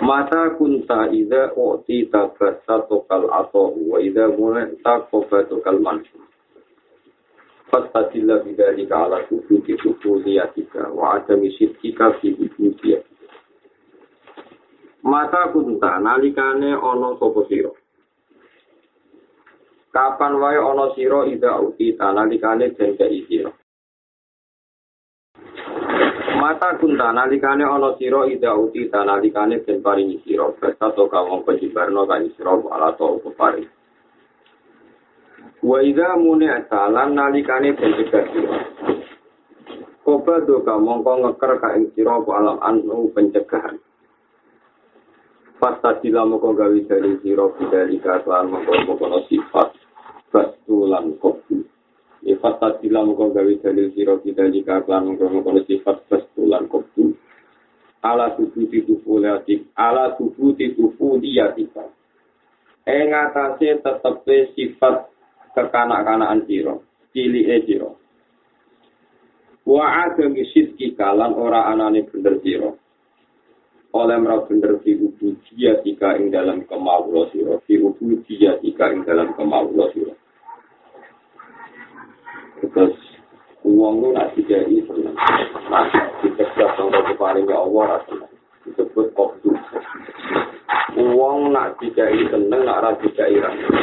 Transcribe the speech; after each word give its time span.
Mata 0.00 0.56
kunta 0.56 1.12
ida 1.12 1.52
u'ti 1.52 2.08
tabasa 2.08 2.88
tokal 2.88 3.28
atau 3.28 3.76
wa 3.76 4.00
ida 4.00 4.32
mulai 4.32 4.72
takoba 4.80 5.44
tokal 5.44 5.76
mansum. 5.78 6.24
Fastadillah 7.70 8.42
bidalika 8.42 9.06
ala 9.06 9.22
kubu 9.28 9.62
di 9.62 9.76
kubu 9.78 10.24
liyatika 10.24 10.88
wa 10.90 11.14
adami 11.20 11.52
sidkika 11.54 12.18
fi 12.18 12.34
kufu 12.34 12.74
liyatika. 12.82 13.06
Mata 15.04 15.52
kunta 15.52 16.00
nalikane 16.00 16.74
ono 16.74 17.16
sopo 17.20 17.44
siro. 17.46 17.76
Kapan 19.92 20.34
wae 20.40 20.58
ono 20.58 20.96
siro 20.96 21.28
ida 21.28 21.60
u'ti 21.60 21.94
nalikane 22.00 22.72
jengkai 22.74 23.24
siro. 23.28 23.59
Mata 26.40 26.72
kunta 26.80 27.12
nalikane 27.12 27.68
ana 27.68 27.92
sira 28.00 28.24
ida 28.24 28.56
uti 28.56 28.88
nalikane 28.88 29.60
den 29.60 29.84
paringi 29.84 30.24
sira 30.24 30.48
basa 30.56 30.88
to 30.96 31.04
kawong 31.04 31.44
pejibarno 31.44 32.08
kang 32.08 32.32
sira 32.32 32.56
ala 32.56 32.96
to 32.96 33.20
peparing. 33.20 33.68
Wa 35.60 35.84
ida 35.84 36.16
mune 36.16 36.48
asalan 36.48 37.12
nalikane 37.12 37.76
den 37.76 37.92
cegah 37.92 38.24
sira. 38.32 38.56
Koba 40.00 40.40
do 40.48 40.64
mongko 40.64 41.12
ngeker 41.28 41.60
ka 41.60 41.76
ing 41.76 41.92
sira 41.92 42.16
alam 42.16 42.56
anu 42.64 43.12
pencegahan. 43.12 43.76
Pasta 45.60 46.00
sila 46.00 46.24
moko 46.24 46.56
gawe 46.56 46.78
dari 46.88 47.20
sira 47.20 47.52
bidalika 47.52 48.24
kelan 48.24 48.48
mongko 48.48 49.28
sifat 49.28 49.76
Batulan 50.32 51.20
kopi. 51.20 51.79
Ifat 52.30 52.62
tadila 52.62 53.02
muka 53.02 53.34
gawe 53.34 53.52
dalil 53.58 53.90
siro 53.90 54.22
kita 54.22 54.46
jika 54.54 54.86
klan 54.86 55.10
mengkono 55.18 55.66
sifat 55.66 56.06
bestulan 56.06 56.70
kopi. 56.70 57.10
Ala 58.00 58.32
tubuh 58.38 58.64
titufu 58.70 59.20
liatik, 59.20 59.68
ala 59.76 60.14
tubuh 60.16 60.54
titufu 60.54 61.18
liatika. 61.18 61.84
Ing 62.88 63.12
atase 63.12 63.82
tetepe 63.82 64.56
sifat 64.56 65.10
kekanak-kanakan 65.52 66.46
siro, 66.46 66.86
cili 67.12 67.50
e 67.50 67.56
siro. 67.66 67.98
Wa 69.66 70.08
ada 70.08 70.24
misit 70.30 70.78
kalan 70.96 71.36
ora 71.36 71.68
anane 71.68 72.06
bener 72.08 72.40
siro. 72.40 72.70
Oleh 73.90 74.22
merah 74.22 74.46
bener 74.46 74.78
di 74.86 74.94
dia 75.58 75.82
ing 75.82 76.30
dalam 76.30 76.62
kemaulah 76.62 77.26
siro, 77.34 77.58
di 77.66 77.74
ubu 77.74 78.22
dia 78.22 78.54
ing 78.62 79.02
dalam 79.02 79.34
kemaulah 79.34 79.90
siro. 79.90 80.19
Terus 82.60 82.96
uang 83.64 83.94
lu 84.04 84.08
nak 84.12 84.36
dikai 84.36 84.68
senang. 84.84 85.16
Nah, 85.72 85.88
dicegah 86.20 86.70
sama 86.76 87.00
keparing 87.08 87.48
ya 87.48 87.56
Allah 87.56 87.96
rasanya. 87.96 88.28
Disebut 88.68 89.16
kopdu. 89.16 89.56
Uang 91.00 91.56
nak 91.56 91.80
dikai 91.80 92.20
senang, 92.28 92.68
nak 92.68 92.84
rasa 92.84 93.00
dikai 93.00 93.40
rasanya. 93.40 93.82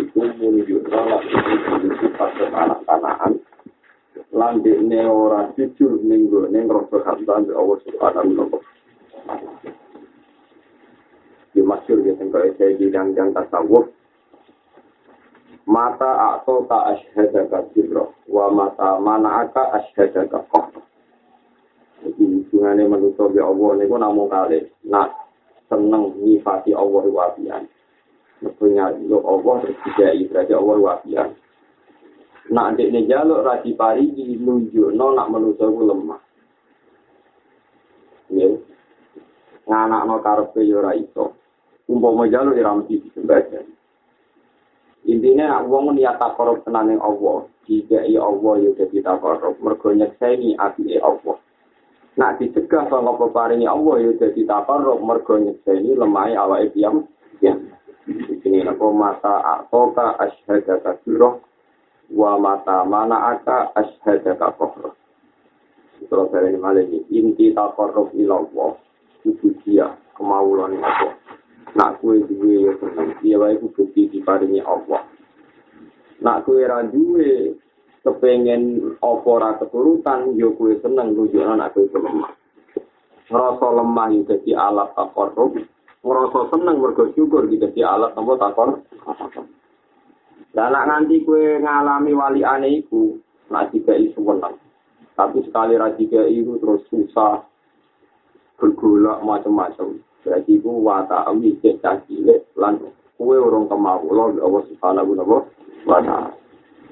Itu 0.00 0.24
menunjukkan 0.24 1.04
lah 1.04 1.20
itu 1.22 1.88
sifat 2.00 2.30
kekanak-kanakan. 2.40 3.32
Landik 4.34 4.82
ne 4.82 5.06
ora 5.06 5.46
jujur 5.54 6.02
minggu 6.02 6.50
ne 6.50 6.66
ngerasa 6.66 7.06
hamdan 7.06 7.46
Allah 7.54 7.78
subhanahu 7.86 8.34
wa 8.34 8.46
ta'ala. 8.50 9.52
Di 11.54 11.62
masyur 11.62 12.02
ya, 12.02 12.18
tengok 12.18 12.58
saya 12.58 12.74
bilang 12.74 13.14
yang 13.14 13.30
tasawuf, 13.30 13.86
mata 15.64 16.36
atau 16.36 16.68
tak 16.68 16.96
ashadaka 16.96 17.64
sirro 17.72 18.12
wa 18.28 18.52
mata 18.52 19.00
mana 19.00 19.48
aka 19.48 19.80
ashadaka 19.80 20.44
koh 20.52 20.68
jadi 22.04 22.20
hubungannya 22.20 22.84
manusia 22.84 23.24
ya 23.32 23.48
Allah 23.48 23.68
ini 23.80 23.88
pun 23.88 24.00
namun 24.04 24.28
kali. 24.28 24.60
Nak 24.84 25.08
seneng 25.72 26.20
nyifati 26.20 26.76
Allah 26.76 27.04
wabian 27.08 27.64
Maksudnya 28.44 28.92
lo 29.08 29.24
Allah 29.24 29.64
terus 29.64 29.80
tidak 29.88 30.12
berarti 30.28 30.52
Allah 30.52 30.76
wabian 30.76 31.30
nak 32.52 32.76
adik 32.76 32.92
ini 32.92 33.08
jaluk 33.08 33.40
rasi 33.40 33.72
pari 33.72 34.04
nunjuk 34.36 34.92
no 34.92 35.16
nak 35.16 35.32
manusia 35.32 35.64
itu 35.64 35.80
lemah. 35.80 36.20
Ya. 38.28 38.52
Nganak 39.64 40.02
no 40.04 40.20
karpe 40.20 40.60
yora 40.60 40.92
itu 40.92 41.32
umpama 41.88 42.28
jaluk 42.28 42.60
iramti 42.60 43.00
sebagian 43.16 43.64
Intinya 45.04 45.60
wong 45.60 46.00
niat 46.00 46.16
takorup 46.16 46.64
tenan 46.64 46.96
Allah, 46.96 47.44
jika 47.68 48.08
iya 48.08 48.24
Allah 48.24 48.56
ya 48.64 48.70
dadi 48.72 49.04
takorup, 49.04 49.60
mergo 49.60 49.92
nyekseni 49.92 50.56
ati 50.56 50.96
Allah. 50.96 51.36
Nak 52.16 52.40
dicegah 52.40 52.88
saka 52.88 53.12
peparingi 53.12 53.68
Allah 53.68 54.00
ya 54.00 54.16
dadi 54.16 54.48
takorup, 54.48 55.04
mergo 55.04 55.36
nyekseni 55.36 55.92
lemah 55.92 56.32
awake 56.40 56.72
piyam. 56.72 57.04
Ya. 57.44 57.52
Ini 58.44 58.64
napa 58.64 58.84
mata 58.92 59.34
atoka 59.60 60.16
asyhadaka 60.20 61.00
sirah 61.04 61.40
wa 62.12 62.36
mata 62.40 62.84
mana 62.88 63.36
aka 63.36 63.76
asyhadaka 63.76 64.56
kohra. 64.56 64.92
Terus 66.04 66.28
dari 66.32 66.56
ini 66.56 67.00
inti 67.12 67.52
takorup 67.52 68.08
ila 68.16 68.40
Allah, 68.40 68.72
itu 69.24 69.52
dia 69.68 69.92
kemauan 70.16 70.80
Allah. 70.80 71.12
Nak 71.74 71.98
kue 71.98 72.22
duwe 72.26 72.74
ya 73.22 73.36
wae 73.38 73.58
ku 73.58 73.70
bukti 73.74 74.10
diparingi 74.10 74.62
Allah. 74.62 75.02
Nak 76.22 76.46
kue 76.46 76.62
ra 76.64 76.86
duwe 76.86 77.54
kepengen 78.02 78.94
apa 79.02 79.28
ora 79.28 79.50
keturutan 79.58 80.38
yo 80.38 80.54
kue 80.54 80.78
seneng 80.80 81.14
nunjukno 81.18 81.54
nak 81.58 81.74
kue 81.74 81.90
lemah. 81.90 82.32
Ngerasa 83.30 83.66
lemah 83.74 84.08
itu 84.12 84.24
jadi 84.30 84.52
alat 84.54 84.92
takorup 84.94 85.56
ngerasa 86.04 86.52
seneng 86.52 86.76
mergo 86.84 87.08
syukur 87.16 87.48
gitu 87.48 87.64
jadi 87.72 87.96
alat 87.96 88.12
apa 88.12 88.32
takor 88.36 88.68
dan 90.52 90.70
nak 90.76 90.84
nanti 90.86 91.24
kue 91.24 91.56
ngalami 91.64 92.12
wali 92.12 92.44
aneh 92.44 92.84
iku 92.84 93.16
nak 93.48 93.72
tiga 93.72 93.96
isu 93.96 94.20
menang 94.20 94.60
tapi 95.16 95.40
sekali 95.48 95.80
rajika 95.80 96.28
itu 96.28 96.60
terus 96.60 96.84
susah 96.92 97.40
bergolak 98.60 99.24
macam-macam 99.24 99.96
Berarti 100.24 100.56
ku 100.64 100.80
wata 100.80 101.28
awi 101.28 101.52
cek 101.60 101.84
cilik 102.08 102.48
lan 102.56 102.80
kue 103.20 103.36
urung 103.36 103.68
kemawulo 103.68 104.32
Allah 104.40 104.62
subhanahu 104.72 105.12
wa 105.20 106.00
ta'ala. 106.00 106.32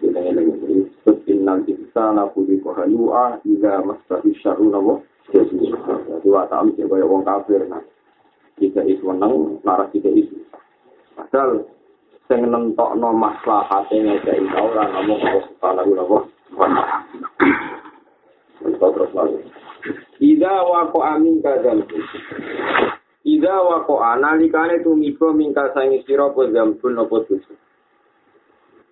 Kita 0.04 0.20
ini 0.20 0.84
seperti 1.00 1.40
nanti 1.40 1.72
kita 1.72 2.12
laku 2.12 2.44
di 2.44 2.60
kohanua 2.60 3.40
hingga 3.40 3.80
masalah 3.88 4.20
syaru 4.44 4.68
nabo. 4.68 5.00
Jadi 5.32 5.72
wata 6.28 6.60
awi 6.60 6.76
cek 6.76 6.84
kaya 6.92 7.08
wong 7.08 7.24
kafir 7.24 7.64
nah. 7.64 7.80
Jika 8.60 8.84
isu 8.84 9.08
menang, 9.08 9.64
naras 9.64 9.88
jika 9.96 10.12
isu. 10.12 10.36
Padahal 11.16 11.64
sing 12.28 12.52
nentokno 12.52 13.16
maslahate 13.16 13.96
ngekeki 13.96 14.52
ora 14.60 14.92
namung 14.92 15.24
Allah 15.24 15.44
subhanahu 15.48 15.90
wa 15.96 16.04
ta'ala. 16.68 16.82
Terus 18.60 19.10
lagi. 19.16 19.40
Ida 20.22 20.52
wako 20.62 21.00
amin 21.02 21.42
kadal 21.42 21.82
Ida 23.22 23.62
wa 23.62 23.86
ko 23.86 24.02
analikane 24.02 24.82
tumiba 24.82 25.30
mingkal 25.30 25.70
sangi 25.74 26.02
sira 26.02 26.26
apa 26.26 26.42
zambun 26.50 26.98
apa 26.98 27.16
dosa. 27.22 27.54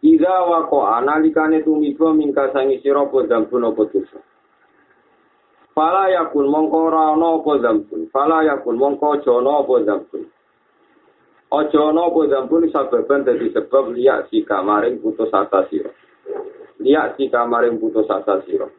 Ida 0.07 0.47
wa 0.47 0.71
ko 0.71 0.87
analikane 0.87 1.67
tumiba 1.67 2.15
mingkal 2.15 2.55
sangi 2.55 2.79
sira 2.79 3.03
apa 3.03 3.27
zambun 3.27 3.67
apa 3.67 3.83
dosa. 3.91 4.23
Fala 5.75 6.15
yakun 6.15 6.47
mongko 6.47 6.79
ora 6.79 7.11
ana 7.11 7.43
apa 7.43 7.53
zambun. 7.59 8.07
Fala 8.15 8.47
yakun 8.47 8.79
mongko 8.79 9.19
jono 9.27 9.67
apa 9.67 9.75
zambun. 9.83 10.23
Ojo 11.51 11.79
ana 11.91 12.07
apa 12.07 12.21
zambun 12.31 12.71
sababan 12.71 13.27
dadi 13.27 13.51
sebab 13.51 13.91
liya 13.99 14.31
si 14.31 14.47
kamaring 14.47 15.03
putus 15.03 15.35
asa 15.35 15.67
sira. 15.67 15.91
Liya 16.79 17.19
si 17.19 17.27
kamaring 17.27 17.83
putus 17.83 18.07
asa 18.07 18.47
sira. 18.47 18.71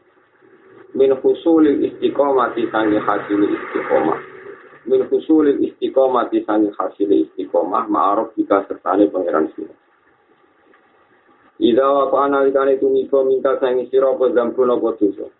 Min 0.95 1.11
husulil 1.19 1.83
istiqomati 1.91 2.71
sangi 2.71 3.03
hasil 3.03 3.51
istiqomah. 3.51 4.30
Min 4.91 5.07
husulil 5.07 5.63
istiqomah 5.63 6.27
di 6.27 6.43
sangi 6.43 6.67
hasil 6.75 7.07
istiqomah 7.07 7.87
ma'aruf 7.87 8.35
jika 8.35 8.67
sertane 8.67 9.07
pangeran 9.07 9.47
sira. 9.55 9.71
Ida 11.63 11.87
wa 11.87 12.11
pa 12.11 12.27
analikane 12.27 12.75
tumiba 12.75 13.23
minta 13.23 13.55
sangi 13.63 13.87
sira 13.87 14.11
apa 14.11 14.35
zambun 14.35 14.75
apa 14.75 14.99
dosa. 14.99 15.31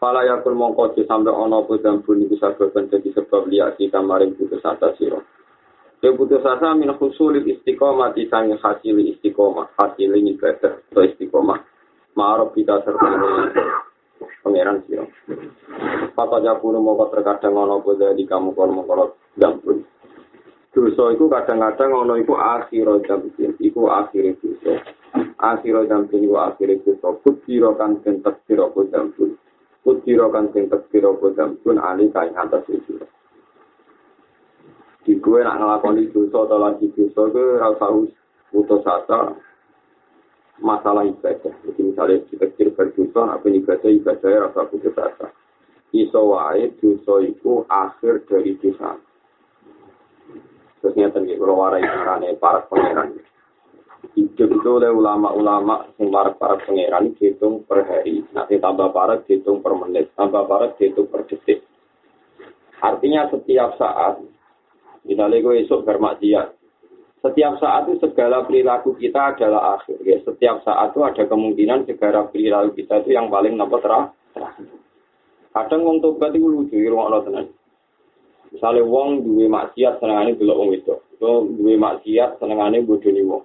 Fala 0.00 0.24
yakul 0.24 0.56
mongko 0.56 0.96
aja 0.96 1.04
sampe 1.04 1.28
ana 1.28 1.60
apa 1.60 1.76
dambun 1.84 2.24
iku 2.24 2.40
sababan 2.40 2.88
dadi 2.88 3.12
sebab 3.12 3.44
liya 3.52 3.76
kita 3.76 4.00
maring 4.00 4.32
putus 4.32 4.64
asa 4.64 4.96
sira. 4.96 5.20
Ya 6.00 6.16
putus 6.16 6.40
asa 6.40 6.72
min 6.72 6.88
husul 6.96 7.44
istiqomah 7.44 8.16
di 8.16 8.24
sang 8.32 8.48
hasil 8.56 8.96
istiqomah, 8.96 9.76
hasil 9.76 10.16
ibadah 10.16 10.80
atau 10.88 11.04
istiqomah. 11.04 11.60
Ma'aruf 12.16 12.56
kita 12.56 12.80
serta 12.88 13.06
pangeran 14.42 14.82
sira. 14.84 15.04
Papa 16.16 16.40
jakunu 16.44 16.80
mongko 16.80 17.14
terkadang 17.14 17.56
ana 17.56 17.80
apa 17.80 17.90
dari 17.96 18.24
kamu 18.24 18.52
kalau 18.56 18.76
mongko 18.76 19.16
dambun. 19.36 19.84
Dosa 20.70 21.14
iku 21.14 21.26
kadang-kadang 21.26 21.90
ana 21.92 22.14
iku 22.20 22.34
akhir 22.36 22.86
dambun, 23.04 23.50
iku 23.60 23.88
akhir 23.88 24.36
dosa. 24.40 24.72
Akhir 25.40 25.86
dambun 25.88 26.20
iku 26.24 26.36
akhir 26.40 26.68
dosa. 26.84 27.08
Kutiro 27.20 27.76
kan 27.76 28.00
den 28.00 28.24
tekiro 28.24 28.72
dambun. 28.88 29.40
Kudiro 29.80 30.28
kan 30.28 30.52
sing 30.52 30.68
tekiro 30.68 31.16
kodam 31.16 31.56
pun 31.64 31.80
ali 31.80 32.12
kain 32.12 32.36
atas 32.36 32.68
itu. 32.68 33.00
Di 35.00 35.16
gue 35.16 35.40
nak 35.40 35.56
ngelakoni 35.56 36.12
dosa 36.12 36.44
atau 36.44 36.60
lagi 36.60 36.92
dosa 36.92 37.32
gue 37.32 37.56
rasa 37.56 37.88
putus 38.52 38.84
asa 38.84 39.32
masalah 40.60 41.08
ibadah. 41.08 41.52
Jadi 41.66 41.80
misalnya 41.80 42.16
kita 42.28 42.46
kira 42.54 42.70
berdosa, 42.76 43.36
apa 43.36 43.46
ibadah 43.48 43.90
ibadah 43.90 44.30
rasa 44.48 44.60
putus 44.68 44.96
asa. 44.96 45.28
Iso 45.90 46.20
wae 46.30 46.70
dosa 46.78 47.18
akhir 47.66 48.28
dari 48.30 48.54
dosa. 48.60 48.94
Terus 50.80 50.96
nyata 50.96 51.20
nih, 51.20 51.36
kalau 51.36 51.60
warai 51.60 51.84
karane 51.84 52.28
para 52.40 52.64
pangeran. 52.68 53.20
hidup 54.16 54.48
itu 54.48 54.70
oleh 54.80 54.88
ulama-ulama 54.88 55.92
yang 56.00 56.08
para 56.40 56.56
pangeran 56.64 57.12
dihitung 57.20 57.68
per 57.68 57.84
hari. 57.84 58.24
Nanti 58.32 58.56
tambah 58.56 58.96
para 58.96 59.20
dihitung 59.28 59.60
per 59.60 59.76
menit, 59.76 60.08
tambah 60.16 60.48
para 60.48 60.72
dihitung 60.80 61.12
per 61.12 61.28
detik. 61.28 61.60
Artinya 62.80 63.28
setiap 63.28 63.76
saat, 63.76 64.24
misalnya 65.04 65.44
gue 65.44 65.68
esok 65.68 65.84
bermaksiat, 65.84 66.59
setiap 67.20 67.60
saat 67.60 67.84
itu 67.84 68.00
segala 68.00 68.48
perilaku 68.48 68.96
kita 68.96 69.36
adalah 69.36 69.76
akhir. 69.76 70.00
Ya. 70.08 70.16
Setiap 70.24 70.64
saat 70.64 70.96
itu 70.96 71.04
ada 71.04 71.22
kemungkinan 71.28 71.84
segala 71.84 72.24
perilaku 72.32 72.80
kita 72.80 73.04
itu 73.04 73.12
yang 73.12 73.28
paling 73.28 73.60
nampak 73.60 73.84
terakhir. 73.84 74.16
Kadang 75.50 75.82
wong 75.82 75.98
tobat 76.00 76.32
itu 76.32 76.46
lucu, 76.46 76.78
ruang 76.88 77.10
tenan. 77.26 77.50
Misalnya 78.50 78.82
wong 78.82 79.22
duwe 79.22 79.46
maksiat 79.46 80.02
senengane 80.02 80.34
delok 80.34 80.58
wong 80.58 80.70
itu. 80.74 80.94
So, 81.22 81.46
duwe 81.46 81.78
maksiat 81.78 82.42
senengane 82.42 82.82
bodoni 82.82 83.22
wong. 83.22 83.44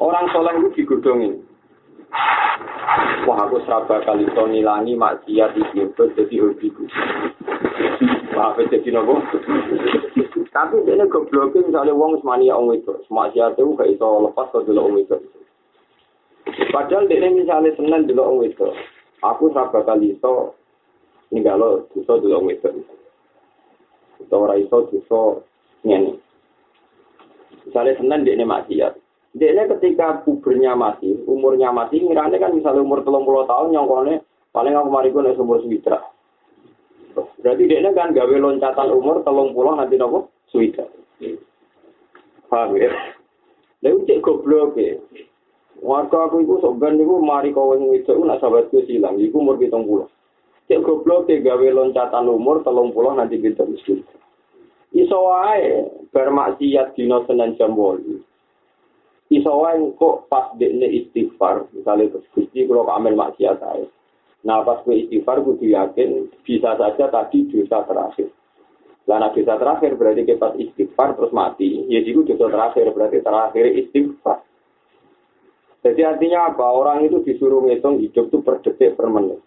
Orang 0.00 0.30
soleh 0.34 0.54
itu 0.60 0.68
digodongin. 0.82 1.44
Wah 3.26 3.38
aku 3.44 3.58
seraba 3.66 4.02
kali 4.06 4.28
to 4.34 4.44
ngilangi 4.46 4.94
maksiat 4.94 5.56
iki 5.56 5.82
jadi 5.94 6.36
hobiku. 6.42 6.84
Wah 8.34 8.54
apa 8.54 8.66
jadi 8.70 8.88
nopo? 8.94 9.18
Tapi 10.54 10.86
ini 10.86 11.02
goblokin 11.10 11.66
misalnya 11.66 11.90
wong 11.98 12.22
semania 12.22 12.54
wong 12.54 12.78
itu. 12.78 12.94
Maksiat 13.10 13.58
itu 13.58 13.74
gak 13.74 13.90
iso 13.90 14.30
lepas 14.30 14.54
ke 14.54 14.62
dulu 14.62 14.86
wong 14.86 14.96
itu. 15.02 15.18
Padahal 16.70 17.10
dia 17.10 17.26
misalnya 17.26 17.74
seneng 17.74 18.06
dulu 18.06 18.22
wong 18.22 18.40
itu. 18.46 18.70
Aku 19.26 19.50
seraba 19.50 19.82
kali 19.82 20.14
to 20.22 20.54
ninggalo 21.34 21.90
dosa 21.90 22.22
dulu 22.22 22.46
wong 22.46 22.54
itu. 22.54 22.70
Atau 24.22 24.46
ora 24.46 24.54
iso 24.54 24.86
dosa 24.94 25.42
ngene. 25.82 26.22
Misalnya 27.66 27.98
Senin 27.98 28.22
dia 28.22 28.38
ini 28.38 28.46
maksiat. 28.46 28.94
Dia 29.34 29.50
ini 29.50 29.66
ketika 29.66 30.22
pubernya 30.22 30.78
masih, 30.78 31.18
umurnya 31.26 31.74
masih, 31.74 31.98
ngirane 32.06 32.38
kan 32.38 32.54
misalnya 32.54 32.86
umur 32.86 33.02
telung 33.02 33.26
puluh 33.26 33.42
tahun, 33.50 33.74
nyongkone 33.74 34.22
paling 34.54 34.78
aku 34.78 34.86
mariku 34.86 35.18
nih 35.18 35.34
umur 35.34 35.58
switra. 35.66 36.13
Berarti 37.44 37.68
dia 37.68 37.84
kan 37.92 38.16
gawe 38.16 38.34
loncatan 38.40 38.88
umur 38.88 39.20
telung 39.20 39.52
puluh 39.52 39.76
nanti 39.76 40.00
nopo 40.00 40.32
switra. 40.48 40.88
Paham 42.48 42.72
ya? 42.80 42.88
Lalu 43.84 44.08
cek 44.08 44.24
goblok 44.24 44.80
ya. 44.80 44.96
Warga 45.84 46.32
aku 46.32 46.40
itu 46.40 46.56
sebenarnya 46.64 47.04
itu 47.04 47.16
mari 47.20 47.52
kau 47.52 47.76
yang 47.76 47.92
itu 47.92 48.16
nak 48.24 48.40
sahabatku 48.40 48.88
silang, 48.88 49.20
itu 49.20 49.36
umur 49.36 49.60
hitung 49.60 49.84
puluh. 49.84 50.08
Cek 50.72 50.80
goblok 50.80 51.28
ya 51.28 51.44
gawe 51.44 51.68
loncatan 51.68 52.32
umur 52.32 52.64
telung 52.64 52.96
puluh 52.96 53.12
nanti 53.12 53.36
kita 53.36 53.68
miskin. 53.68 54.00
Iso 54.96 55.28
wae 55.28 55.84
bermaksiat 56.16 56.96
dina 56.96 57.20
Senin 57.28 57.60
jam 57.60 57.76
8. 57.76 58.24
Iso 59.28 59.52
wae 59.52 59.84
kok 60.00 60.32
pas 60.32 60.48
dekne 60.56 60.88
istighfar, 60.88 61.68
misalnya 61.76 62.16
terus 62.16 62.24
Gusti 62.32 62.64
kula 62.64 62.88
amel 62.88 63.18
maksiat 63.18 63.60
ae. 63.60 63.84
Nah 64.44 64.60
pas 64.62 64.84
gue 64.84 65.08
istighfar 65.08 65.40
gue 65.40 65.72
yakin 65.72 66.28
bisa 66.44 66.76
saja 66.76 67.04
tadi 67.08 67.48
dosa 67.48 67.84
terakhir. 67.88 68.28
Lah 69.08 69.20
nah 69.20 69.30
dosa 69.32 69.56
terakhir 69.56 69.96
berarti 69.96 70.22
kita 70.28 70.40
pas 70.40 70.52
istighfar 70.56 71.16
terus 71.16 71.32
mati. 71.32 71.88
Ya 71.88 72.04
itu 72.04 72.24
dosa 72.24 72.52
terakhir 72.52 72.92
berarti 72.92 73.18
terakhir 73.24 73.64
istighfar. 73.72 74.44
Jadi 75.84 76.00
artinya 76.00 76.52
apa? 76.52 76.64
Orang 76.64 77.04
itu 77.04 77.20
disuruh 77.24 77.60
ngitung 77.64 78.00
hidup 78.00 78.32
itu 78.32 78.38
per 78.40 78.64
detik 78.64 78.96
per 78.96 79.08
menit. 79.12 79.40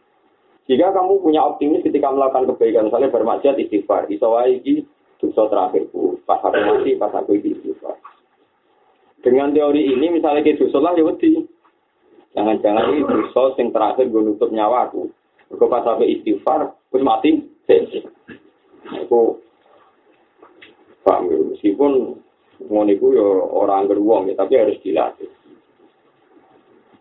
Jika 0.69 0.93
kamu 0.93 1.23
punya 1.23 1.41
optimis 1.41 1.81
ketika 1.81 2.11
melakukan 2.11 2.53
kebaikan, 2.53 2.91
misalnya 2.91 3.09
bermaksiat 3.09 3.55
istighfar, 3.57 4.05
isowai 4.11 4.59
iki 4.61 4.85
dosa 5.17 5.49
terakhirku 5.49 6.21
pas 6.23 6.41
aku 6.41 6.59
mati 6.61 6.91
pas 6.95 7.13
aku 7.13 7.37
istighfar 7.37 7.97
dengan 9.25 9.51
teori 9.51 9.97
ini 9.97 10.13
misalnya 10.13 10.45
ke 10.45 10.61
dosa 10.61 10.77
lah 10.77 10.93
ya 10.93 11.03
wedi 11.03 11.41
jangan-jangan 12.37 12.93
ini 12.93 13.01
dosa 13.09 13.57
yang 13.57 13.73
terakhir 13.73 14.05
gue 14.13 14.21
nutup 14.21 14.53
nyawa 14.53 14.85
aku 14.85 15.09
aku 15.49 15.65
pas 15.65 15.81
aku 15.81 16.05
istighfar 16.05 16.69
terus 16.93 17.01
mati 17.01 17.41
aku 18.93 19.41
paham 21.01 21.33
ya 21.33 21.37
meskipun 21.49 22.21
ngoniku 22.61 23.17
ya 23.17 23.25
orang 23.57 23.89
beruang 23.89 24.29
ya 24.29 24.37
tapi 24.37 24.53
harus 24.53 24.77
dilatih 24.85 25.33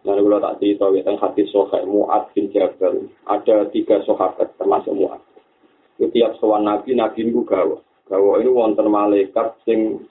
Nah, 0.07 0.15
kalau 0.15 0.39
tak 0.39 0.63
cerita, 0.63 0.87
kita 0.95 1.19
hati 1.19 1.43
sohkai 1.51 1.83
Mu'ad 1.83 2.31
bin 2.31 2.47
Jabal. 2.55 3.11
Ada 3.27 3.67
tiga 3.75 3.99
sahabat 4.07 4.55
termasuk 4.55 4.95
Mu'ad. 4.95 5.19
Setiap 5.99 6.39
soal 6.39 6.63
Nabi, 6.63 6.95
Nabi 6.95 7.27
itu 7.27 7.43
gawa. 7.43 7.83
bahwa 8.07 8.39
ini 8.39 8.51
wonten 8.51 8.87
malaikat 8.87 9.59
sing 9.67 10.07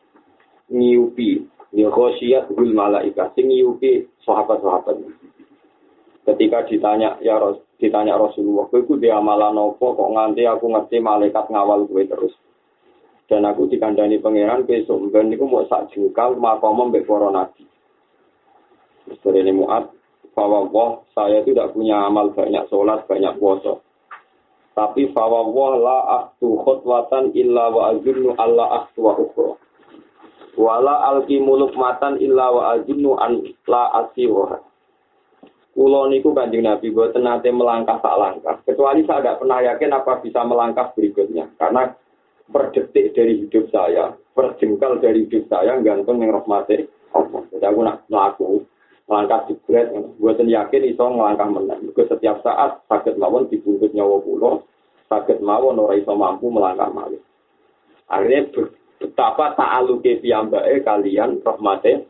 ngiupi 0.67 1.47
ya 1.73 1.89
khosyat 1.89 2.51
bil 2.53 2.73
malaikat 2.75 3.33
sing 3.33 3.49
ngiupi 3.49 4.05
sahabat-sahabat. 4.27 5.01
Ketika 6.25 6.65
ditanya 6.65 7.21
ya 7.21 7.37
Ros 7.37 7.61
ditanya 7.77 8.17
Rasulullah 8.17 8.65
kowe 8.69 8.81
ku 8.81 8.97
dia 8.97 9.21
amalan 9.21 9.57
apa? 9.57 9.85
Kok 9.85 10.11
nganti 10.13 10.43
aku 10.49 10.65
ngerti 10.73 10.97
malaikat 11.01 11.45
ngawal 11.53 11.85
kowe 11.85 12.01
terus? 12.01 12.33
Dan 13.25 13.45
aku 13.45 13.65
dikandani 13.69 14.21
pangeran 14.21 14.65
besok 14.69 15.09
ben 15.09 15.33
niku 15.33 15.49
mau 15.49 15.65
sak 15.65 15.93
jengkal 15.93 16.37
makom 16.37 16.89
mbek 16.89 17.09
para 17.09 17.29
nabi. 17.33 17.65
Misteri 19.05 19.45
ini 19.45 19.53
muat 19.53 19.89
bahwa 20.33 21.05
saya 21.13 21.45
tidak 21.45 21.71
punya 21.71 22.09
amal 22.09 22.33
banyak 22.33 22.67
sholat, 22.67 23.07
banyak 23.07 23.37
puasa. 23.39 23.79
Tapi 24.75 25.07
fawawah 25.15 25.73
la 25.79 25.97
aktu 26.19 26.59
khutwatan 26.59 27.31
illa 27.31 27.71
wa 27.71 27.95
azunnu 27.95 28.35
alla 28.35 28.83
aktu 28.83 28.99
wa. 28.99 29.15
Wala 30.55 31.11
alki 31.11 31.43
muluk 31.43 31.75
matan 31.75 32.15
illa 32.23 32.47
wa 32.47 32.61
azunnu 32.75 33.19
an 33.19 33.43
la 33.67 33.91
asiwa. 34.03 34.63
Kulo 35.75 36.07
niku 36.07 36.31
kanjeng 36.31 36.63
Nabi 36.63 36.87
buat 36.95 37.11
nate 37.19 37.51
melangkah 37.51 37.99
tak 37.99 38.15
langkah. 38.15 38.55
Kecuali 38.63 39.03
saya 39.03 39.19
tidak 39.19 39.43
pernah 39.43 39.59
yakin 39.59 39.91
apa 39.91 40.23
bisa 40.23 40.39
melangkah 40.47 40.87
berikutnya. 40.95 41.51
Karena 41.59 41.91
per 42.47 42.71
detik 42.71 43.11
dari 43.11 43.43
hidup 43.43 43.67
saya, 43.75 44.15
per 44.31 44.55
jengkal 44.55 45.03
dari 45.03 45.27
hidup 45.27 45.51
saya, 45.51 45.75
gantung 45.83 46.23
yang 46.23 46.31
rahmati 46.31 46.87
Allah. 47.11 47.43
Jadi 47.51 47.65
aku 47.67 47.79
nak 47.83 48.07
melaku, 48.07 48.63
melangkah 49.11 49.51
jebret, 49.51 49.91
buatan 50.15 50.47
yakin 50.47 50.87
iso 50.87 51.03
ngelangkah 51.03 51.49
menang. 51.51 51.83
Ke 51.91 52.07
setiap 52.07 52.39
saat 52.39 52.79
sakit 52.87 53.19
mawon 53.19 53.51
dibuntut 53.51 53.91
nyawa 53.91 54.23
pulau, 54.23 54.63
sakit 55.11 55.43
mawon 55.43 55.75
ora 55.75 55.99
iso 55.99 56.15
mampu 56.15 56.47
melangkah 56.47 56.87
malih. 56.87 57.19
Akhirnya 58.07 58.47
betapa 58.99 59.55
ta'aluke 59.55 60.23
piyambake 60.23 60.83
kalian 60.83 61.41
rahmate. 61.43 62.07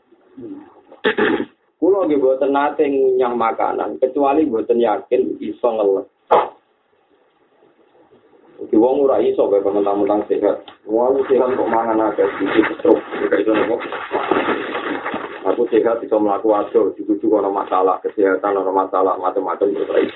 Kulo 1.75 2.07
nggih 2.07 2.17
boten 2.17 2.49
nate 2.55 2.87
ngunyah 2.87 3.33
makanan 3.35 4.01
kecuali 4.01 4.47
boten 4.47 4.81
yakin 4.81 5.37
iso 5.37 5.69
ngeles. 5.69 6.07
Di 8.65 8.77
wong 8.79 9.05
ora 9.05 9.21
iso 9.21 9.45
kaya 9.51 9.61
mentang-mentang 9.61 10.25
sehat. 10.31 10.65
Wong 10.87 11.21
sehat 11.27 11.53
kok 11.53 11.69
mangan 11.69 12.09
akeh 12.09 12.25
sedikit 12.39 12.79
terus 12.81 13.01
kayak 13.29 13.43
itu 13.43 13.51
nopo. 13.51 13.75
Aku 15.45 15.69
sehat 15.69 16.01
melakukan 16.01 16.73
ado, 16.73 16.89
juga 16.97 17.45
ono 17.45 17.53
masalah 17.53 18.01
kesehatan, 18.01 18.57
ono 18.57 18.73
masalah 18.73 19.13
macam-macam 19.21 19.77
terus 19.77 20.09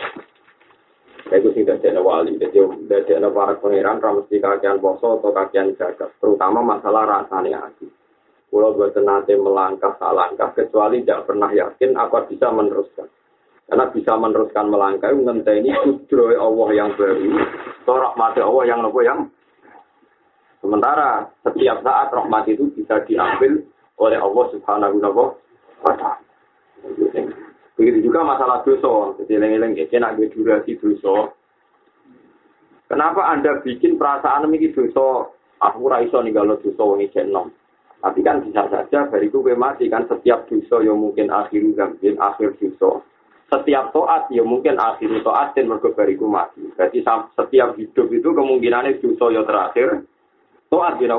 Itu 1.29 1.53
sih 1.53 1.61
dari 1.61 1.93
wali, 2.01 2.41
jadi 2.41 2.57
dari 2.89 3.13
para 3.29 3.53
pangeran 3.61 4.01
mesti 4.01 4.41
kakian 4.41 4.81
poso 4.81 5.21
atau 5.21 5.29
kakian 5.29 5.77
jaga, 5.77 6.09
terutama 6.17 6.65
masalah 6.65 7.05
rasanya 7.05 7.69
hati. 7.69 7.85
Kalau 8.49 8.73
buat 8.73 8.97
nanti 8.97 9.37
melangkah 9.37 9.93
tak 10.01 10.09
langkah, 10.09 10.49
kecuali 10.57 11.05
tidak 11.05 11.29
pernah 11.29 11.53
yakin 11.53 11.93
apa 11.93 12.25
bisa 12.25 12.49
meneruskan. 12.49 13.05
Karena 13.69 13.85
bisa 13.93 14.17
meneruskan 14.17 14.73
melangkah, 14.73 15.13
ngenteni 15.13 15.69
kudroy 15.85 16.33
Allah 16.33 16.69
yang 16.73 16.89
baru, 16.97 17.29
atau 17.85 17.95
rahmati 18.01 18.41
Allah 18.41 18.63
yang 18.65 18.79
nopo 18.81 18.99
yang 19.05 19.29
Sementara 20.59 21.23
setiap 21.39 21.79
saat 21.87 22.11
rahmat 22.11 22.43
itu 22.51 22.67
bisa 22.75 22.99
diambil 23.07 23.63
oleh 23.95 24.19
Allah 24.19 24.45
Subhanahu 24.51 24.99
wa 24.99 25.93
taala. 25.95 26.19
Begitu 27.79 28.11
juga 28.11 28.27
masalah 28.27 28.59
dosa. 28.67 29.15
Jadi 29.23 29.39
eleng-eleng 29.39 29.71
ya, 29.79 29.87
nak 30.03 30.19
durasi 30.19 30.75
dosa. 30.83 31.31
Kenapa 32.91 33.31
Anda 33.31 33.63
bikin 33.63 33.95
perasaan 33.95 34.51
ini 34.51 34.67
dosa? 34.75 35.31
Aku 35.63 35.87
ora 35.87 36.03
iso 36.03 36.19
ninggalo 36.19 36.59
dosa 36.59 36.83
wong 36.83 37.07
nom. 37.31 37.47
Tapi 37.99 38.19
kan 38.19 38.43
bisa 38.43 38.67
saja 38.67 39.07
bariku 39.07 39.43
kowe 39.43 39.55
mati 39.55 39.87
kan 39.87 40.07
setiap 40.07 40.47
dosa 40.51 40.83
yang 40.83 40.99
mungkin 40.99 41.31
akhir 41.31 41.63
mungkin 41.63 42.19
akhir 42.19 42.59
dosa. 42.59 42.99
Setiap 43.47 43.95
toat 43.95 44.27
ya 44.31 44.43
mungkin 44.43 44.75
akhir 44.75 45.23
toat 45.23 45.55
dan 45.55 45.71
mergo 45.71 45.95
bariku 45.95 46.27
mati. 46.27 46.63
Berarti 46.75 46.99
setiap 47.35 47.79
hidup 47.79 48.07
itu 48.11 48.27
kemungkinannya 48.27 48.99
dosa 48.99 49.25
yang 49.31 49.47
terakhir. 49.47 50.03
Toat 50.67 50.99
ya 50.99 51.15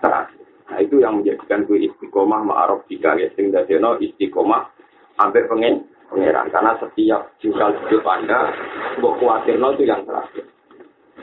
Terakhir. 0.00 0.40
Nah 0.70 0.78
itu 0.78 1.02
yang 1.02 1.20
menjadikan 1.20 1.66
gue 1.66 1.82
istiqomah 1.90 2.46
ma'aruf 2.46 2.86
jika 2.86 3.18
ya 3.18 3.26
dadeno 3.34 3.98
istiqomah 3.98 4.70
hampir 5.20 5.44
pengen 5.46 5.84
pengeran 6.08 6.48
karena 6.48 6.72
setiap 6.80 7.30
jengkal 7.44 7.76
hidup 7.84 8.04
anda 8.08 8.50
buat 8.98 9.20
khawatir 9.20 9.60
itu 9.60 9.84
yang 9.84 10.02
terakhir. 10.08 10.44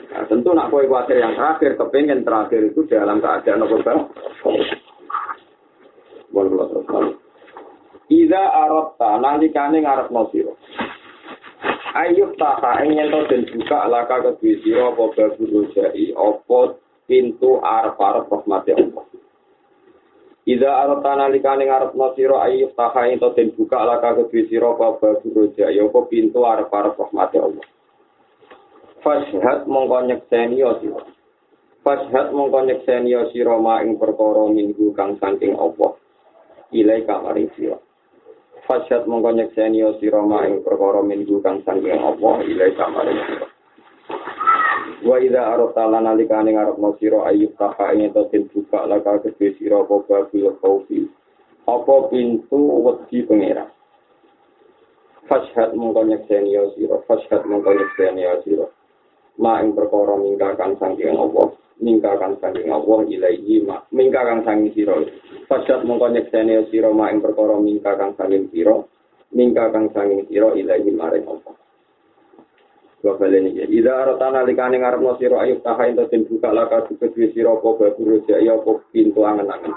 Nah, 0.08 0.24
tentu 0.30 0.54
nak 0.54 0.70
kue 0.70 0.86
khawatir 0.86 1.18
yang 1.20 1.34
terakhir, 1.34 1.76
kepengen 1.76 2.22
terakhir 2.22 2.70
itu 2.70 2.86
dalam 2.86 3.18
keadaan 3.18 3.66
apa 3.66 3.76
bang? 3.82 4.00
Terus 4.40 4.70
Ida 8.08 8.40
arabta 8.40 9.20
nalikane 9.20 9.84
ngarep 9.84 10.08
nosiro. 10.08 10.56
Ayub 11.92 12.36
taka 12.40 12.84
ingin 12.84 13.12
to 13.12 13.20
dan 13.28 13.42
buka 13.52 13.80
laka 13.90 14.16
kedua 14.22 14.54
siro 14.64 14.84
apa 14.96 15.04
babu 15.12 15.44
rojai 15.44 16.14
apa 16.16 16.60
pintu 17.04 17.60
arep-arep 17.60 18.28
rahmati 18.28 18.70
Allah. 18.76 19.04
Iza 20.48 20.64
arata 20.64 21.28
likane 21.28 21.68
ngarep 21.68 21.92
sira 22.16 22.48
ayu 22.48 22.72
taha 22.72 23.12
ento 23.12 23.36
den 23.36 23.52
buka 23.52 23.84
laka 23.84 24.16
kedue 24.16 24.48
sira 24.48 24.72
apa 24.72 25.20
roja 25.20 25.68
ya 25.68 25.84
apa 25.84 26.00
pintu 26.08 26.40
arep-arep 26.40 26.96
rahmat 26.96 27.36
Allah. 27.36 27.68
Fashhad 29.04 29.68
mongko 29.68 30.08
nyekseni 30.08 30.64
ya 30.64 30.72
sira. 30.80 31.04
Fashhad 31.84 32.32
mongko 32.32 32.64
nyekseni 32.64 33.12
ya 33.12 33.28
sira 33.28 33.60
ma 33.60 33.84
ing 33.84 34.00
perkara 34.00 34.48
minggu 34.48 34.96
kang 34.96 35.20
saking 35.20 35.52
Allah. 35.52 36.00
Ilai 36.72 37.04
kamaring 37.04 37.52
sira. 37.52 37.76
Fashhad 38.64 39.04
mongko 39.04 39.36
nyekseni 39.36 39.84
ya 39.84 40.00
sira 40.00 40.24
ma 40.24 40.48
ing 40.48 40.64
perkara 40.64 41.04
minggu 41.04 41.44
kang 41.44 41.60
saking 41.60 42.00
Allah. 42.00 42.40
Ilai 42.48 42.72
kamaring 42.72 43.20
sira. 43.20 43.57
Wa 44.98 45.16
idza 45.22 45.54
arata 45.54 45.86
lan 45.86 46.10
alikane 46.10 46.58
ngarepno 46.58 46.98
sira 46.98 47.30
ayub 47.30 47.54
taha 47.54 47.94
ing 47.94 48.10
ten 48.10 48.50
buka 48.50 48.82
laka 48.90 49.22
kedhe 49.22 49.54
sira 49.54 49.78
apa 49.86 49.94
babil 50.02 50.50
khaufi. 50.58 51.06
Apa 51.70 52.10
pintu 52.10 52.58
wedi 52.82 53.22
pengera. 53.22 53.70
Fashhad 55.28 55.76
mongko 55.76 56.08
nyekseni 56.08 56.56
ya 56.56 56.64
sira, 56.72 56.98
fashhad 57.04 57.44
mongko 57.44 57.76
nyekseni 57.76 58.24
ya 58.24 58.40
sira. 58.42 58.66
Ma 59.38 59.60
ing 59.60 59.76
perkara 59.76 60.16
ningkakan 60.16 60.80
saking 60.80 61.14
Allah, 61.14 61.52
ningkakan 61.78 62.40
saking 62.40 62.72
Allah 62.72 63.04
ilaihi 63.06 63.60
ma, 63.62 63.84
ningkakan 63.92 64.42
saking 64.42 64.72
sira. 64.72 64.96
Fashhad 65.46 65.84
mongko 65.84 66.10
nyekseni 66.16 66.56
ya 66.58 66.62
sira 66.72 66.88
ma 66.90 67.12
ing 67.12 67.20
perkara 67.20 67.60
ningkakan 67.60 68.16
saking 68.16 68.48
sira, 68.50 68.82
ningkakan 69.36 69.92
saking 69.92 70.24
sira 70.32 70.56
ilaihi 70.56 70.90
maring 70.96 71.28
Allah. 71.28 71.54
Kali 72.98 73.38
ini. 73.38 73.62
Ida 73.70 74.02
arotana 74.02 74.42
likane 74.42 74.82
ngarep 74.82 74.98
no 74.98 75.14
siro 75.22 75.38
ayub 75.38 75.62
taha 75.62 75.86
into 75.86 76.02
tim 76.10 76.26
buka 76.26 76.50
laka 76.50 76.82
suket 76.90 77.14
wi 77.14 77.30
siro 77.30 77.62
po 77.62 77.78
baburu 77.78 78.26
jaya 78.26 78.58
po 78.58 78.82
pintu 78.90 79.22
angen-angen. 79.22 79.70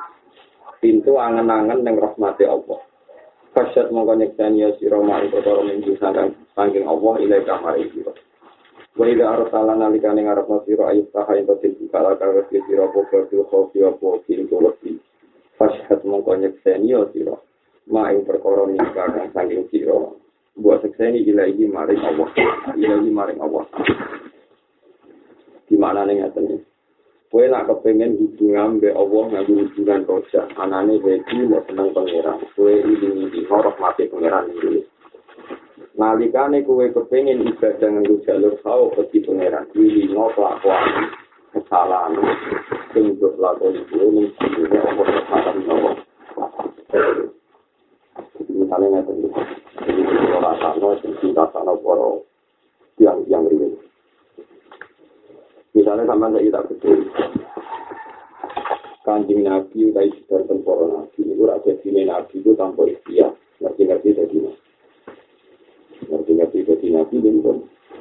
Pintu 0.81 1.21
angen-angen 1.21 1.85
neng 1.85 2.01
rahmati 2.01 2.49
Allah. 2.49 2.81
Kasyat 3.53 3.93
mongko 3.93 4.17
nyekseni 4.17 4.65
ya 4.65 4.73
siro 4.81 5.05
ma'i 5.05 5.29
perkara 5.29 5.61
minggu 5.61 6.01
sangking 6.01 6.33
sangking 6.57 6.89
Allah 6.89 7.13
ilai 7.21 7.45
kamari 7.45 7.93
siro. 7.93 8.17
Wa 8.97 9.05
ida 9.05 9.29
arotana 9.29 9.77
nalikane 9.77 10.25
ngarep 10.25 10.49
no 10.49 10.57
siro 10.65 10.89
ayub 10.89 11.13
taha 11.13 11.37
into 11.37 11.53
tim 11.61 11.77
buka 11.77 12.01
laka 12.01 12.25
suket 12.25 12.49
wi 12.49 12.59
siro 12.65 12.89
po 12.89 13.05
baburu 13.05 13.43
khofi 13.45 13.79
po 14.01 14.17
pintu 14.25 14.57
lebih. 14.57 14.97
Kasyat 15.61 16.01
mongko 16.09 16.41
nyekseni 16.41 16.89
ya 16.89 17.05
siro 17.13 17.45
ma'i 17.85 18.17
perkara 18.25 18.65
minggu 18.65 19.29
sangking 19.29 19.69
siro. 19.69 20.20
Buat 20.59 20.83
sekseni 20.83 21.23
ilahi 21.23 21.67
maring 21.69 22.01
Allah 22.01 22.29
ilahi 22.75 23.09
maring 23.11 23.39
Allah 23.39 23.63
gimana 25.71 26.03
nih 26.03 26.19
ngerti 26.19 26.71
Kue 27.31 27.47
nak 27.47 27.71
kepengen 27.71 28.19
hubungan 28.19 28.83
be 28.83 28.91
Allah 28.91 29.23
ngaku 29.31 29.63
hubungan 29.63 30.03
roja, 30.03 30.51
anane 30.59 30.99
wedi 30.99 31.47
mau 31.47 31.63
seneng 31.63 31.95
pangeran. 31.95 32.43
Kue 32.59 32.83
ini 32.83 33.31
di 33.31 33.47
horok 33.47 33.79
mati 33.79 34.11
pangeran 34.11 34.51
ini. 34.51 34.83
Nalikane 35.95 36.59
kue 36.67 36.91
kepengen 36.91 37.47
ibadah 37.47 37.87
nganggo 37.87 38.19
jalur 38.27 38.59
kau 38.59 38.91
peti 38.99 39.23
pangeran. 39.23 39.63
Ini 39.71 40.11
no 40.11 40.27
kelakuan 40.35 41.07
kesalahan. 41.55 42.19
Untuk 42.99 43.39
lakon 43.39 43.79
itu 43.79 43.95
ini 43.95 44.23
kesalahan 44.35 45.63
Allah. 45.71 45.95
Misalnya 48.39 49.03
ngerti 49.03 49.27
Jadi 49.81 50.01
kita 50.07 50.37
rasanya, 50.39 50.89
kita 51.19 51.43
sana 51.51 51.73
poro 51.75 52.23
yang 53.01 53.19
yang 53.27 53.43
ini. 53.51 53.75
Misalnya 55.71 56.03
sama 56.07 56.31
saya 56.31 56.43
kita 56.45 56.59
betul. 56.67 56.99
Kanjeng 59.01 59.41
Nabi 59.41 59.89
udah 59.89 60.05
istilah 60.05 60.45
temporo 60.45 60.85
Nabi. 60.93 61.25
Itu 61.25 61.43
raja 61.49 61.73
sini 61.81 62.05
Nabi 62.05 62.37
itu 62.37 62.53
tanpa 62.53 62.85
istilah. 62.85 63.33
Ngerti-ngerti 63.57 64.13
jadi 64.13 64.37
Nabi. 64.45 64.69
Ngerti-ngerti 66.05 66.57
jadi 66.69 66.87
Nabi. 66.93 67.17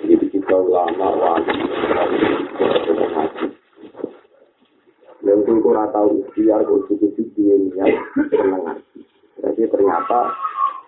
Jadi 0.01 0.27
kita 0.33 0.57
ulama, 0.57 1.09
wali, 1.13 1.57
wali, 1.93 2.21
wali, 2.89 3.47
Dan 5.21 5.45
itu 5.45 5.53
kurang 5.61 5.93
tahu 5.93 6.25
ikhtiar, 6.25 6.65
kalau 6.65 6.89
itu 6.89 7.23
dia 7.37 7.53
niat, 7.53 7.93
senang 8.33 8.81
Jadi 9.41 9.63
ternyata 9.73 10.37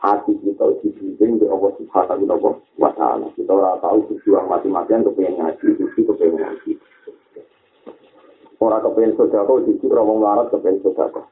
hati 0.02 0.34
kita 0.42 0.66
dibimbing 0.82 1.38
di 1.38 1.46
Allah 1.46 1.72
Subhanahu 1.78 2.58
wa 2.76 2.90
taala. 2.92 3.30
Kita 3.38 3.54
ora 3.54 3.78
tahu 3.78 4.10
berjuang 4.10 4.50
mati-matian 4.50 5.06
kepengen 5.06 5.38
ngaji, 5.38 5.66
itu 5.78 6.00
kepengen 6.02 6.42
ngaji. 6.42 6.72
Orang 8.58 8.82
kepengen 8.82 9.14
sodako, 9.18 9.62
justru 9.66 9.90
orang 9.90 10.06
mau 10.06 10.18
larat 10.22 10.46
kepengen 10.50 10.82
sodako. 10.82 11.22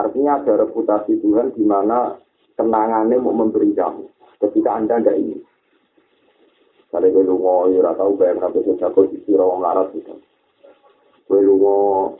Artinya 0.00 0.40
ada 0.40 0.64
reputasi 0.64 1.20
Tuhan 1.20 1.52
di 1.52 1.64
mana 1.64 2.16
kenangannya 2.56 3.20
mau 3.20 3.36
memberi 3.36 3.76
kamu 3.76 4.08
ketika 4.40 4.80
anda 4.80 4.96
tidak 4.96 5.20
ini. 5.20 5.38
Kalau 6.90 7.06
gue 7.06 7.22
lu 7.22 7.38
mau 7.38 7.70
ya 7.70 7.94
tahu 7.94 8.18
bayar 8.18 8.40
sampai 8.42 8.64
sodako 8.66 9.06
justru 9.12 9.36
orang 9.36 9.60
larat 9.60 9.88
gitu. 9.92 10.16
Gue 11.28 11.40
lu 11.44 11.54
mau 11.60 12.16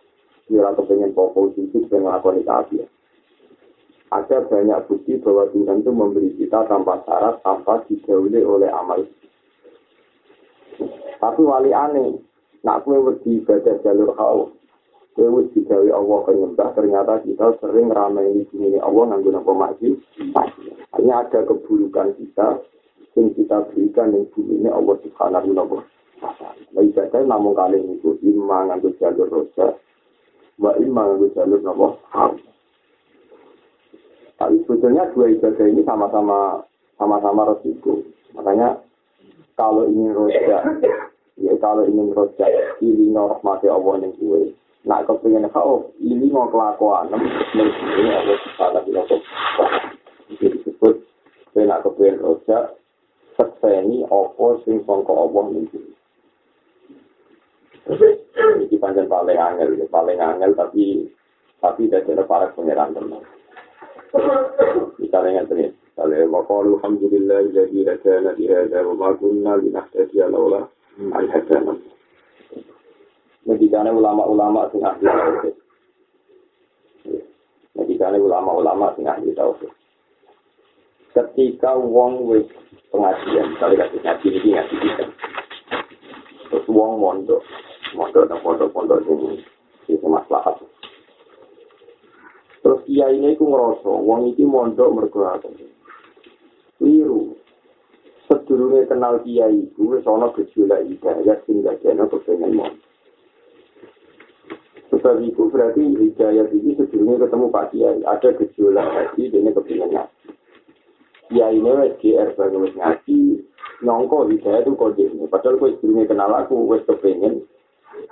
ya 0.53 0.71
kepengen 0.77 1.17
pokok 1.17 1.57
justru 1.57 1.89
pengen 1.89 2.07
ngelakuin 2.07 2.45
itu 2.45 2.85
ada 4.11 4.43
banyak 4.43 4.91
bukti 4.91 5.23
bahwa 5.23 5.47
Tuhan 5.55 5.87
itu 5.87 5.91
memberi 5.95 6.35
kita 6.35 6.67
tanpa 6.67 6.99
syarat, 7.07 7.39
tanpa 7.47 7.87
dijauhi 7.87 8.43
oleh 8.43 8.67
amal. 8.67 9.07
Tapi 11.21 11.41
wali 11.47 11.71
aneh, 11.71 12.19
nak 12.67 12.83
kue 12.83 12.99
wedi 12.99 13.39
ibadah 13.39 13.79
jalur 13.87 14.11
kau, 14.19 14.51
kue 15.15 15.31
wedi 15.31 15.63
dijauhi 15.63 15.95
Allah 15.95 16.19
penyembah, 16.27 16.75
ternyata 16.75 17.23
kita 17.23 17.55
sering 17.63 17.95
ramai 17.95 18.35
di 18.35 18.43
sini 18.51 18.83
Allah 18.83 19.15
nganggo 19.15 19.31
nopo 19.31 19.55
maju. 19.55 19.91
Hanya 20.99 21.15
ada 21.23 21.47
keburukan 21.47 22.11
kita, 22.19 22.59
yang 23.15 23.31
kita 23.39 23.63
berikan 23.71 24.11
yang 24.11 24.27
bumi 24.35 24.59
ini 24.59 24.71
Allah 24.75 24.97
subhanahu 25.07 25.55
wa 25.55 25.67
ta'ala. 25.71 26.51
Nah 26.75 26.83
ibadah 26.83 27.23
namun 27.31 27.55
kali 27.55 27.79
itu 27.79 28.19
imang 28.27 28.75
nganggo 28.75 28.91
jalur 28.99 29.31
rosa, 29.31 29.79
wa 30.59 30.75
imang 30.83 31.15
nganggo 31.15 31.31
jalur 31.39 31.63
kau. 31.63 32.35
Tapi 34.41 34.57
sebetulnya 34.65 35.05
dua 35.13 35.29
ibadah 35.37 35.67
ini 35.69 35.85
sama-sama 35.85 36.65
sama-sama 36.97 37.53
resiko. 37.53 38.01
Makanya 38.33 38.81
kalau 39.61 39.85
ingin 39.85 40.17
roja, 40.17 40.65
ya 41.37 41.53
kalau 41.61 41.85
ingin 41.85 42.17
roja, 42.17 42.49
ini 42.81 43.13
rahmati 43.37 43.69
Allah 43.69 44.01
yang 44.01 44.17
gue. 44.17 44.57
Nak 44.89 45.05
kepengen 45.05 45.45
kau, 45.53 45.93
ini 46.01 46.33
mau 46.33 46.49
kelakuan, 46.49 47.13
ini 47.13 48.09
Allah 48.09 48.37
subhanahu 48.49 48.89
wa 48.97 49.05
ta'ala. 49.05 49.93
Jadi 50.33 50.57
disebut, 50.57 51.05
saya 51.53 51.69
nak 51.69 51.85
kepengen 51.85 52.25
roja, 52.25 52.73
sekseni 53.37 54.09
apa 54.09 54.47
sing 54.65 54.81
sangka 54.89 55.13
Allah 55.13 55.45
yang. 55.53 55.85
Ini 57.91 58.77
panjang 58.81 59.05
paling 59.05 59.37
angel, 59.37 59.85
paling 59.93 60.17
angel 60.17 60.57
tapi 60.57 61.13
tapi 61.61 61.93
ada 61.93 62.25
para 62.25 62.49
pangeran 62.57 62.97
teman. 62.97 63.21
Misalnya 64.99 65.43
yang 65.43 65.49
Kalau 66.01 66.17
maqalu 66.33 66.81
alhamdulillah 66.81 67.53
jadi 67.53 67.79
hadana 67.93 68.33
di 68.33 68.49
hada 68.49 68.89
wa 68.89 68.95
ma 68.97 69.09
kunna 69.21 69.61
linahtadiya 69.61 70.33
laula 70.33 70.65
an 70.97 71.29
hadana. 71.29 71.77
Ngedikane 73.45 73.93
ulama-ulama 73.93 74.73
sing 74.73 74.81
ahli 74.81 75.05
tauhid. 75.05 75.55
Ngedikane 77.77 78.17
ulama-ulama 78.17 78.97
sing 78.97 79.05
ahli 79.05 79.37
tauhid. 79.37 79.69
Ketika 81.13 81.77
wong 81.77 82.33
wis 82.33 82.49
pengajian, 82.89 83.61
kalau 83.61 83.77
kasih 83.77 84.01
ngaji 84.01 84.29
ini 84.31 84.49
ngaji 84.57 84.75
kita. 84.79 85.05
Terus 86.49 86.67
wong 86.71 87.03
mondok, 87.03 87.43
mondok 87.93 88.25
dan 88.25 88.39
pondok-pondok 88.41 89.05
ini, 89.05 89.43
itu 89.91 90.07
masalah. 90.07 90.57
Terus 92.61 92.81
kiai 92.85 93.17
ini 93.17 93.33
aku 93.33 93.49
ngerasa, 93.49 93.89
wong 93.89 94.37
itu 94.37 94.45
mondok 94.45 94.93
mergulatan. 94.93 95.57
Liru. 96.81 97.37
Sedurungnya 98.29 98.85
kenal 98.85 99.25
kiai 99.25 99.65
itu, 99.65 99.97
wis 99.97 100.05
ana 100.05 100.29
gejolak 100.37 100.85
hidayah 100.85 101.41
sing 101.49 101.65
gajana 101.65 102.05
kepengen 102.07 102.61
mondok. 102.61 102.85
Sebab 104.93 105.25
itu 105.25 105.49
berarti 105.49 105.83
hidayah 105.97 106.47
ini 106.53 106.77
sedurungnya 106.77 107.25
ketemu 107.25 107.47
Pak 107.49 107.67
Kiai. 107.73 108.01
Ada 108.05 108.29
gejolak 108.37 108.87
hati, 108.93 109.33
dia 109.33 109.51
kepengen 109.51 109.91
ngaji. 109.97 110.29
Kiai 111.33 111.57
ini 111.57 111.71
wis 111.73 111.95
GR 111.97 112.29
wis 112.37 112.75
ngaji, 112.77 113.21
nyongko 113.81 114.29
hidayah 114.29 114.61
itu 114.61 114.77
kode. 114.77 115.05
Padahal 115.33 115.57
gue 115.57 115.75
sedurungnya 115.81 116.11
kenal 116.13 116.33
aku, 116.37 116.69
wis 116.69 116.85
kepengen 116.85 117.49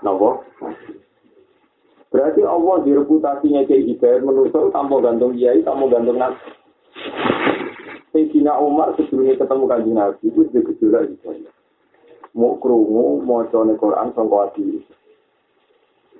nopo 0.02 0.46
Berarti 2.08 2.40
Allah 2.40 2.76
di 2.88 2.90
reputasinya 2.96 3.68
kayak 3.68 3.84
hidayat 3.84 4.20
menurut 4.24 4.52
tanpa 4.72 4.96
gantung 5.04 5.36
kiai, 5.36 5.60
tanpa 5.60 5.92
gantung 5.92 6.16
nabi. 6.16 6.40
Sayyidina 8.16 8.56
Umar 8.64 8.96
sebelumnya 8.96 9.36
ketemu 9.36 9.64
kanji 9.68 9.90
nabi 9.92 10.24
itu 10.24 10.40
sudah 10.48 10.62
gejolak 10.72 11.02
hidayat. 11.12 11.52
Mau 12.32 12.56
kerungu, 12.56 13.20
mau 13.20 13.44
cone 13.52 13.76
Quran, 13.76 14.08
sangka. 14.16 14.56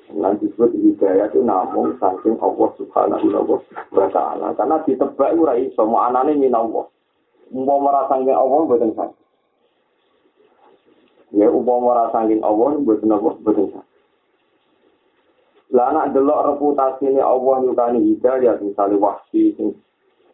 Nanti 0.08 0.48
disebut 0.48 0.72
hidayah 0.72 1.28
itu 1.28 1.44
namun 1.44 2.00
saking 2.00 2.40
Allah 2.40 2.68
subhanahu 2.80 3.60
wa 3.92 4.08
ta'ala. 4.08 4.56
Karena 4.56 4.80
ditebak 4.88 5.36
itu 5.36 5.42
rai, 5.44 5.68
semua 5.76 6.08
anaknya 6.08 6.32
min 6.36 6.56
Allah. 6.56 6.88
Mau 7.52 7.80
merasangin 7.80 8.32
Allah, 8.32 8.60
buatan 8.64 8.92
saya. 8.96 9.12
Ya, 11.32 11.48
upah 11.52 11.76
merasangin 11.76 12.40
Allah, 12.40 12.80
buatan 12.80 13.12
Allah, 13.12 13.32
buatan 13.40 13.68
saya. 13.72 13.87
Lah 15.68 15.92
anak 15.92 16.16
delok 16.16 16.56
reputasi 16.56 17.20
Allah 17.20 17.60
nyukani 17.60 18.00
hidayah, 18.16 18.56
misalnya 18.64 18.96
wahsi, 18.96 19.52
sing 19.52 19.76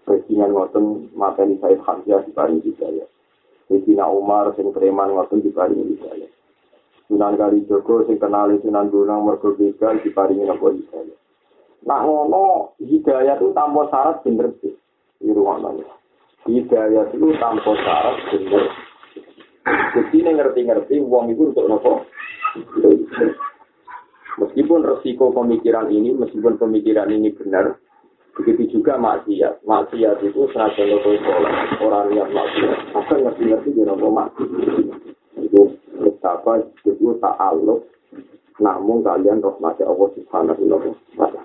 presiden 0.07 0.55
ngoten 0.55 1.11
materi 1.17 1.59
Said 1.59 1.83
Hamzah 1.83 2.23
diparing 2.23 2.63
hidayah. 2.63 3.09
Sayyidina 3.67 4.07
Umar 4.07 4.53
sing 4.55 4.71
preman 4.71 5.11
ngoten 5.11 5.43
diparing 5.43 5.81
hidayah. 5.81 6.31
Sunan 7.11 7.35
Kali 7.35 7.67
Joko 7.67 8.07
sing 8.07 8.21
kenal 8.21 8.53
Sunan 8.63 8.93
Gunung 8.93 9.27
mergo 9.27 9.57
begal 9.59 9.99
diparingi 10.05 10.47
napa 10.47 10.71
hidayah. 10.71 11.19
Nah 11.83 12.01
ngono 12.05 12.77
hidayah 12.79 13.35
itu 13.41 13.51
tanpa 13.57 13.91
syarat 13.91 14.23
bener 14.23 14.55
sih. 14.63 14.73
Ini 15.25 15.33
ruangan 15.35 15.83
Hidayah 16.45 17.11
itu 17.11 17.29
tanpa 17.41 17.73
syarat 17.75 18.17
bener. 18.31 18.65
Jadi 19.65 20.17
ngerti-ngerti 20.21 21.01
uang 21.01 21.33
itu 21.33 21.43
untuk 21.49 21.67
nopo. 21.67 21.93
Meskipun 24.35 24.83
resiko 24.83 25.31
pemikiran 25.31 25.87
ini, 25.95 26.11
meskipun 26.11 26.59
pemikiran 26.59 27.07
ini 27.07 27.31
benar, 27.39 27.79
begitu 28.35 28.79
juga 28.79 28.99
maksiat. 28.99 29.63
Maksiat 29.63 30.27
itu 30.27 30.51
senajan 30.51 30.91
lo 30.91 30.99
sholat, 31.07 31.55
orang 31.79 32.11
lihat 32.11 32.29
maksiat, 32.35 32.79
akan 32.99 33.19
ngerti-ngerti 33.31 33.71
di 33.71 33.83
maksiat. 33.87 34.51
Itu 35.39 35.79
betapa 36.03 36.67
itu 36.83 37.15
tak 37.23 37.37
aluk, 37.39 37.87
namun 38.59 39.07
kalian 39.07 39.39
rahmati 39.39 39.87
Allah 39.87 40.09
subhanahu 40.19 40.63
wa 40.67 40.79
ta'ala. 40.83 41.43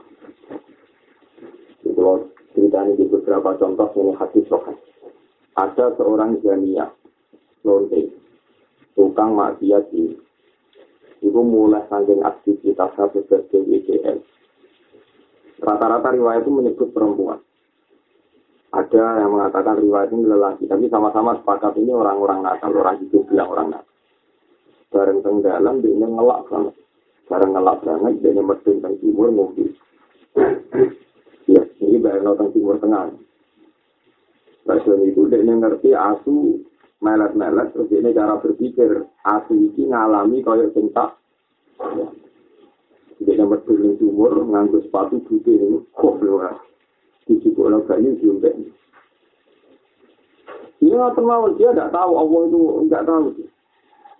Kalau 1.85 2.25
ceritanya 2.57 2.93
di 2.97 3.05
beberapa 3.05 3.53
contoh 3.59 3.91
ini 4.01 4.17
hadis 4.17 4.49
sokan. 4.49 4.73
Ada 5.59 5.93
seorang 5.99 6.39
jania, 6.41 6.89
lonte, 7.61 8.07
tukang 8.97 9.35
maksiat 9.35 9.91
ini 9.93 10.28
itu 11.19 11.39
mulai 11.43 11.83
saking 11.91 12.23
aktivitasnya 12.23 13.05
sebagai 13.11 13.59
WGL. 13.67 14.17
Rata-rata 15.59 16.09
riwayat 16.15 16.47
itu 16.47 16.51
menyebut 16.55 16.89
perempuan. 16.95 17.39
Ada 18.69 19.25
yang 19.25 19.33
mengatakan 19.33 19.81
riwayat 19.81 20.13
ini 20.13 20.23
lelaki, 20.29 20.69
tapi 20.69 20.87
sama-sama 20.87 21.35
sepakat 21.41 21.75
ini 21.81 21.91
orang-orang 21.91 22.45
nakal, 22.45 22.71
orang 22.71 23.01
hidup 23.01 23.25
bilang 23.27 23.49
orang 23.51 23.67
nakal. 23.73 23.89
Bareng 24.89 25.19
tenggelam, 25.25 25.75
dia 25.83 26.05
ngelak 26.05 26.39
banget. 26.47 26.75
Bareng 27.27 27.51
ngelak 27.53 27.77
banget, 27.81 28.13
dia 28.21 28.41
medun 28.41 28.77
teng 28.81 28.95
timur 29.01 29.29
mobil. 29.33 29.69
Ya, 31.49 31.65
ini 31.81 31.97
bareng 31.97 32.25
teng 32.29 32.49
timur 32.53 32.77
tengah. 32.77 33.09
Bahasa 34.69 34.93
itu 35.01 35.25
dia 35.27 35.41
ngerti 35.41 35.89
asu 35.97 36.61
melet-melet 36.99 37.71
terus 37.71 37.91
ini 37.95 38.11
cara 38.11 38.35
berpikir 38.39 39.07
asu 39.23 39.53
iki 39.71 39.87
ngalami 39.87 40.43
kaya 40.43 40.67
tak. 40.91 41.15
Dia 43.19 43.35
nomor 43.35 43.59
turun 43.67 43.99
sumur 43.99 44.31
nganggo 44.47 44.79
sepatu 44.83 45.19
putih 45.27 45.59
ini 45.59 45.79
kok 45.91 46.23
keluar 46.23 46.55
di 47.27 47.35
cukup 47.43 47.69
lo 47.69 47.77
banyu 47.85 48.15
jumbe 48.23 48.49
ini 50.79 50.95
nggak 50.95 51.13
termau 51.19 51.51
dia 51.59 51.75
tidak 51.75 51.91
tahu 51.91 52.11
Allah 52.15 52.41
itu 52.47 52.61
nggak 52.87 53.03
tahu. 53.05 53.27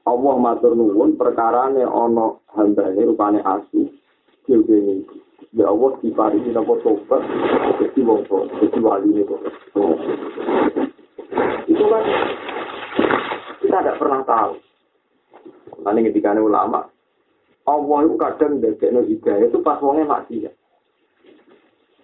Allah 0.03 0.35
matur 0.41 0.73
nuwun 0.75 1.15
perkara 1.15 1.71
ne 1.71 1.87
ono 1.87 2.43
hamba 2.53 2.91
ini 2.91 3.07
rupanya 3.07 3.39
asu 3.47 3.87
jumbe 4.43 4.75
ini 4.75 5.07
ya 5.55 5.69
Allah 5.69 5.97
diparingi 6.01 6.53
nopo 6.53 6.77
tobat 6.81 7.21
jadi 7.81 7.99
wong 8.05 8.21
jadi 8.61 8.79
wali 8.83 9.09
ini 9.09 9.23
itu 11.69 11.83
kan 11.89 12.03
kita 13.79 13.95
tidak 13.95 13.99
pernah 14.03 14.21
tahu. 14.27 14.53
Nanti 15.87 16.11
ketika 16.11 16.35
ulama, 16.35 16.83
Allah 17.63 17.97
itu 18.03 18.15
kadang 18.19 18.59
no 18.59 19.01
hidayah 19.07 19.47
itu 19.47 19.59
pas 19.63 19.79
wongnya 19.79 20.03
maksiat. 20.03 20.53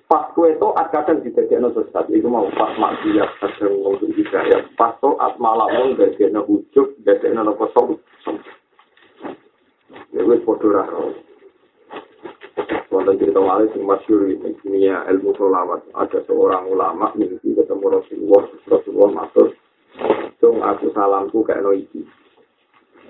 Pas 0.07 0.31
kue 0.31 0.55
itu 0.55 0.67
kadang 0.71 1.19
no 1.59 1.69
sesat, 1.75 2.07
itu 2.15 2.31
mau 2.31 2.47
pas 2.55 2.71
maksiat 2.79 3.29
kadang 3.43 3.75
untuk 3.83 4.07
hidayah. 4.15 4.63
Pas 4.79 4.95
toat 5.03 5.35
malah 5.35 5.67
wong 5.67 5.99
no 5.99 6.41
ujuk, 6.47 6.95
no 7.03 7.41
nopo 7.43 7.67
som. 7.75 7.99
Ya 10.15 10.23
wis 10.23 10.39
podo 10.47 10.71
raro. 10.71 11.11
Wonten 12.87 13.19
cerita 13.19 13.43
malih 13.43 13.67
sing 13.75 13.83
masyhur 13.83 14.31
ini 14.31 14.55
dunia 14.63 15.03
ilmu 15.11 15.35
solawat. 15.35 15.83
Ada 15.91 16.23
seorang 16.23 16.71
ulama 16.71 17.11
mimpi 17.19 17.51
ketemu 17.51 17.99
Rasulullah, 17.99 18.43
Rasulullah 18.71 19.11
matur, 19.11 19.51
Dong 20.43 20.59
aku 20.61 20.91
salamku 20.91 21.41
kayak 21.47 21.63
no 21.63 21.71
iki 21.71 22.03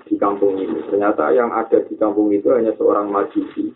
di 0.06 0.16
kampung 0.22 0.62
ini. 0.62 0.86
Ternyata 0.86 1.34
yang 1.34 1.50
ada 1.52 1.82
di 1.82 1.98
kampung 1.98 2.30
itu 2.32 2.54
hanya 2.54 2.72
seorang 2.78 3.10
majusi. 3.10 3.74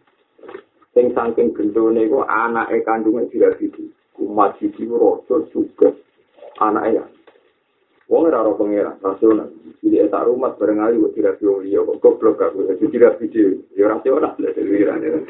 Sing 0.94 1.14
saking 1.14 1.54
gendone 1.54 2.06
iku 2.06 2.26
anake 2.26 2.82
kandungan 2.86 3.30
tidak 3.30 3.58
gitu. 3.62 3.90
Ku 4.14 4.30
majusi 4.30 4.86
rojo 4.86 5.46
juga 5.50 5.90
anaknya. 6.62 7.06
Wong 8.10 8.26
ora 8.26 8.42
ora 8.42 8.58
pengira, 8.58 8.98
rasional. 9.06 9.54
Jadi 9.86 10.02
eta 10.02 10.26
rumah 10.26 10.58
bareng 10.58 10.82
kok 10.82 11.14
tidak 11.14 11.38
wong 11.46 11.62
liya 11.62 11.86
kok 11.86 12.02
goblok 12.02 12.42
aku. 12.42 12.66
Jadi 12.66 12.86
tidak 12.90 13.22
video. 13.22 13.54
Ya 13.78 13.86
rasional 13.86 14.34
lah 14.34 14.52
delirane. 14.54 15.30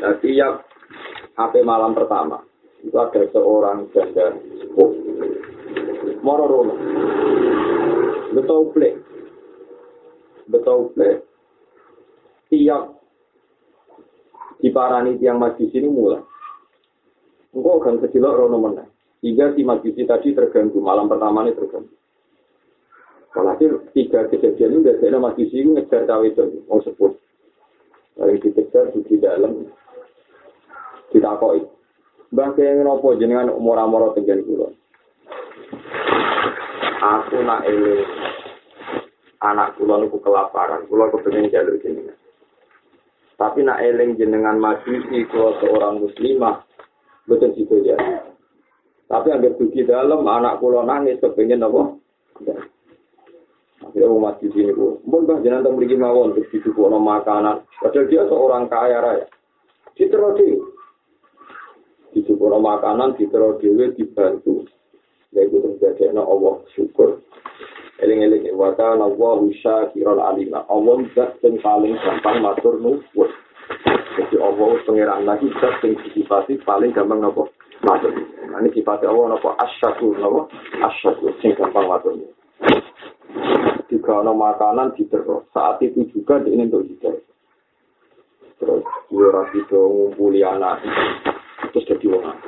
Nah, 0.00 0.14
tiap 0.22 0.64
HP 1.34 1.54
malam 1.66 1.92
pertama 1.92 2.40
itu 2.80 2.96
ada 2.96 3.20
seorang 3.34 3.92
janda 3.92 4.32
sepuh 4.56 4.90
moro 6.22 6.44
rono. 6.46 6.74
Betul 8.36 8.70
plek. 8.72 8.94
Betul 10.46 10.94
plek. 10.94 11.16
Tiap 12.50 12.82
diparani 14.60 15.16
tiang 15.18 15.38
majlis 15.38 15.72
ini 15.74 15.88
mulai. 15.88 16.22
Engkau 17.50 17.82
akan 17.82 18.02
kecilok 18.06 18.36
rono 18.36 18.58
mana. 18.58 18.84
Hingga 19.20 19.54
si 19.54 19.62
majlis 19.66 19.98
tadi 20.06 20.34
terganggu. 20.34 20.78
Malam 20.78 21.10
pertama 21.10 21.46
ini 21.46 21.54
terganggu. 21.54 21.94
Walhasil 23.30 23.94
tiga 23.94 24.26
kejadian 24.26 24.82
ini 24.82 24.84
biasanya 24.90 25.18
majlis 25.22 25.54
ini 25.54 25.78
ngejar 25.78 26.06
cawe 26.06 26.26
itu. 26.26 26.66
Mau 26.66 26.82
sebut. 26.82 27.14
Dari 28.18 28.36
dikejar 28.42 28.90
di 28.94 29.16
dalam. 29.18 29.70
Ditakoi. 31.10 31.62
Bangke 32.30 32.62
yang 32.62 32.86
nopo 32.86 33.18
jenengan 33.18 33.50
umur-umur 33.50 34.14
tinggal 34.14 34.38
pulau. 34.46 34.70
Aku 37.00 37.40
nak 37.40 37.64
eling 37.64 38.04
anak 39.40 39.72
kula 39.80 40.04
niku 40.04 40.20
kelaparan, 40.20 40.84
kula 40.86 41.08
kepengin 41.08 41.48
jalur 41.48 41.80
jenengan. 41.80 42.16
Tapi 43.40 43.64
nak 43.64 43.80
eling 43.80 44.20
jenengan 44.20 44.60
majusi 44.60 45.24
kula 45.32 45.56
seorang 45.64 46.04
muslimah, 46.04 46.60
betul 47.24 47.56
situ 47.56 47.76
ya. 47.88 47.96
Tapi 49.10 49.32
agar 49.32 49.56
dugi 49.56 49.88
dalam 49.88 50.22
anak 50.28 50.60
kula 50.60 50.84
nangis 50.84 51.18
kepengin 51.18 51.64
apa? 51.64 51.96
Akhirnya 53.80 54.12
umat 54.12 54.38
di 54.38 54.52
sini 54.52 54.76
pun 54.76 55.24
bah 55.24 55.40
jangan 55.40 55.64
tahu 55.64 55.80
beri 55.80 55.96
mawon 55.96 56.36
terus 56.36 56.52
didukung 56.52 56.92
makanan. 57.00 57.64
Padahal 57.80 58.06
dia 58.06 58.22
seorang 58.28 58.68
kaya 58.68 58.98
raya. 59.00 59.26
Diteror 59.96 60.36
dia, 60.36 60.60
didukung 62.12 62.60
makanan, 62.60 63.16
diteror 63.16 63.56
dia 63.58 63.88
dibantu. 63.96 64.68
Ya 65.30 65.46
itu 65.46 65.62
terjadi 65.62 66.10
na 66.10 66.26
Allah 66.26 66.58
syukur. 66.74 67.22
Eling-eling 68.02 68.50
wata 68.56 68.98
nawa 68.98 69.38
usha 69.38 69.92
kiron 69.94 70.18
alima. 70.18 70.66
Allah 70.66 71.04
zat 71.14 71.38
yang 71.44 71.60
paling 71.62 71.94
gampang 72.02 72.42
matur 72.42 72.80
nuwun. 72.80 73.30
Jadi 74.18 74.36
Allah 74.42 74.70
pengiran 74.82 75.22
lagi 75.22 75.46
zat 75.62 75.78
yang 75.86 75.94
disifati 76.02 76.58
paling 76.66 76.90
gampang 76.90 77.22
nopo 77.22 77.52
matur. 77.86 78.10
Ini 78.10 78.68
sifatnya 78.74 79.12
Allah 79.12 79.36
nopo 79.36 79.54
asyakur 79.54 80.18
nopo 80.18 80.50
asyakur 80.82 81.30
sing 81.38 81.54
gampang 81.54 81.86
matur. 81.86 82.18
Jika 83.90 84.22
ada 84.22 84.32
makanan 84.34 84.94
diterus, 84.94 85.46
saat 85.50 85.82
itu 85.82 86.06
juga 86.14 86.38
dia 86.42 86.58
untuk 86.58 86.86
diterus. 86.86 87.26
Terus 88.58 88.86
dia 89.10 89.28
rapi 89.28 89.60
ngumpuli 89.66 90.40
anak, 90.44 90.84
terus 91.72 91.86
jadi 91.90 92.06
orang. 92.12 92.38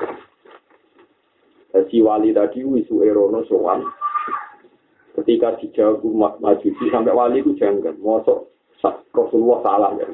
Si 1.72 1.98
wali 2.04 2.36
tadi 2.36 2.60
wisu 2.64 3.00
erono 3.00 3.44
soan, 3.48 3.80
ketika 5.16 5.56
dijawab 5.56 6.04
majusi 6.40 6.92
sampai 6.92 7.16
wali 7.16 7.40
itu 7.40 7.56
jangan, 7.56 7.96
mosok 7.96 8.52
Rasulullah 9.12 9.60
salam 9.64 9.92
ya. 10.00 10.08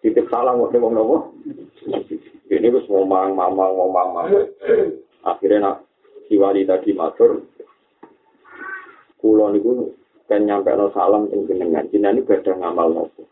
Titip 0.00 0.30
salam 0.32 0.62
waktu 0.62 0.78
ngomong 0.78 0.94
nopo. 0.94 1.16
Ini 2.48 2.68
wis 2.72 2.88
ngomong 2.88 3.36
mamang 3.36 3.52
ngomong 3.56 3.90
mamang. 3.92 4.26
Akhirnya 5.26 5.58
nak 5.60 5.76
si 6.30 6.40
wali 6.40 6.64
tadi 6.64 6.94
matur, 6.96 7.44
kulo 9.18 9.50
niku 9.50 9.92
kan 10.30 10.44
nyampe 10.44 10.70
no 10.76 10.92
salam 10.94 11.26
ing 11.34 11.48
jenengan 11.48 11.88
jenengan 11.90 12.20
ini 12.20 12.28
gak 12.28 12.46
ngamal 12.46 12.88
nopo 12.92 13.24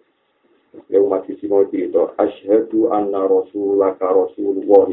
ya 0.88 0.98
umat 1.00 1.24
sisi 1.28 1.44
mau 1.48 1.64
cerita 1.68 2.12
asyhadu 2.20 2.88
anna 2.88 3.24
rasulullah 3.24 3.94
ka 4.00 4.08
rasulullah 4.12 4.88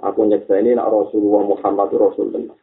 aku 0.00 0.20
nyeksa 0.28 0.60
ini 0.60 0.76
nak 0.76 0.92
rasulullah 0.92 1.42
muhammad 1.56 1.88
rasul 1.96 2.28
benar 2.28 2.56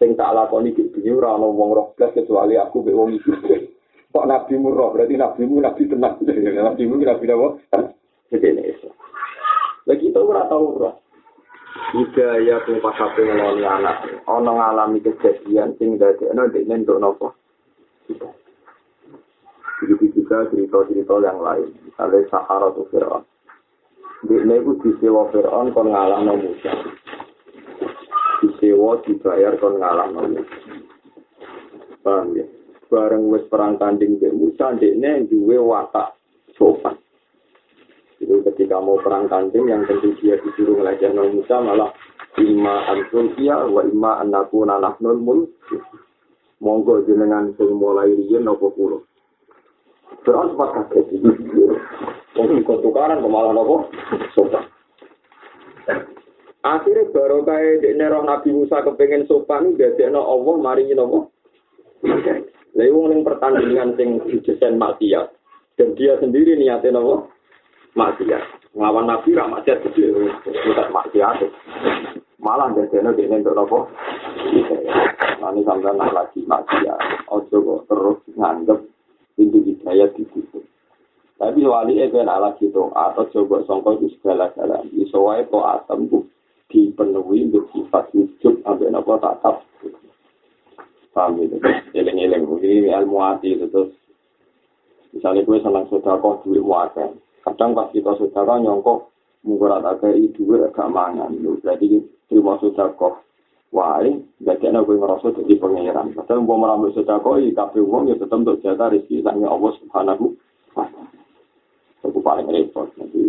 sing 0.00 0.16
tak 0.16 0.32
lakoni 0.32 0.72
di 0.72 0.88
dunia 0.88 1.20
ora 1.20 1.36
ana 1.36 1.44
wong 1.44 1.70
roh 1.76 1.92
kecuali 1.92 2.56
aku 2.56 2.80
be 2.80 2.96
wong 2.96 3.20
iki. 3.20 3.36
Kok 4.10 4.26
nabi 4.26 4.56
murah 4.56 4.90
berarti 4.96 5.14
nabi 5.14 5.44
mu 5.44 5.60
nabi 5.60 5.84
tenang. 5.86 6.16
Nabi 6.66 6.82
mu 6.88 6.96
nabi 6.98 7.28
apa? 7.28 7.48
Jadi 8.32 8.48
ini 8.48 8.64
lagi 9.84 10.06
itu 10.08 10.20
ora 10.24 10.48
tau 10.48 10.80
ora 10.80 10.90
hidayah 11.94 12.58
sing 12.64 12.80
pas 12.80 12.96
ape 12.96 13.20
ngeloni 13.22 13.62
anak. 13.62 14.08
Ana 14.24 14.50
ngalami 14.50 15.04
kejadian 15.04 15.76
sing 15.76 16.00
dadekno 16.00 16.48
dekne 16.48 16.80
entuk 16.80 16.98
napa 16.98 17.36
begitu 19.80 20.20
juga 20.20 20.44
cerita-cerita 20.52 21.14
yang 21.24 21.40
lain. 21.40 21.72
Misalnya 21.88 22.28
Sahara 22.28 22.68
atau 22.68 22.84
Fir'aun 22.92 23.24
dekne 24.24 24.60
itu 24.60 24.72
disewa 24.84 25.32
Fir'aun 25.32 25.72
kon 25.72 25.88
ngalah 25.92 26.20
no 26.20 26.36
Musa. 26.36 26.72
Disewa 28.44 29.00
dibayar 29.04 29.56
kon 29.56 29.80
ngalah 29.80 30.08
no 30.12 30.20
Musa. 30.28 30.56
Paham 32.04 32.36
ya? 32.36 32.46
Bareng 32.90 33.30
wis 33.30 33.46
perang 33.46 33.78
tanding 33.78 34.18
di 34.18 34.28
Musa 34.34 34.76
dekne 34.76 35.24
duwe 35.30 35.56
watak 35.56 36.18
sopan. 36.58 36.98
Itu 38.20 38.44
ketika 38.44 38.82
mau 38.82 39.00
perang 39.00 39.30
tanding 39.32 39.70
yang 39.70 39.82
tentu 39.88 40.12
dia 40.20 40.36
disuruh 40.42 40.76
ngelajar 40.76 41.16
Musa 41.16 41.56
malah 41.64 41.90
imma 42.36 42.92
antum 42.92 43.32
iya 43.40 43.64
wa 43.64 43.80
imma 43.86 44.20
annaku 44.20 44.68
nanahnul 44.68 45.16
mulk. 45.16 45.50
Monggo 46.60 47.00
jenengan 47.08 47.56
sing 47.56 47.72
mulai 47.72 48.12
riyen 48.12 48.44
napa 48.44 48.68
kula 48.76 49.00
Fir'aun 50.24 50.52
sempat 50.52 50.68
kaget 50.76 51.06
Wong 52.36 52.62
kok 52.62 52.80
tukaran 52.84 53.24
kok 53.24 53.32
malah 53.32 53.52
napa 53.52 53.76
sopan 54.36 54.64
Akhirnya 56.60 57.08
baru 57.08 57.40
kayak 57.40 57.80
di 57.80 57.96
roh 58.04 58.20
Nabi 58.20 58.52
Musa 58.52 58.84
kepengen 58.84 59.24
sopan 59.24 59.80
dadekno 59.80 60.20
Allah 60.20 60.54
mari 60.60 60.92
napa 60.92 61.24
Lha 62.70 62.86
wong 62.94 63.06
ning 63.10 63.20
pertandingan 63.26 63.98
sing 63.98 64.22
didesain 64.28 64.78
maksiat 64.78 65.26
dan 65.74 65.88
dia 65.98 66.14
sendiri 66.20 66.54
niatnya 66.54 67.00
napa 67.00 67.26
maksiat. 67.98 68.76
Nglawan 68.76 69.10
Nabi 69.10 69.34
ra 69.34 69.50
maksiat 69.50 69.82
gede, 69.90 70.30
bukan 70.46 70.88
maksiat. 70.94 71.50
Malah 72.38 72.70
dadekno 72.76 73.10
dene 73.16 73.42
untuk 73.42 73.56
napa? 73.56 73.78
Nanti 75.42 75.60
sampai 75.66 75.92
nak 75.96 76.14
lagi 76.14 76.40
maksiat. 76.46 77.26
Ojo 77.32 77.56
kok 77.58 77.80
terus 77.90 78.18
nganggep 78.38 78.80
pintu 79.40 79.64
hidayah 79.64 80.12
ditutup. 80.12 80.60
Tapi 81.40 81.64
wali 81.64 81.96
itu 81.96 82.20
nak 82.20 82.44
lagi 82.44 82.68
to 82.68 82.92
atau 82.92 83.24
coba 83.32 83.64
songkok 83.64 83.96
itu 83.96 84.12
segala 84.20 84.52
galanya 84.52 84.84
Iso 84.92 85.24
wae 85.24 85.40
to 85.48 85.56
atem 85.64 86.04
bu 86.04 86.28
dipenuhi 86.68 87.48
untuk 87.48 87.72
sifat 87.72 88.12
wujud 88.12 88.60
sampai 88.60 88.92
nopo 88.92 89.16
tatap. 89.16 89.64
Paham 91.16 91.40
itu? 91.40 91.56
Eleng-eleng. 91.96 92.44
Ini 92.44 92.92
ilmu 92.92 93.16
hati 93.24 93.56
itu 93.56 93.66
terus. 93.72 93.90
Misalnya 95.16 95.42
gue 95.42 95.58
senang 95.58 95.88
sodako 95.88 96.44
duit 96.44 96.60
muatan. 96.62 97.18
Kadang 97.42 97.72
pas 97.72 97.88
kita 97.90 98.14
sodako 98.20 98.60
nyongkok 98.60 98.98
mungkin 99.42 99.80
ada 99.80 99.96
kayak 99.96 100.36
duit 100.36 100.60
agak 100.60 100.92
mangan. 100.92 101.34
Berarti 101.34 102.04
terima 102.28 102.60
sodako 102.60 103.18
wae 103.70 104.18
dadekno 104.42 104.82
kowe 104.82 104.98
ngrasa 104.98 105.30
dadi 105.30 105.54
pangeran. 105.54 106.10
Padahal 106.14 106.42
umpama 106.42 106.74
ramu 106.74 106.90
sedekah 106.90 107.38
iki 107.38 107.54
kabeh 107.54 107.82
wong 107.86 108.10
ya 108.10 108.18
tetep 108.18 108.34
untuk 108.42 108.58
jatah 108.62 108.90
rezeki 108.90 109.22
sange 109.22 109.46
Allah 109.46 109.72
Subhanahu. 109.78 110.26
Itu 112.02 112.18
paling 112.18 112.48
repot. 112.50 112.90
Jadi 112.98 113.22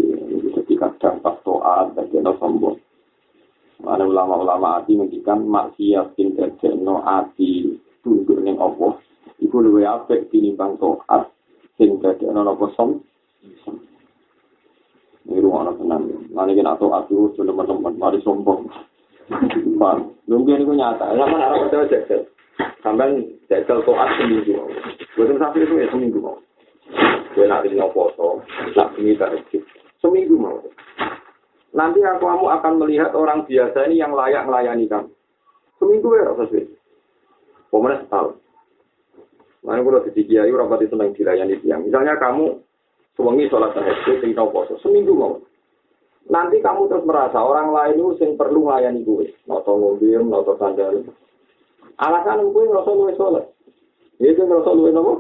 ketika 0.58 0.98
kadang 0.98 1.22
pas 1.22 1.38
doa 1.46 1.94
dadekno 1.94 2.34
sombong. 2.42 2.78
Ada 3.82 4.06
ulama-ulama 4.06 4.78
hati 4.78 4.94
mengikan 4.94 5.46
maksiat 5.46 6.18
sing 6.18 6.34
dadekno 6.34 7.06
ati 7.06 7.78
tunduk 8.02 8.42
ning 8.42 8.58
Allah. 8.58 8.98
Iku 9.42 9.62
luwih 9.62 9.86
apik 9.86 10.30
tinimbang 10.34 10.82
taat 10.82 11.30
sing 11.78 12.02
dadekno 12.02 12.42
napa 12.42 12.66
sombong. 12.74 13.06
Ini 15.22 15.38
anak 15.38 15.78
tenang. 15.78 16.04
Nanti 16.34 16.58
kita 16.58 16.76
aku 16.76 17.38
sudah 17.38 17.54
teman-teman, 17.54 17.94
mari 17.94 18.20
sombong. 18.26 18.66
Paham? 19.80 20.14
Mungkin 20.28 20.64
itu 20.64 20.74
nyata. 20.76 21.16
Sama 21.16 21.36
orang 21.40 21.68
percaya 21.68 21.90
jajal. 21.90 22.22
Sampai 22.84 23.26
jajal 23.48 23.82
toat 23.88 24.10
seminggu. 24.20 24.54
Bukan 25.16 25.38
sampai 25.40 25.64
itu 25.66 25.74
ya 25.80 25.88
seminggu 25.90 26.20
mau. 26.22 26.38
Gue 27.32 27.48
nanti 27.48 27.72
mau 27.80 27.88
foto, 27.96 28.44
nak 28.76 28.92
ini 29.00 29.16
tarikit. 29.16 29.64
Seminggu 30.04 30.36
mau. 30.36 30.60
Nanti 31.72 32.04
aku 32.04 32.28
kamu 32.28 32.46
akan 32.60 32.74
melihat 32.84 33.16
orang 33.16 33.48
biasa 33.48 33.88
ini 33.88 34.04
yang 34.04 34.12
layak 34.12 34.44
melayani 34.44 34.92
kamu. 34.92 35.08
Seminggu 35.80 36.08
ya 36.20 36.28
rasa 36.28 36.44
sih. 36.52 36.68
Pemenang 37.72 38.04
setahun. 38.04 38.36
Mana 39.64 39.86
kalau 39.86 40.04
di 40.04 40.22
kiai 40.28 40.52
rapati 40.52 40.90
senang 40.92 41.16
dilayani 41.16 41.56
tiang. 41.64 41.88
Misalnya 41.88 42.20
kamu 42.20 42.60
suwengi 43.16 43.48
sholat 43.48 43.72
tahajud, 43.78 44.20
tinggal 44.20 44.52
poso. 44.52 44.76
Seminggu 44.84 45.16
mau. 45.16 45.40
Nanti 46.30 46.62
kamu 46.62 46.92
terus 46.92 47.08
merasa 47.08 47.42
orang 47.42 47.74
lain 47.74 47.98
itu 47.98 48.10
sing 48.22 48.30
perlu 48.38 48.68
melayani 48.68 49.02
gue. 49.02 49.34
Noto 49.50 49.74
ngombe, 49.74 50.08
noto 50.22 50.54
sandal. 50.60 51.02
Alasan 51.98 52.52
gue 52.54 52.64
ngerasa 52.70 52.92
luwe 52.94 53.14
soleh. 53.18 53.46
Itu 54.22 54.46
ngerasa 54.46 54.72
luwe 54.74 54.92
nopo? 54.94 55.14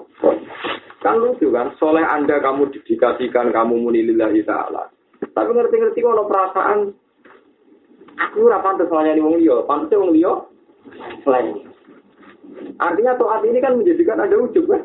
Kan 1.01 1.17
lucu 1.17 1.49
kan, 1.49 1.73
soleh 1.81 2.05
anda 2.05 2.37
kamu 2.37 2.69
didikasikan, 2.69 3.49
kamu 3.49 3.81
muni 3.81 4.05
lillahi 4.05 4.45
ta'ala. 4.45 4.85
Tapi 5.33 5.49
ngerti-ngerti 5.49 5.97
kalau 6.05 6.29
perasaan, 6.29 6.93
aku 8.21 8.45
ora 8.45 8.61
pantes 8.61 8.85
melayani 8.85 9.21
wong 9.25 9.41
liya, 9.41 9.65
pantes 9.65 9.97
wong 9.97 10.13
liya 10.13 10.45
selain. 11.25 11.65
Artinya 12.77 13.17
toat 13.17 13.41
ini 13.49 13.57
kan 13.57 13.81
menjadikan 13.81 14.21
ada 14.21 14.37
ujub 14.37 14.69
kan? 14.69 14.81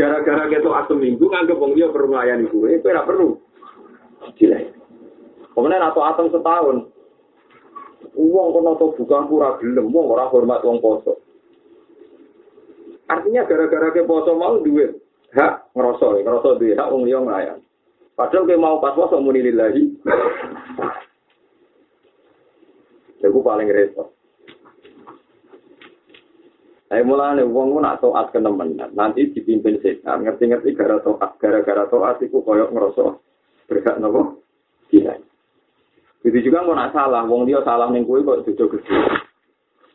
Gara-gara 0.00 0.48
kita 0.48 0.64
toat 0.64 0.88
seminggu, 0.88 1.28
nganggep 1.28 1.60
wong 1.60 1.76
liya 1.76 1.92
perlu 1.92 2.16
melayani 2.16 2.48
gue, 2.48 2.68
itu 2.80 2.88
perlu. 2.88 3.36
Gila 4.40 4.75
Kemudian 5.56 5.80
atau 5.80 6.04
atom 6.04 6.28
setahun, 6.28 6.76
uang 8.12 8.48
kono 8.52 8.76
to 8.76 8.92
bukan 9.00 9.24
pura 9.24 9.56
gelem, 9.56 9.88
uang 9.88 10.12
orang 10.12 10.28
hormat 10.28 10.60
uang 10.60 10.84
poso. 10.84 11.16
Artinya 13.08 13.48
gara-gara 13.48 13.88
ke 13.88 14.04
poso 14.04 14.36
mau 14.36 14.60
duit, 14.60 15.00
hak 15.32 15.72
ngerosok, 15.72 16.20
ngerosok 16.20 16.60
duit, 16.60 16.76
hak 16.76 16.92
uang 16.92 17.08
liang 17.08 17.24
layan. 17.24 17.64
Padahal 18.12 18.44
ke 18.44 18.52
mau 18.60 18.84
pas 18.84 18.92
poso 18.92 19.16
muni 19.16 19.40
lillahi. 19.48 19.96
Aku 23.24 23.42
paling 23.42 23.66
repot. 23.66 24.12
Saya 26.86 27.02
mulai 27.02 27.42
uang 27.42 27.74
pun 27.74 27.82
nak 27.82 27.98
toat 27.98 28.30
ke 28.30 28.38
temen, 28.38 28.78
nanti 28.94 29.34
dipimpin 29.34 29.82
setan, 29.82 30.22
ngerti-ngerti 30.22 30.70
gara 30.78 31.02
toat, 31.02 31.34
gara-gara 31.42 31.90
toat 31.90 32.22
itu 32.22 32.38
koyok 32.38 32.70
ngerosok 32.70 33.18
berhak 33.66 33.98
nopo, 33.98 34.38
gila. 34.92 35.18
Begitu 36.26 36.50
juga 36.50 36.66
kok 36.66 36.74
nak 36.74 36.90
salah, 36.90 37.22
wong 37.22 37.46
dia 37.46 37.62
salah 37.62 37.86
ning 37.86 38.02
kowe 38.02 38.18
kok 38.18 38.42
jojo 38.50 38.66
gede. 38.74 38.98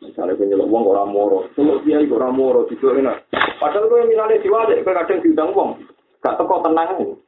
Misalnya 0.00 0.32
kowe 0.32 0.48
nyeluk 0.48 0.72
wong 0.72 0.84
ora 0.88 1.04
moro, 1.04 1.44
celuk 1.52 1.84
dia 1.84 2.00
kok 2.00 2.16
ora 2.16 2.32
moro 2.32 2.64
gitu 2.72 2.88
enak. 2.88 3.28
Padahal 3.60 3.92
kowe 3.92 4.00
milane 4.08 4.40
diwadek 4.40 4.80
kowe 4.80 4.96
kadang 4.96 5.20
diundang 5.20 5.52
wong. 5.52 5.84
Gak 6.24 6.40
teko 6.40 6.56
tenang. 6.64 7.20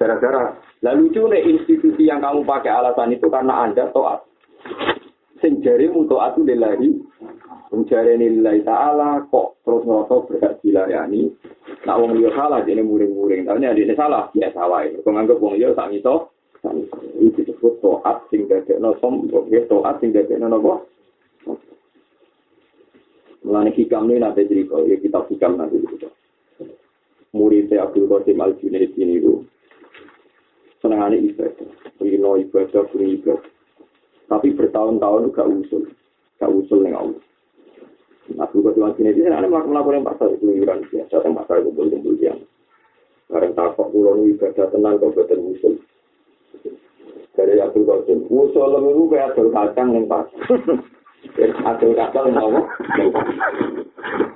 Gara-gara 0.00 0.56
lalu 0.80 1.12
lucu 1.12 1.28
nih 1.28 1.44
institusi 1.44 2.08
yang 2.08 2.24
kamu 2.24 2.40
pakai 2.40 2.72
alasan 2.72 3.12
itu 3.12 3.28
karena 3.28 3.68
anda 3.68 3.92
toat. 3.92 4.24
Sing 5.44 5.60
jarimu 5.60 6.08
toat 6.08 6.40
itu 6.40 6.48
lillahi. 6.48 6.88
Mencari 7.68 8.14
nilai 8.14 8.62
ta'ala 8.62 9.26
kok 9.26 9.58
terus 9.66 9.82
ngerasa 9.82 10.14
berhak 10.30 10.52
dilayani. 10.62 11.34
Nak 11.82 11.98
wong 11.98 12.14
liya 12.14 12.30
salah 12.32 12.62
jadi 12.62 12.80
muring-muring. 12.80 13.44
Tapi 13.46 13.66
ini 13.66 13.94
salah 13.98 14.30
biasa 14.30 14.60
wae. 14.70 14.94
Kok 15.02 15.12
nganggep 15.12 15.42
wong 15.42 15.58
liya 15.58 15.74
sak 15.74 15.90
ngiso. 15.90 16.30
Itu 17.18 17.42
disebut 17.42 17.82
toat 17.82 18.26
sing 18.30 18.46
dadekno 18.46 18.94
sombong. 19.02 19.50
Ya 19.50 19.62
toat 19.66 19.98
sing 19.98 20.14
dadekno 20.14 20.46
napa? 20.46 20.82
Mulane 23.46 23.70
hikam 23.72 24.10
ini 24.10 24.20
nanti 24.20 24.44
cerita, 24.44 24.76
ya 24.82 24.98
kita 24.98 25.24
hikam 25.30 25.56
nanti 25.56 25.78
cerita. 25.80 26.10
Muridnya 27.32 27.86
Abdul 27.86 28.10
Qasim 28.10 28.40
Al-Junaid 28.40 28.92
ini 28.98 29.22
itu 29.22 29.46
senangannya 30.82 31.22
ibadah. 31.22 31.70
Rino 32.02 32.36
ibadah, 32.40 32.82
beri 32.90 33.16
ibadah. 33.16 33.52
Tapi 34.28 34.52
bertahun-tahun 34.52 35.32
gak 35.32 35.48
usul. 35.48 35.88
Gak 36.38 36.50
usul 36.54 36.86
yang 36.86 36.96
Allah. 36.98 37.22
Nah, 38.36 38.44
juga 38.52 38.76
tuan 38.76 38.92
sini 38.94 39.16
ini 39.16 39.32
ada 39.32 39.48
laporan 39.48 40.04
yang 40.04 40.08
pasal 40.12 40.36
itu 40.36 40.44
liburan 40.44 40.84
biasa 40.92 41.24
yang 41.24 41.32
pasal 41.32 41.64
kumpul 41.64 41.88
kumpul 41.88 42.12
yang 42.20 42.36
bareng 43.32 43.56
takok 43.56 43.88
pulau 43.88 44.20
ibadah 44.20 44.68
tenang 44.68 45.00
kau 45.00 45.12
betul 45.16 45.56
usul. 45.56 45.74
Dari 47.32 47.56
Abdul 47.56 47.88
Qasim, 47.88 48.28
usul 48.28 48.68
lebih 48.68 49.14
kayak 49.14 49.32
Abdul 49.32 49.48
Kacang 49.54 49.88
yang 49.96 50.04
pas. 50.10 50.28
Abdul 51.64 51.94
Kacang 51.96 52.24
yang 52.28 52.36
ngomong. 52.36 52.66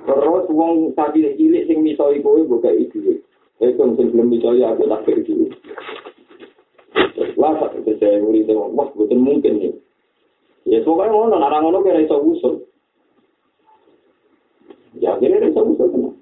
Terus 0.03 0.45
wong 0.49 0.75
tadi 0.97 1.29
cilik 1.37 1.67
sing 1.69 1.85
misoi 1.85 2.23
kowe 2.23 2.41
buka 2.41 2.73
itu. 2.73 3.21
Itu 3.61 3.83
sing 3.93 4.07
belum 4.09 4.27
misoi 4.33 4.65
aku 4.65 4.89
tak 4.89 5.05
itu. 5.05 5.53
Wah, 7.37 7.59
saya 7.69 8.23
murid 8.23 8.49
wah, 8.49 8.87
betul 8.95 9.19
mungkin 9.21 9.61
nih. 9.61 9.73
Ya, 10.63 10.79
pokoknya 10.79 11.11
ngono, 11.11 11.35
nara 11.37 11.59
ngono 11.59 11.83
kira 11.83 11.99
iso 11.99 12.17
usul. 12.23 12.55
Ya, 14.95 15.19
kira 15.19 15.43
iso 15.43 15.61
usul. 15.63 16.15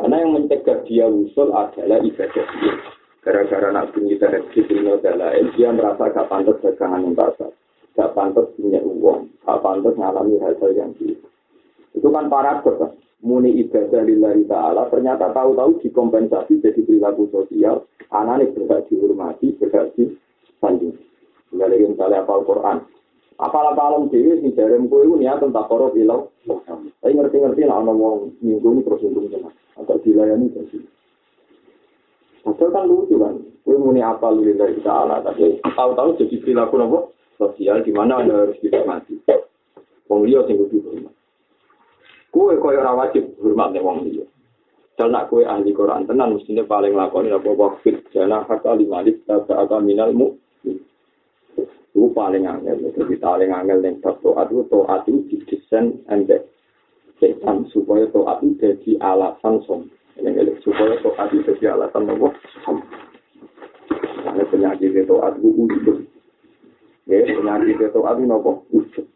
Karena 0.00 0.16
yang 0.24 0.32
mencegah 0.32 0.80
dia 0.88 1.06
usul 1.06 1.52
adalah 1.54 2.00
ibadah 2.02 2.46
dia. 2.56 2.74
Gara-gara 3.20 3.68
nak 3.68 3.92
bunyi 3.92 4.16
dari 4.16 4.40
Jibril 4.56 4.96
adalah 4.96 5.36
dia 5.52 5.68
merasa 5.76 6.08
gak 6.08 6.32
pantas 6.32 6.56
dagangan 6.64 7.04
yang 7.04 7.12
basah. 7.12 7.52
Gak 7.92 8.16
pantas 8.16 8.48
punya 8.56 8.80
uang. 8.80 9.28
Gak 9.44 9.60
pantas 9.60 9.92
ngalami 10.00 10.40
hal-hal 10.40 10.72
yang 10.72 10.96
gitu. 10.96 11.20
Itu 11.92 12.08
kan 12.08 12.32
paradok 12.32 12.76
kan. 12.80 12.92
Muni 13.20 13.52
ibadah 13.60 14.00
lillahi 14.00 14.48
ta'ala 14.48 14.88
ternyata 14.88 15.28
tahu-tahu 15.36 15.84
dikompensasi 15.84 16.64
jadi 16.64 16.80
perilaku 16.80 17.28
sosial. 17.28 17.84
Anaknya 18.08 18.56
berhak 18.56 18.88
dihormati, 18.88 19.52
berhak 19.60 19.92
di 19.92 20.16
sanding. 20.56 20.96
Dari 21.52 21.84
misalnya 21.84 22.24
apal 22.24 22.40
Quran. 23.40 23.48
Apal-apalan 23.48 24.12
dewi 24.12 24.40
sing 24.40 24.52
jarem 24.52 24.88
kowe 24.88 25.00
iku 25.00 25.16
niat 25.16 25.40
tentang 25.40 25.64
koro 25.68 25.88
bilau. 25.92 26.28
Tapi 27.00 27.16
ngerti-ngerti 27.16 27.64
lah 27.64 27.80
ana 27.80 27.92
wong 27.96 28.36
nyinggung 28.44 28.84
terus 28.84 29.00
nyinggung 29.00 29.32
tenan. 29.32 29.52
Agak 29.80 30.04
dilayani 30.04 30.52
jadi. 30.52 30.78
Padahal 32.44 32.70
kan 32.72 32.84
lucu 32.84 33.16
kan. 33.16 33.34
Kowe 33.64 33.76
muni 33.76 34.00
apal 34.04 34.36
lillahi 34.40 34.80
ta'ala 34.84 35.24
tapi 35.24 35.60
tahu-tahu 35.64 36.16
jadi 36.20 36.36
perilaku 36.40 36.74
nopo 36.76 36.98
sosial 37.36 37.80
di 37.84 37.92
mana 37.92 38.20
anda 38.20 38.44
harus 38.44 38.60
dihormati. 38.60 39.20
Wong 40.08 40.28
liya 40.28 40.44
sing 40.44 40.60
kudu 40.60 40.84
hormat. 40.84 41.14
Kowe 42.32 42.52
koyo 42.60 42.80
ora 42.80 42.92
wajib 42.96 43.24
hormat 43.40 43.72
wong 43.80 44.04
liya. 44.04 44.24
Dal 45.00 45.12
nak 45.12 45.32
kowe 45.32 45.40
ahli 45.40 45.72
Quran 45.72 46.04
tenan 46.04 46.36
mestine 46.36 46.64
paling 46.68 46.92
lakoni 46.92 47.32
apa 47.32 47.48
wafit 47.56 48.04
jana 48.12 48.44
hak 48.44 48.68
alimalik 48.68 49.24
tata 49.24 49.80
minal 49.80 50.12
mu 50.12 50.36
itu 51.90 52.06
paling 52.14 52.46
angel, 52.46 52.94
jadi 52.94 53.14
paling 53.18 53.50
angel 53.50 53.82
yang 53.82 53.98
bab 53.98 54.22
toat 54.22 54.46
itu 54.46 54.62
toat 54.70 55.02
itu 55.10 55.26
didesain 55.26 55.98
embek 56.06 56.46
setan 57.18 57.66
supaya 57.74 58.06
toat 58.14 58.38
itu 58.46 58.62
jadi 58.62 58.90
alasan 59.02 59.58
som, 59.66 59.90
supaya 60.62 60.94
toat 61.02 61.28
itu 61.34 61.50
jadi 61.58 61.74
alasan 61.74 62.06
apa 62.06 62.28
som. 62.62 62.78
Karena 64.22 64.44
penyakit 64.46 64.94
itu 64.94 65.02
toat 65.10 65.34
itu 65.42 65.50
ujub, 65.50 65.98
ya 67.10 67.26
penyakit 67.26 67.74
itu 67.74 67.86
toat 67.90 68.16
itu 68.22 68.30
apa 68.30 68.50
ujub. 68.70 69.06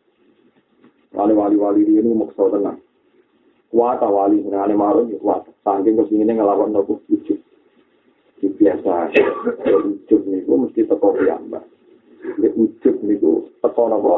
Wali-wali 1.15 1.87
ini 1.87 2.11
maksud 2.11 2.51
tenang. 2.51 2.83
Kuat 3.75 3.99
wali, 4.07 4.39
ini 4.39 4.75
marah, 4.79 5.03
kuat. 5.19 5.51
Saking 5.67 5.99
kesini 5.99 6.31
ngelawan 6.31 6.71
nopo 6.71 7.03
ujub. 7.11 7.39
Biasa, 8.39 9.11
ujub 9.67 10.21
ini 10.31 10.47
mesti 10.47 10.87
teko 10.87 11.19
piyambak. 11.19 11.74
Ini 12.25 12.49
ujub 12.57 12.97
niku 13.05 13.53
teko 13.61 13.83
napa? 13.93 14.17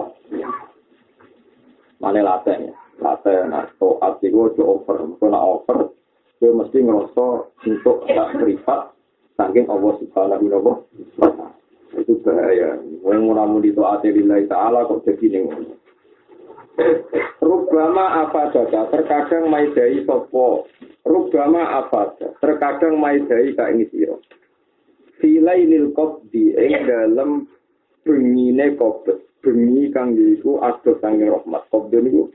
Mane 1.98 2.20
laten 2.22 2.70
ya. 2.70 2.74
Laten 3.02 3.50
nah 3.50 3.66
toat 3.82 4.22
iku 4.22 4.54
ojo 4.54 4.62
over. 4.78 4.98
Kok 5.18 5.34
over 5.34 5.78
kowe 6.36 6.52
mesti 6.52 6.78
ngerasa 6.84 7.26
untuk 7.64 8.04
tak 8.06 8.28
privat 8.38 8.92
saking 9.34 9.66
Allah 9.66 9.92
Subhanahu 9.98 10.46
wa 10.46 10.76
taala. 11.18 11.48
Itu 11.96 12.20
bahaya. 12.22 12.78
Wong 13.02 13.32
ora 13.34 13.44
muni 13.48 13.74
taat 13.74 14.06
lillahi 14.06 14.46
taala 14.46 14.86
kok 14.86 15.02
jadi 15.02 15.26
ning 15.32 15.44
Rubama 17.40 18.28
apa 18.28 18.52
data 18.52 18.92
terkadang 18.92 19.48
maidai 19.48 20.04
sopo 20.04 20.68
Rubama 21.08 21.80
apa 21.80 22.12
terkadang 22.36 23.00
maidai 23.00 23.56
ka 23.56 23.72
ing 23.72 23.88
sira 23.88 24.12
Filai 25.16 25.64
lil 25.64 25.96
qabdi 25.96 26.52
ing 26.52 26.84
dalam 26.84 27.48
bengine 28.06 28.78
kobet 28.78 29.18
bengi 29.42 29.90
kang 29.90 30.14
iku 30.14 30.62
adoh 30.62 30.94
sanging 31.02 31.26
rahmat. 31.26 31.66
Kobet 31.74 32.06
niku 32.06 32.30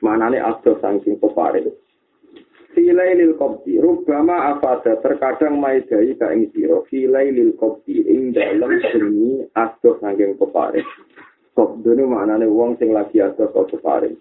manane 0.00 0.38
adoh 0.38 0.78
sanging 0.78 1.18
pepare 1.18 1.66
Filai 2.76 3.16
lil 3.16 3.34
qabdi 3.40 3.80
rubama 3.80 4.52
afada 4.52 5.00
terkadang 5.00 5.58
maidai 5.58 6.14
ka 6.14 6.30
ing 6.30 6.46
sira. 6.54 6.78
Filai 6.86 7.34
lil 7.34 7.58
qabdi 7.58 8.06
ing 8.06 8.30
dalem 8.30 8.78
bengi 8.78 9.42
adoh 9.58 9.98
sanging 9.98 10.38
pepare 10.38 10.86
Kobet 11.58 11.98
niku 11.98 12.06
manane 12.06 12.46
wong 12.46 12.78
sing 12.78 12.94
lagi 12.94 13.18
kok 13.18 13.74
pepare 13.74 14.14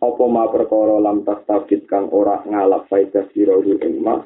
apa 0.00 0.24
ma 0.24 0.48
perkara 0.48 0.96
lam 0.96 1.28
tas 1.28 1.44
tabit 1.44 1.84
kang 1.84 2.08
ora 2.08 2.40
ngalap 2.48 2.88
faedah 2.88 3.28
sira 3.36 3.60
ing 3.60 4.00
ma? 4.00 4.16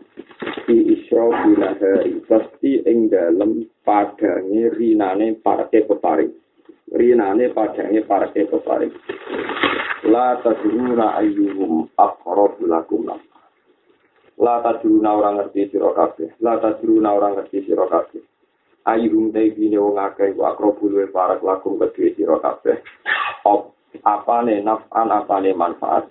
Di 0.71 0.79
isra 0.95 1.27
binahari 1.43 2.23
pasti 2.31 2.79
ing 2.87 3.11
dalem 3.11 3.67
padange 3.83 4.71
rinane 4.79 5.35
parke 5.43 5.83
peparing 5.83 6.31
rinane 6.95 7.51
padange 7.51 8.07
parke 8.07 8.47
peparing 8.47 8.95
la 10.07 10.39
tadruna 10.47 11.19
ayyuhum 11.19 11.91
aqrab 11.99 12.55
lakum 12.63 13.11
la 14.39 14.55
tadruna 14.63 15.11
ora 15.19 15.31
ngerti 15.35 15.75
sira 15.75 15.91
kabeh. 15.91 16.39
La 16.39 16.59
tadruna 16.59 17.15
ora 17.15 17.35
ngerti 17.35 17.67
sira 17.67 17.87
kabeh. 17.91 18.23
Ayyuhum 18.87 19.33
te 19.33 19.51
dine 19.55 19.79
wong 19.79 19.99
akeh 19.99 20.35
wa 20.39 20.55
aqrab 20.55 20.79
luwe 20.83 21.11
parak 21.11 21.43
lakum 21.43 21.83
kedue 21.83 22.15
sira 22.15 22.39
kabeh 22.39 22.79
apane 24.03 24.59
naf'an 24.65 25.09
apane 25.15 25.55
manfaat 25.55 26.11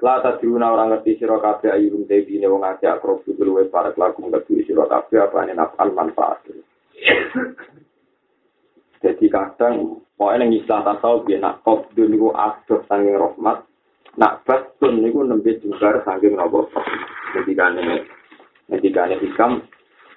la 0.00 0.24
tadruna 0.24 0.72
orang 0.72 0.96
ngerti 0.96 1.20
sira 1.20 1.36
kabeh 1.36 1.76
ayung 1.76 2.08
tebine 2.08 2.48
wong 2.48 2.64
akeh 2.64 2.88
akro 2.88 3.20
budul 3.26 3.60
wis 3.60 3.68
parek 3.68 4.00
lagu 4.00 4.24
ngerti 4.24 4.64
sira 4.64 4.88
kabeh 4.88 5.28
apane 5.28 5.52
naf'an 5.52 5.92
manfaat 5.92 6.40
jadi 8.98 9.26
kadang 9.30 10.02
pokoknya 10.18 10.42
yang 10.42 10.50
istilah 10.58 10.82
tasawuf 10.82 11.22
ya 11.30 11.38
nak 11.38 11.62
kobdu 11.62 12.10
niku 12.10 12.34
adoh 12.34 12.82
sanging 12.90 13.14
rahmat 13.14 13.62
nak 14.18 14.42
batun 14.42 14.98
niku 14.98 15.22
nembe 15.22 15.54
jungkar 15.62 16.02
sanging 16.02 16.34
nopo? 16.34 16.66
Ketika 17.38 17.70
ini 17.78 18.02
ketika 18.66 19.06
ini 19.06 19.22
hikam 19.22 19.62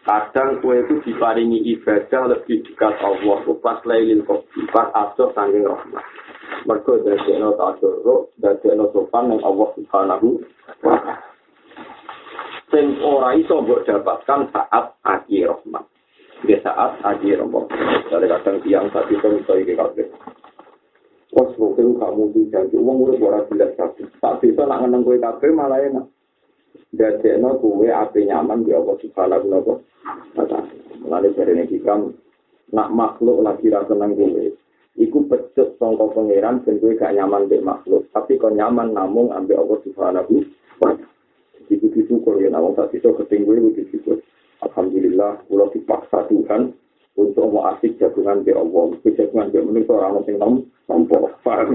kadang 0.02 0.58
kue 0.66 0.82
itu 0.82 0.98
diparingi 1.06 1.62
ibadah 1.78 2.34
lebih 2.34 2.66
dekat 2.66 2.98
Allah 3.06 3.46
pas 3.62 3.78
lailil 3.86 4.26
kobdu 4.26 4.66
pas 4.74 4.90
adoh 4.98 5.30
sanging 5.38 5.62
rahmat 5.62 6.02
mergo 6.66 6.98
dadekno 7.02 7.58
tadarruk 7.58 8.34
dadekno 8.38 8.90
sopan 8.94 9.30
ning 9.30 9.40
Allah 9.42 9.70
Subhanahu 9.78 10.28
wa 10.86 10.96
taala 10.98 11.16
sing 12.72 12.98
ora 13.04 13.36
iso 13.36 13.60
mbok 13.62 13.84
dapatkan 13.84 14.48
saat 14.56 14.96
akhir 15.04 15.52
rahmat 15.52 15.86
di 16.48 16.56
saat 16.64 17.02
akhir 17.04 17.44
rahmat 17.44 17.66
dari 18.08 18.28
kadang 18.32 18.58
tiang 18.64 18.86
tapi 18.94 19.18
itu 19.18 19.30
iso 19.44 19.54
iki 19.60 19.74
kabeh 19.76 20.08
Wes 21.32 21.48
kok 21.56 21.80
kamu 21.80 22.36
dijanji 22.36 22.76
wong 22.76 23.08
urip 23.08 23.24
ora 23.24 23.48
jelas 23.48 23.72
kabeh. 23.80 24.04
Tak 24.20 24.44
bisa 24.44 24.68
nak 24.68 24.84
ngeneng 24.84 25.08
kowe 25.08 25.16
kabeh 25.16 25.48
malah 25.56 25.80
enak. 25.80 26.04
Dadekno 26.92 27.56
kowe 27.56 27.88
ape 27.88 28.28
nyaman 28.28 28.68
di 28.68 28.76
Allah 28.76 29.00
Subhanahu 29.00 29.48
wa 29.48 29.64
taala. 30.44 30.68
Mulane 31.00 31.32
dari 31.32 31.56
ini 31.56 31.64
hikam, 31.72 32.12
nak 32.76 32.92
makhluk 32.92 33.48
lagi 33.48 33.72
rasa 33.72 33.96
seneng 33.96 34.20
gue. 34.20 34.52
Iku 35.00 35.24
pecut 35.32 35.80
songko 35.80 36.12
pangeran 36.12 36.68
dan 36.68 36.78
gue 36.84 37.00
gak 37.00 37.16
nyaman 37.16 37.48
dek 37.48 37.64
makhluk. 37.64 38.08
Tapi 38.12 38.36
kau 38.36 38.52
nyaman 38.52 38.92
namung 38.92 39.32
ambil 39.32 39.64
Allah 39.64 39.78
subhanahu 39.88 40.44
wa 40.84 40.92
ta'ala. 40.92 41.08
Jadi 41.72 41.88
gue 41.88 42.04
syukur 42.12 42.36
ya, 42.44 42.52
namung 42.52 42.76
tak 42.76 42.92
bisa 42.92 43.08
keting 43.16 43.48
gue, 43.48 43.56
gue 43.60 43.88
syukur. 43.88 44.20
Alhamdulillah, 44.62 45.42
kalau 45.48 45.72
dipaksa 45.72 46.28
Tuhan 46.28 46.76
untuk 47.16 47.48
mau 47.50 47.72
asik 47.72 47.96
jagungan 47.98 48.44
ke 48.44 48.52
Allah. 48.52 48.92
Jagungan 49.04 49.48
ke 49.52 49.64
menurut 49.64 49.90
orang 49.90 50.20
yang 50.28 50.36
nom, 50.38 50.54
nompo. 50.92 51.32
Paham? 51.42 51.72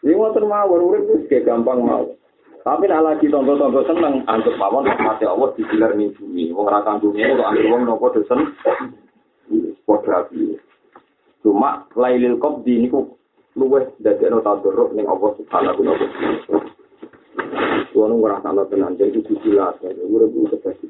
Ini 0.00 0.14
mau 0.16 0.30
termawar, 0.30 0.80
urip 0.80 1.10
itu 1.10 1.26
kayak 1.28 1.50
gampang 1.50 1.82
mau. 1.82 2.06
Tapi 2.60 2.84
nak 2.86 3.04
lagi 3.04 3.26
tonton-tonton 3.32 3.88
seneng, 3.88 4.14
antuk 4.28 4.52
mawon 4.60 4.84
mati 4.84 5.24
Allah 5.24 5.48
digilar 5.56 5.96
ning 5.96 6.12
bumi. 6.12 6.52
Wong 6.52 6.68
ora 6.68 6.84
kang 6.84 7.00
bumi 7.00 7.24
kok 7.24 7.48
anggere 7.48 7.72
wong 7.72 7.82
nopo. 7.88 8.12
Padha 9.88 10.12
api. 10.22 10.69
Cuma 11.40 11.88
lailil 11.96 12.36
qabdi 12.36 12.84
niku 12.84 13.16
luweh 13.56 13.96
dadekno 14.00 14.44
tadarruk 14.44 14.92
ning 14.92 15.08
Allah 15.08 15.30
subhanahu 15.40 15.80
wa 15.82 15.96
taala. 15.96 16.60
Kuwi 17.90 18.16
ora 18.22 18.38
tenan, 18.40 18.94
jadi 18.96 19.18
digilar, 19.18 19.76
urip 19.82 20.30
itu 20.30 20.46
terjadi. 20.56 20.86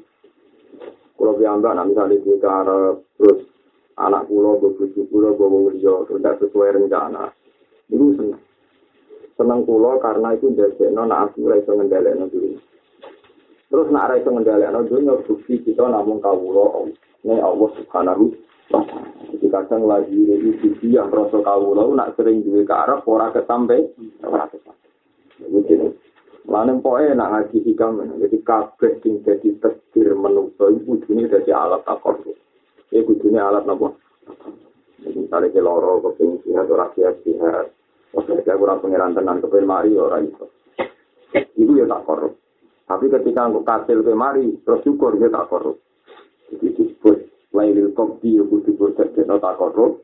Kalau 1.17 1.37
piyambak, 1.37 1.73
nak 1.73 1.85
misalnya 1.89 2.17
di 2.17 2.33
karep, 2.37 2.95
terus 3.17 3.39
anak 3.97 4.25
pulau, 4.29 4.57
bojo 4.57 4.85
pulau, 5.09 5.37
bawa 5.37 5.69
liya, 5.73 6.07
tidak 6.07 6.37
sesuai 6.41 6.77
rencana. 6.77 7.29
Itu 7.89 8.15
seneng. 8.17 8.41
seneng 9.41 9.65
kula 9.65 9.97
karena 9.97 10.37
itu 10.37 10.53
ndadekno 10.53 11.01
nek 11.09 11.21
aku 11.33 11.49
ora 11.49 11.57
iso 11.57 11.73
ngendhalekno 11.73 12.25
diri. 12.29 12.57
Terus 13.73 13.87
nek 13.89 14.03
ora 14.05 14.15
iso 14.21 14.29
ngendhalekno 14.29 14.79
dunya 14.85 15.13
bukti 15.25 15.53
kita 15.65 15.83
namung 15.89 16.21
kawula 16.21 16.85
nek 17.25 17.41
Allah 17.41 17.69
Subhanahu 17.81 18.23
wa. 18.29 18.50
Jadi 18.71 19.47
kadang 19.51 19.83
lagi 19.87 20.15
itu 20.15 20.87
yang 20.87 21.11
rasa 21.11 21.39
kawula 21.43 21.91
nak 21.91 22.15
sering 22.15 22.43
duwe 22.43 22.63
karep 22.63 23.03
ora 23.07 23.31
kesampe 23.35 23.91
ora 24.23 24.47
kesampe. 24.47 24.87
Jadi 25.41 25.91
Lalu 26.51 26.81
pokoknya 26.81 27.13
nak 27.15 27.29
ngaji 27.31 27.57
hikam, 27.69 28.01
jadi 28.17 28.37
kabeh 28.41 28.97
sing 29.05 29.21
jadi 29.21 29.61
tekdir 29.61 30.17
menungso 30.17 30.73
itu 30.73 30.97
ini 31.13 31.29
jadi 31.29 31.53
alat 31.53 31.85
takor. 31.85 32.17
Ini 32.89 33.05
kudunya 33.05 33.45
alat 33.45 33.69
apa? 33.69 33.93
Misalnya 35.05 35.53
ke 35.53 35.61
loro, 35.61 36.01
keping 36.01 36.41
sihat, 36.41 36.65
orang 36.65 36.91
sihat, 36.97 37.15
sihat. 37.21 37.71
Oke, 38.17 38.41
saya 38.41 38.57
kurang 38.57 38.81
pengiran 38.81 39.13
tenan 39.13 39.39
ke 39.39 39.47
mari 39.63 39.93
orang 39.95 40.27
itu. 40.33 40.45
Itu 41.55 41.71
ya 41.77 41.85
tak. 41.87 42.09
Tapi 42.89 43.05
ketika 43.07 43.47
aku 43.47 43.61
kasil 43.63 44.03
ke 44.03 44.11
mari, 44.11 44.51
terus 44.65 44.81
syukur 44.83 45.15
ya 45.21 45.29
tak. 45.29 45.47
Jadi 46.51 46.67
disebut 46.73 47.20
lailil 47.61 47.93
kopi 47.93 48.41
ya 48.41 48.43
kudu 48.49 48.73
tak 48.97 49.55
korup. 49.61 50.01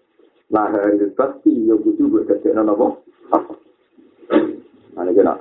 Nah, 0.54 0.70
hari 0.70 1.02
pasti 1.18 1.66
ya 1.66 1.74
kudu 1.74 2.06
berdekno 2.08 2.62
apa? 2.62 2.88
Nah, 4.94 5.02
ini 5.04 5.18
kena 5.18 5.34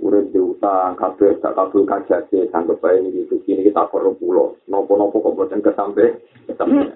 urip 0.00 0.30
diutang, 0.30 0.94
kabeh 0.94 1.36
tak 1.42 1.58
kabul 1.58 1.82
kajate, 1.82 2.48
sanggup 2.54 2.78
bae 2.78 3.02
ini 3.02 3.26
gitu, 3.26 3.42
kini 3.42 3.66
kita 3.66 3.90
korup 3.90 4.16
pulau. 4.22 4.54
Nopo-nopo 4.70 5.18
kok 5.20 5.34
boten 5.34 5.60
kesampe, 5.60 6.22
kesampe. 6.46 6.94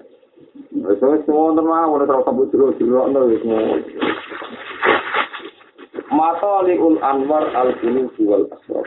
Wes 0.71 1.23
semua 1.27 1.53
teman, 1.53 1.91
ora 1.91 2.09
tau 2.09 2.25
kabut 2.25 2.49
jero-jero 2.55 3.11
semua. 3.13 3.77
Mataliul 6.11 6.99
Anwar 7.05 7.45
al-Qulub 7.55 8.15
wal 8.25 8.47
Asrar. 8.51 8.87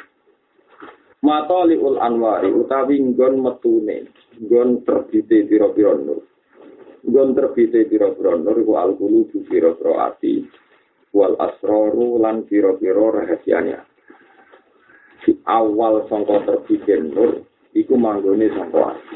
Mataliul 1.23 2.01
Anwar 2.01 2.43
utawi 2.43 2.99
nggon 2.99 3.39
metune, 3.39 4.09
nggon 4.41 4.81
terbite 4.87 5.45
pira-pira 5.45 5.93
nur. 5.97 6.23
Nggon 7.05 7.29
terbite 7.37 7.85
pira-pira 7.85 8.33
nur 8.39 8.57
iku 8.57 8.73
al-Qulub 8.79 9.29
pira-pira 9.49 10.09
ati 10.09 10.47
wal 11.13 11.37
asraru 11.37 12.17
lan 12.17 12.47
pira-pira 12.49 13.21
rahasianya. 13.21 13.79
Awal 15.43 16.07
sangka 16.07 16.45
terbite 16.47 16.95
nur 17.03 17.45
iku 17.77 17.93
manggone 17.99 18.49
sangka 18.53 18.97
ati. 18.97 19.15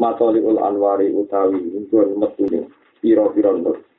Mataliul 0.00 0.58
Anwari 0.58 1.12
utawi 1.12 1.60
nggon 1.60 2.16
metune 2.16 2.70
pira-pira 2.98 3.52
nur. 3.52 3.90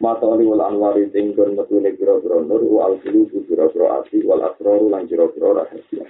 mata 0.00 0.28
ali 0.28 0.44
wal 0.44 0.60
anwari 0.60 1.08
tinggon 1.08 1.56
metune 1.56 1.88
pira-pira 1.96 2.44
nur 2.44 2.60
wal 2.68 3.00
qulubu 3.00 3.40
pira-pira 3.48 4.04
ati 4.04 4.20
wal 4.28 4.44
asraru 4.44 4.92
lan 4.92 5.08
pira-pira 5.08 5.56
rahasia 5.56 6.04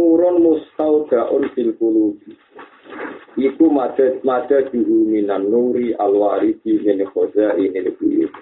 Nurun 0.00 0.40
mustaudaun 0.40 1.52
fil 1.52 1.76
qulubi. 1.76 2.32
Iku 3.36 3.68
mada 3.68 4.16
mada 4.24 4.64
juhu 4.72 5.04
minan 5.04 5.52
nuri 5.52 5.92
alwarisi 5.92 6.80
min 6.80 7.04
khoza 7.12 7.52
ini 7.60 7.84
lebih 7.84 8.32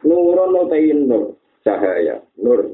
Nurun 0.00 0.48
notain 0.56 1.04
nur 1.04 1.36
cahaya 1.60 2.24
nur 2.40 2.64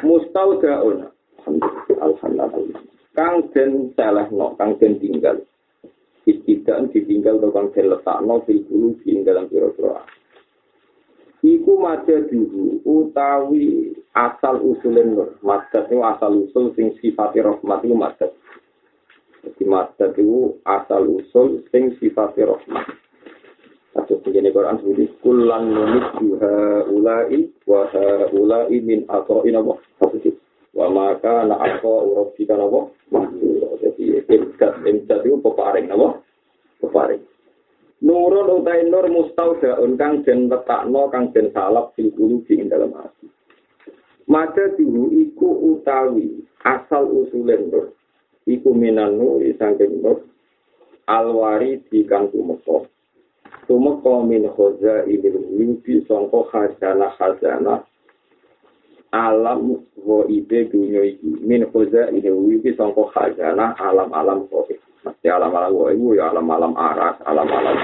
mustaudaun 0.00 1.12
Alhamdulillah 1.44 2.80
Kang 3.12 3.52
den 3.52 3.92
salah 3.96 4.28
no, 4.32 4.56
kang 4.56 4.80
den 4.80 4.96
tinggal. 4.96 5.40
Istidak 6.24 6.90
ditinggal 6.92 7.38
tukang 7.38 7.68
den 7.76 7.92
letakno 7.92 8.40
fil 8.48 8.64
dulu 8.64 8.96
di 9.04 9.20
dalam 9.24 9.48
pira-pira. 9.48 10.04
Iku 11.44 11.72
maja 11.80 12.16
dulu 12.26 12.80
utawi 12.82 13.92
asal 14.16 14.64
usulen 14.64 15.12
nur 15.12 15.36
madat 15.44 15.92
itu 15.92 16.00
asal 16.00 16.32
usul 16.48 16.72
sing 16.72 16.96
sifati 17.04 17.44
rahmat 17.44 17.84
itu 17.84 17.92
madat 17.92 18.32
jadi 19.44 19.62
madat 19.68 20.10
itu 20.16 20.56
asal 20.64 21.06
usul 21.06 21.62
sing 21.70 21.94
sifati 22.00 22.42
rahmat. 22.42 22.96
Kasus 23.94 24.20
begini 24.24 24.52
Quran 24.52 24.76
sebut 24.80 25.08
kulan 25.24 25.72
nunis 25.72 26.04
juha 26.20 26.84
ulai 26.90 27.48
wa 27.64 27.88
ulai 28.34 28.74
min 28.84 29.08
atau 29.08 29.40
inabo 29.46 29.80
wa 30.76 30.86
maka 30.92 31.48
na 31.48 31.56
apa 31.56 31.88
urop 31.88 32.36
kita 32.36 32.52
nabo 32.52 32.92
jadi 33.80 34.20
imkat 34.28 34.84
imkat 34.84 35.20
itu 35.24 35.40
peparing 35.40 35.88
nabo? 35.88 36.20
Peparing. 36.84 37.24
Nurun 38.04 38.60
utai 38.60 38.84
nur 38.84 39.08
mustaudaun 39.08 39.96
kang 39.96 40.20
den 40.28 40.52
letakno 40.52 41.08
kang 41.08 41.32
den 41.32 41.48
salap 41.56 41.96
fil 41.96 42.12
qulubi 42.12 42.60
ing 42.60 42.68
dalam 42.68 42.92
hati 42.92 43.35
maka 44.26 44.74
dulu 44.74 45.10
iku 45.14 45.74
utawi 45.74 46.42
asal 46.66 47.06
usulen 47.06 47.70
nur 47.70 47.94
iku 48.46 48.74
minan 48.74 49.18
nur 49.18 49.42
sangking 49.58 50.02
nur 50.02 50.22
alwari 51.06 51.78
di 51.90 52.02
kang 52.06 52.30
tumeka. 52.34 52.86
Tumeka 53.66 54.14
min 54.26 54.46
khoza 54.50 55.06
ilil 55.06 55.38
yubi 55.54 56.02
sangka 56.06 56.42
khazanah 56.50 57.14
khazanah. 57.18 57.80
Alam 59.14 59.80
wa 60.02 60.26
ibe 60.26 60.66
dunia 60.70 61.06
iki. 61.06 61.46
Min 61.46 61.66
khoza 61.70 62.10
ide 62.10 62.30
wibi 62.30 62.74
sangko 62.74 63.06
khazanah 63.14 63.78
alam-alam 63.78 64.50
kowe 64.50 64.74
mesti 65.06 65.30
alam-alam 65.30 65.94
ibu 65.94 66.18
ya 66.18 66.34
alam-alam 66.34 66.74
aras 66.74 67.14
alam-alam 67.22 67.78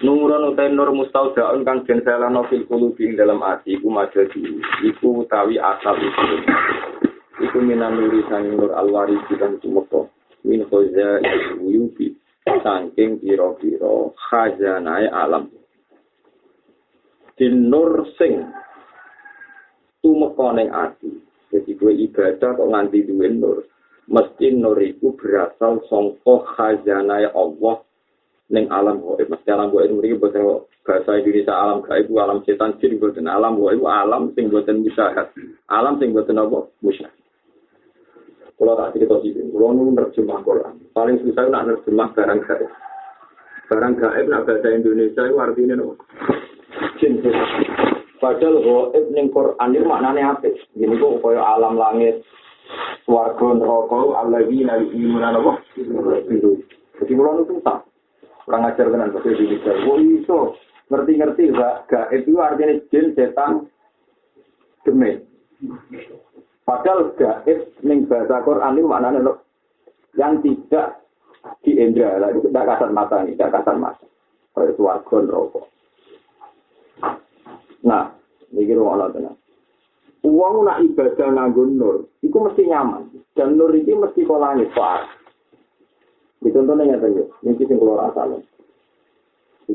Nurun 0.00 0.56
utai 0.56 0.72
nur 0.72 0.88
mustaudaun 0.96 1.60
kang 1.60 1.84
den 1.84 2.00
salano 2.00 2.48
fil 2.48 2.64
qulubi 2.64 3.04
ing 3.04 3.20
dalam 3.20 3.44
ati 3.44 3.76
iku 3.76 3.92
majadi 3.92 4.40
iku 4.80 5.20
utawi 5.20 5.60
asal 5.60 5.92
iku 5.92 6.24
iku 7.44 7.58
minan 7.60 8.00
nuri 8.00 8.24
sang 8.32 8.48
nur 8.48 8.72
alwari 8.72 9.20
kang 9.36 9.60
tumeka 9.60 10.08
min 10.40 10.64
khoza 10.72 11.20
wibi 11.60 12.16
saking 12.48 13.20
pira-pira 13.20 14.08
khazanah 14.16 15.04
alam 15.12 15.52
dinur 17.40 18.04
sing 18.20 18.44
tumeka 20.04 20.46
ning 20.52 20.68
ati. 20.68 21.12
Jadi 21.50 21.72
gue 21.74 21.92
ibadah 22.08 22.52
kok 22.54 22.68
nganti 22.68 23.08
duwe 23.08 23.28
nur. 23.32 23.64
Mesti 24.12 24.54
nur 24.54 24.76
itu 24.80 25.16
berasal 25.16 25.80
sangka 25.88 26.44
khazanah 26.56 27.32
Allah 27.32 27.80
ning 28.50 28.66
alam 28.68 28.98
gaib. 28.98 29.30
Mesti 29.30 29.48
alam 29.48 29.70
gaib 29.70 29.94
mriki 29.94 30.18
boten 30.18 30.42
bahasa 30.82 31.22
Indonesia 31.22 31.54
alam 31.54 31.86
gaib 31.86 32.10
alam 32.18 32.42
setan 32.42 32.74
jin 32.82 32.98
boten 32.98 33.30
alam 33.30 33.56
gaib 33.62 33.86
alam 33.86 34.34
sing 34.34 34.50
boten 34.50 34.82
bisa 34.82 35.14
alam 35.70 36.02
sing 36.02 36.10
boten 36.10 36.36
apa 36.36 36.66
musyrik. 36.82 37.14
Kalau 38.60 38.76
tak 38.76 38.92
cerita 38.92 39.16
sih, 39.24 39.32
kalau 39.32 39.72
nu 39.72 39.88
nerjemah 39.96 40.44
Quran, 40.44 40.84
paling 40.92 41.16
susah 41.24 41.48
nak 41.48 41.64
nerjemah 41.64 42.12
barang 42.12 42.40
gaib. 42.44 42.70
Barang 43.72 43.94
gaib 43.96 44.26
nak 44.28 44.44
bahasa 44.44 44.68
Indonesia 44.68 45.22
itu 45.24 45.36
artinya 45.40 45.74
apa? 45.80 45.94
jin 47.00 47.12
Padahal 48.20 48.60
goib 48.60 49.04
ning 49.16 49.32
Quran 49.32 49.72
itu 49.72 49.86
maknanya 49.88 50.36
apa? 50.36 50.52
Ini 50.76 50.92
kok 50.92 51.24
kaya 51.24 51.40
alam 51.40 51.80
langit, 51.80 52.20
swarga 53.08 53.48
neraka 53.56 54.00
alladzina 54.20 54.76
yu'minuna 54.76 55.40
apa? 55.40 55.52
Jadi 57.00 57.12
mulai 57.16 57.40
itu 57.40 57.56
tak. 57.64 57.89
Kurang 58.50 58.66
ajar 58.66 58.90
kan 58.90 59.14
bahasa 59.14 59.30
Indonesia. 59.30 59.72
Oh 59.86 60.02
iso 60.02 60.38
ngerti-ngerti 60.90 61.54
gak 61.54 61.86
gaib 61.86 62.26
itu 62.26 62.34
artinya 62.42 62.82
jin, 62.90 63.14
setan, 63.14 63.70
demit. 64.82 65.22
Padahal 66.66 67.14
gaib 67.14 67.70
ning 67.86 68.10
bahasa 68.10 68.42
Quran 68.42 68.74
itu 68.74 68.90
maknanya 68.90 69.22
loh, 69.22 69.46
yang 70.18 70.42
tidak 70.42 70.98
di 71.62 71.78
indra, 71.78 72.18
lah 72.18 72.34
itu 72.34 72.50
tidak 72.50 72.74
kasar 72.74 72.90
mata 72.90 73.22
ini, 73.22 73.38
tidak 73.38 73.62
kasar 73.62 73.78
mata. 73.78 74.02
Kayak 74.50 74.74
suarga 74.74 75.16
rokok. 75.30 75.70
Nah, 77.86 78.18
ini 78.50 78.74
rumah 78.74 78.98
Allah 78.98 79.14
tenang. 79.14 79.38
Uang 80.26 80.66
nak 80.66 80.82
ibadah 80.82 81.30
nanggun 81.30 81.78
nur, 81.78 82.10
itu 82.18 82.34
mesti 82.34 82.66
nyaman. 82.66 83.14
Dan 83.38 83.54
nur 83.54 83.70
itu 83.78 83.94
mesti 83.94 84.26
kolanya 84.26 84.66
far. 84.74 85.06
Di 86.40 86.48
contohnya 86.48 86.96
nyata 86.96 87.08
yuk, 87.12 87.28
ini 87.44 87.60
sing 87.68 87.76
keluar 87.76 88.08
asal. 88.08 88.40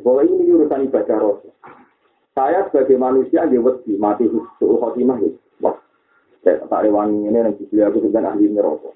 Bawah 0.05 0.21
ini 0.21 0.53
urusan 0.53 0.85
ibadah 0.85 1.17
roh. 1.17 1.41
Saya 2.37 2.67
sebagai 2.67 2.99
manusia 2.99 3.47
dia 3.49 3.57
wedi 3.57 3.97
mati 3.97 4.29
suul 4.59 4.77
khotimah. 4.77 5.17
Wah, 5.63 5.73
saya 6.43 6.61
tak 6.67 6.83
rewangi 6.85 7.25
ini 7.25 7.39
nanti 7.41 7.63
beli 7.71 7.81
aku 7.81 8.05
dengan 8.05 8.35
ahli 8.35 8.51
neraka. 8.51 8.91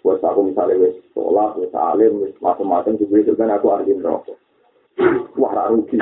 Buat 0.00 0.24
aku 0.24 0.48
misalnya 0.48 0.80
wes 0.80 0.96
sholat, 1.12 1.60
wes 1.60 1.70
alim, 1.76 2.24
wes 2.24 2.34
macam-macam 2.40 2.98
dibeli 2.98 3.28
dengan 3.28 3.60
aku 3.60 3.68
ahli 3.68 3.94
neraka. 3.94 4.32
Wah, 5.36 5.70
rugi. 5.70 6.00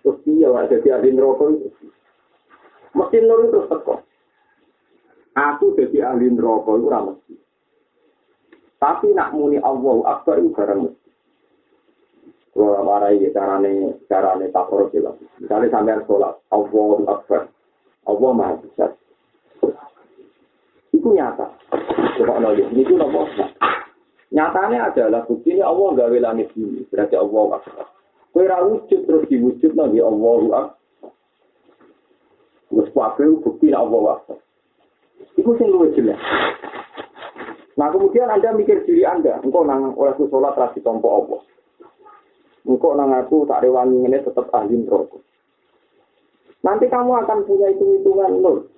Terus 0.00 0.18
iya, 0.30 0.48
jadi 0.70 0.88
ahli 0.94 1.10
neraka 1.10 1.44
itu. 1.52 1.68
Mesti 2.94 3.18
nur 3.18 3.50
itu 3.50 3.60
teko. 3.66 3.98
Aku 5.34 5.74
jadi 5.76 6.14
ahli 6.14 6.32
neraka 6.32 6.70
itu 6.80 6.86
mesti. 6.88 7.34
Tapi 8.84 9.16
nak 9.16 9.32
muni 9.32 9.56
Allah 9.64 9.96
Akbar 10.12 10.44
itu 10.44 10.52
barang 10.52 10.84
mesti. 10.84 11.08
Kalau 12.52 12.84
ya 13.16 13.28
carane 13.32 13.96
carane 14.04 14.52
takor 14.52 14.92
sila. 14.92 15.16
Misalnya 15.40 15.72
sampean 15.72 16.04
sholat 16.04 16.36
Allah 16.52 16.88
Akbar. 17.08 17.48
Allah 18.04 18.30
Maha 18.36 18.60
Besar. 18.60 18.92
Itu 20.92 21.08
nyata. 21.16 21.48
Coba 22.20 22.44
nol 22.44 22.60
ini 22.60 22.84
itu 22.84 22.92
nopo. 22.92 23.24
Nyatanya 24.28 24.92
adalah 24.92 25.24
buktinya 25.24 25.64
Allah 25.64 25.88
gawe 26.04 26.18
langit 26.20 26.52
ini. 26.52 26.84
Berarti 26.92 27.16
Allah 27.16 27.56
Akbar. 27.56 27.88
Kue 28.36 28.44
wujud 28.44 29.00
terus 29.08 29.24
diwujud 29.32 29.72
nanti 29.72 30.04
Allah 30.04 30.36
Akbar. 30.60 30.64
Wes 32.68 32.92
kabeh 32.92 33.32
bukti 33.40 33.72
Allah 33.72 33.96
waktu. 34.12 34.36
Iku 35.40 35.56
sing 35.56 35.72
luwih 35.72 35.88
jelas. 35.96 36.20
Nah 37.74 37.90
kemudian 37.90 38.30
Anda 38.30 38.54
mikir 38.54 38.86
diri 38.86 39.02
Anda, 39.02 39.42
engkau 39.42 39.66
nang 39.66 39.98
oleh 39.98 40.14
sholat 40.14 40.54
rasi 40.54 40.78
tompo 40.78 41.10
Allah. 41.10 41.40
Engkau 42.64 42.94
nang 42.94 43.10
aku 43.12 43.44
tak 43.50 43.66
rewangi 43.66 44.06
ini 44.06 44.18
tetap 44.22 44.46
ahli 44.54 44.78
neraka. 44.78 45.18
Nanti 46.64 46.88
kamu 46.88 47.12
akan 47.26 47.44
punya 47.44 47.68
hitung-hitungan 47.74 48.40
nur. 48.40 48.70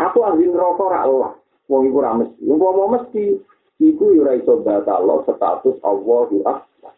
Aku 0.00 0.18
ahli 0.24 0.48
neraka 0.48 0.84
ra 0.88 0.98
Allah. 1.04 1.32
Wong 1.68 1.92
iku 1.92 1.98
ra 2.00 2.16
mesti. 2.16 2.40
Wong 2.48 2.58
mau 2.58 2.88
mesti 2.90 3.38
iku 3.78 4.16
yo 4.16 4.24
ora 4.24 4.34
iso 4.40 4.58
batal 4.64 5.22
status 5.28 5.76
Allah 5.84 6.28
Akbar. 6.48 6.92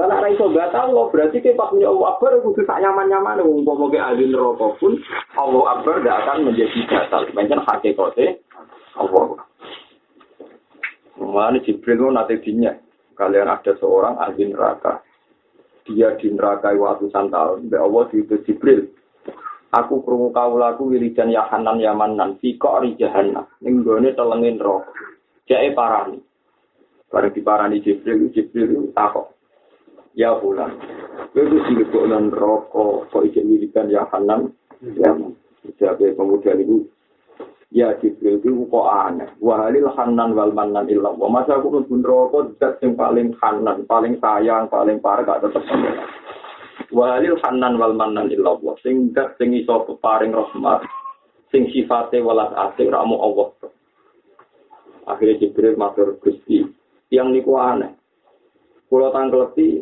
Lah 0.00 0.16
nek 0.16 0.32
iso 0.32 0.48
batal 0.48 0.96
lo 0.96 1.12
berarti 1.12 1.44
ke 1.44 1.52
pas 1.52 1.68
punya 1.68 1.92
Allah 1.92 2.16
Akbar 2.16 2.40
kudu 2.40 2.64
tak 2.64 2.80
nyaman-nyaman 2.80 3.44
wong 3.44 3.60
umpama 3.60 3.92
ke 3.92 4.00
ahli 4.00 4.32
neraka 4.32 4.72
pun 4.80 4.96
Allah 5.36 5.76
Akbar 5.76 6.00
tidak 6.00 6.16
akan 6.24 6.38
menjadi 6.48 6.80
batal. 6.88 7.22
Pancen 7.36 7.60
hakikate 7.60 8.26
Allah. 8.96 9.44
Mana 11.20 11.60
Jibril 11.60 12.16
nanti 12.16 12.40
dinya 12.40 12.72
kalian 13.12 13.52
ada 13.52 13.76
seorang 13.76 14.16
ahli 14.16 14.48
neraka. 14.48 15.04
Dia 15.84 16.16
di 16.16 16.32
neraka 16.32 16.72
ratusan 16.72 17.28
tahun. 17.28 17.68
Mbak 17.68 17.82
Allah 17.84 18.02
diutus 18.08 18.40
Jibril. 18.48 18.88
Aku 19.76 20.00
krungu 20.00 20.32
kaulaku 20.32 20.96
wiridan 20.96 21.28
ya 21.28 21.44
hanan 21.52 21.76
ya 21.76 21.92
manan 21.92 22.40
fi 22.40 22.56
qari 22.56 22.96
jahannam. 22.96 23.44
Ning 23.60 23.84
gone 23.84 24.16
telengin 24.16 24.56
neraka. 24.56 24.96
Jae 25.44 25.76
parani. 25.76 26.24
Bareng 27.12 27.82
Jibril, 27.84 28.32
Jibril 28.32 28.94
takok. 28.96 29.39
Ya 30.14 30.38
bulan. 30.38 30.74
Kowe 31.30 31.46
wis 31.46 31.62
dilebok 31.70 32.04
nang 32.10 32.34
neraka 32.34 33.06
kok 33.06 33.24
iki 33.26 33.40
wiridan 33.44 33.92
ya 33.92 34.06
hanan. 34.10 34.50
Ya 34.98 35.12
Jadi 35.76 36.16
pemuda 36.16 36.56
itu 36.56 36.88
Ya 37.70 37.94
Jibril 38.02 38.42
itu 38.42 38.66
kok 38.66 38.90
aneh. 38.90 39.30
Wahalil 39.38 39.94
hanan 39.94 40.34
wal 40.34 40.50
manan 40.50 40.90
illallah. 40.90 41.30
Masa 41.30 41.62
aku 41.62 41.70
pun 41.70 42.02
neraka 42.02 42.50
zat 42.58 42.82
yang 42.82 42.98
paling 42.98 43.30
hanan, 43.38 43.86
paling 43.86 44.18
sayang, 44.18 44.66
paling 44.66 44.98
parah 44.98 45.22
gak 45.22 45.46
tetep 45.46 45.62
pengen. 45.70 45.94
Wahalil 46.90 47.38
hanan 47.46 47.78
wal 47.78 47.94
manan 47.94 48.26
illallah. 48.26 48.74
Sing 48.82 49.14
zat 49.14 49.38
sing 49.38 49.54
iso 49.54 49.86
peparing 49.86 50.34
rahmat. 50.34 50.82
Sing 51.54 51.70
sifate 51.70 52.18
welas 52.18 52.50
asih 52.58 52.90
ramu 52.90 53.14
Allah. 53.22 53.54
Akhirnya 55.06 55.38
Jibril 55.38 55.78
matur 55.78 56.18
Gusti. 56.18 56.66
Yang 57.06 57.28
niku 57.38 57.54
aneh. 57.54 57.94
Kulo 58.90 59.14
tangkleti 59.14 59.78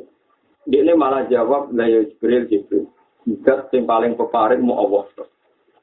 dia 0.68 0.92
malah 0.92 1.24
jawab, 1.32 1.72
lah 1.72 1.88
ya 1.88 2.04
Jibril, 2.04 2.44
Jibril. 2.52 2.84
Zat 3.44 3.72
yang 3.72 3.88
paling 3.88 4.16
peparing 4.20 4.60
mau 4.60 4.84
Allah. 4.84 5.04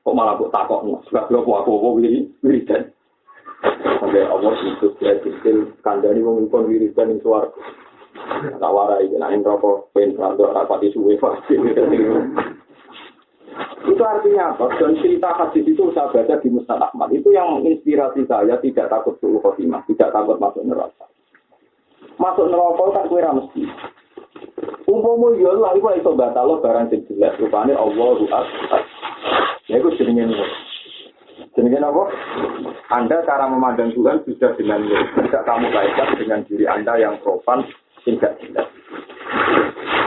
Kok 0.06 0.14
malah 0.14 0.38
kok 0.38 0.54
takok 0.54 0.82
no. 0.86 1.02
Sebab 1.10 1.34
lo 1.34 1.42
aku 1.42 1.72
apa 1.82 1.90
wiri 1.98 2.30
wiridan. 2.46 2.94
Sampai 3.98 4.26
Allah 4.26 4.54
itu 4.62 4.94
ya 5.02 5.18
Jibril 5.26 5.74
kandani 5.82 6.22
wong 6.22 6.46
impon 6.46 6.70
wiridan 6.70 7.18
yang 7.18 7.22
suar. 7.26 7.50
Tak 8.62 8.72
warai, 8.74 9.12
kenain 9.12 9.44
rokok, 9.46 9.92
pengen 9.94 10.18
randok 10.18 10.54
rapati 10.54 10.90
suwe 10.94 11.18
pasti. 11.20 11.58
Itu 13.86 14.02
artinya 14.02 14.56
apa? 14.56 14.66
Dan 14.82 14.98
cerita 14.98 15.30
hadis 15.36 15.66
itu 15.68 15.94
saya 15.94 16.10
baca 16.10 16.42
di 16.42 16.50
Mustad 16.50 16.82
Ahmad. 16.82 17.14
Itu 17.14 17.30
yang 17.30 17.54
menginspirasi 17.60 18.26
saya 18.26 18.58
tidak 18.62 18.90
takut 18.90 19.20
suhu 19.22 19.38
khotimah, 19.44 19.86
tidak 19.86 20.10
takut 20.10 20.42
masuk 20.42 20.66
neraka. 20.66 21.06
Masuk 22.18 22.50
neraka 22.50 22.84
kan 22.98 23.06
kue 23.12 23.22
mesti. 23.22 23.64
Umpama 24.86 25.34
yo 25.38 25.58
lah 25.58 25.74
iku 25.78 25.94
iso 25.98 26.12
batal 26.14 26.62
barang 26.62 26.90
sing 26.94 27.02
jelek 27.10 27.38
rupane 27.42 27.74
Allahu 27.74 28.26
Akbar. 28.30 28.82
Ya 29.70 29.82
iku 29.82 29.90
jenenge 29.98 30.30
Jenenge 31.56 31.80
apa? 31.80 32.04
Anda 32.92 33.24
cara 33.24 33.48
memandang 33.48 33.96
Tuhan 33.96 34.28
sudah 34.28 34.52
dengan 34.60 34.84
tidak 34.86 35.44
kamu 35.48 35.68
kaitkan 35.72 36.10
dengan 36.20 36.40
diri 36.48 36.68
Anda 36.68 37.00
yang 37.00 37.16
profan 37.24 37.64
tidak 38.04 38.36
jelas. 38.44 38.68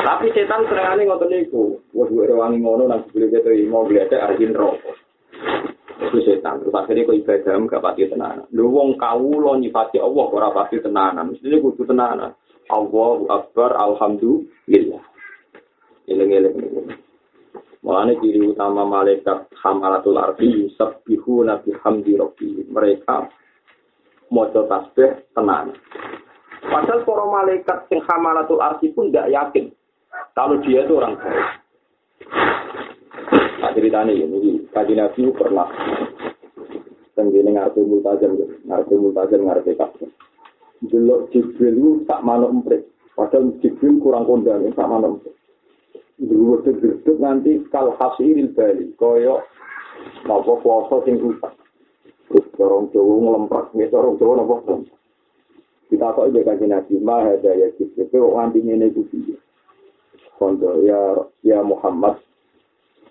Tapi 0.04 0.30
setan 0.32 0.64
seringane 0.68 1.08
ngoten 1.08 1.28
niku. 1.32 1.80
Wes 1.96 2.08
gue 2.12 2.28
rewangi 2.28 2.62
ngono 2.62 2.88
nang 2.88 3.04
beli 3.12 3.32
keto 3.32 3.50
mau 3.68 3.84
beli 3.84 4.04
ada 4.04 4.30
arjin 4.30 4.54
rokok. 4.54 5.07
Itu 5.98 6.18
setan. 6.22 6.62
Terus 6.62 6.74
akhirnya 6.74 7.06
kok 7.10 7.18
ibadah 7.18 7.54
gak 7.66 7.84
pati 7.84 8.06
tenanan. 8.06 8.46
Lu 8.54 8.70
wong 8.70 8.94
kawula 8.94 9.58
nyifati 9.58 9.98
Allah 9.98 10.26
ora 10.30 10.48
pati 10.54 10.78
tenanan. 10.78 11.34
Mesti 11.34 11.58
kudu 11.58 11.82
tenanan. 11.84 12.32
Allahu 12.68 13.26
Akbar, 13.32 13.74
Alhamdulillah. 13.74 15.02
Eleng-eleng 16.06 16.54
ini. 16.56 16.94
Mulanya 17.78 18.18
ciri 18.20 18.42
utama 18.42 18.84
malaikat 18.84 19.48
hamalatul 19.64 20.18
arti, 20.18 20.68
sabbihu 20.76 21.46
nabi 21.46 21.72
hamdi 21.80 22.18
rabbi. 22.18 22.66
Mereka 22.68 23.16
mojo 24.28 24.68
tasbih 24.68 25.30
tenang. 25.32 25.72
Padahal 26.58 27.06
para 27.06 27.24
malaikat 27.24 27.78
yang 27.88 28.02
hamalatul 28.04 28.60
arti 28.60 28.92
pun 28.92 29.08
tidak 29.08 29.30
yakin 29.30 29.72
kalau 30.38 30.58
dia 30.62 30.86
itu 30.86 30.94
orang 30.94 31.18
baik. 31.18 31.48
Nah 33.58 33.74
ceritanya 33.74 34.14
ini, 34.14 34.70
kaji 34.70 34.94
nabi 34.94 35.34
pernah 35.34 35.66
tenggine 37.18 37.50
ngarep 37.58 37.74
multazam, 37.82 38.38
ngarep 38.38 38.90
multazam, 38.94 39.42
ngarep 39.42 39.66
kasih. 39.74 40.10
delok 40.86 41.34
Jibril 41.34 41.74
itu 41.74 41.90
tak 42.06 42.22
manuk 42.22 42.54
emprit. 42.54 42.86
Padahal 43.18 43.50
Jibril 43.58 43.98
kurang 43.98 44.30
kondang, 44.30 44.62
tak 44.70 44.86
manuk 44.86 45.18
emprit. 45.18 45.34
Dulu 46.22 46.62
gedhe 46.62 47.12
nanti 47.18 47.62
kal 47.70 47.98
hasilil 47.98 48.54
bali, 48.54 48.94
kaya 48.94 49.42
napa 50.26 50.52
puasa 50.62 51.02
sing 51.02 51.18
rusak. 51.18 51.50
Terus 52.30 52.46
dorong 52.54 52.94
Jawa 52.94 53.14
ngelemprak, 53.18 53.74
nggih 53.74 53.90
dorong 53.90 54.14
Jawa 54.22 54.32
napa 54.38 54.78
Kita 55.88 56.12
kok 56.12 56.28
iki 56.28 56.44
kanjeng 56.44 56.68
Nabi, 56.68 56.94
ma 57.00 57.24
ada 57.26 57.50
ya 57.58 57.66
Jibril, 57.74 58.06
kok 58.06 58.34
nganti 58.38 58.58
ngene 58.62 58.86
iku 58.92 59.02
piye? 59.10 59.34
Kondo 60.38 60.78
ya 60.86 61.16
ya 61.42 61.58
Muhammad, 61.66 62.22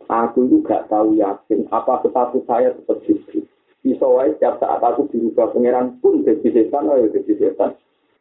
aku 0.05 0.45
itu 0.45 0.61
gak 0.61 0.85
tahu 0.87 1.17
yakin 1.17 1.65
apa 1.73 2.05
status 2.05 2.43
saya 2.45 2.69
seperti 2.77 3.17
itu. 3.17 3.39
Bisa 3.81 4.05
wae 4.05 4.35
setiap 4.35 4.61
saat 4.61 4.83
aku 4.83 5.09
dirubah 5.09 5.55
pangeran 5.55 5.97
pun 6.03 6.21
jadi 6.21 6.43
setan, 6.53 6.91
ayo 6.91 7.09
jadi 7.09 7.33
setan. 7.39 7.73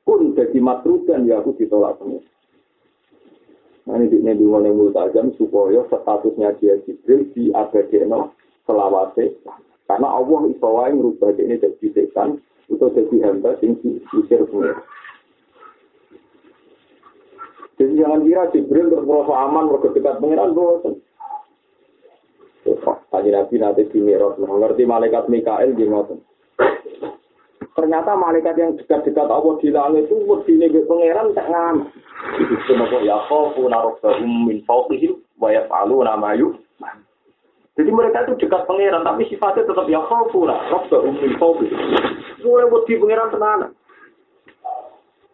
Pun 0.07 0.33
jadi 0.33 0.59
matrudan 0.63 1.27
ya 1.29 1.43
aku 1.43 1.53
ditolak 1.59 1.99
pangeran. 2.01 2.25
Nah 3.87 4.03
ini 4.03 4.19
ini 4.19 4.43
mulai 4.43 4.75
multajam 4.75 5.31
supaya 5.39 5.87
statusnya 5.87 6.59
dia 6.59 6.75
Jibril 6.87 7.31
di 7.35 7.55
abadeno 7.55 8.35
selawase. 8.67 9.39
Karena 9.87 10.09
Allah 10.11 10.41
iso 10.51 10.69
wae 10.71 10.91
ngerubah 10.91 11.39
ini 11.39 11.63
jadi 11.63 11.87
setan 11.95 12.43
atau 12.67 12.91
jadi 12.91 13.17
hamba 13.31 13.55
sing 13.63 13.79
diusir 13.83 14.43
pangeran. 14.51 14.83
Jadi 17.77 17.93
jangan 18.01 18.21
kira 18.25 18.45
Jibril 18.57 18.89
terus 18.89 19.05
merasa 19.05 19.35
aman, 19.37 19.69
merasa 19.69 19.93
dekat 19.93 20.15
pangeran, 20.19 20.57
bosan. 20.57 20.95
Kanji 23.13 23.31
Nabi 23.31 23.57
nanti 23.63 23.87
di. 23.87 24.03
Nah, 24.03 24.57
ngerti 24.59 24.83
malaikat 24.83 25.31
Mikael 25.31 25.73
di 25.79 25.87
ngoten. 25.87 26.19
Ternyata 27.77 28.17
malaikat 28.17 28.57
yang 28.57 28.73
dekat-dekat 28.81 29.29
Allah 29.29 29.55
di 29.61 29.69
langit 29.69 30.09
itu 30.09 30.17
wedine 30.25 30.73
ke 30.73 30.89
pangeran 30.89 31.37
tak 31.37 31.53
ngam. 31.53 31.93
Itu 32.41 32.73
napa 32.73 33.05
ya 33.05 33.21
khofu 33.29 33.69
narobbahum 33.69 34.49
min 34.49 34.65
fawqihim 34.65 35.21
wa 35.37 35.53
yaf'aluna 35.53 36.17
ma 36.17 36.33
Jadi 37.77 37.91
mereka 37.93 38.25
itu 38.25 38.41
dekat 38.41 38.65
pangeran, 38.65 39.05
tapi 39.05 39.29
sifatnya 39.29 39.69
tetap 39.69 39.85
ya 39.93 40.01
khofu 40.09 40.49
narobbahum 40.49 41.21
min 41.21 41.37
fawqihim. 41.37 41.77
Mulai 42.41 42.73
wedi 42.73 42.97
pangeran 42.97 43.29
tenanan. 43.29 43.71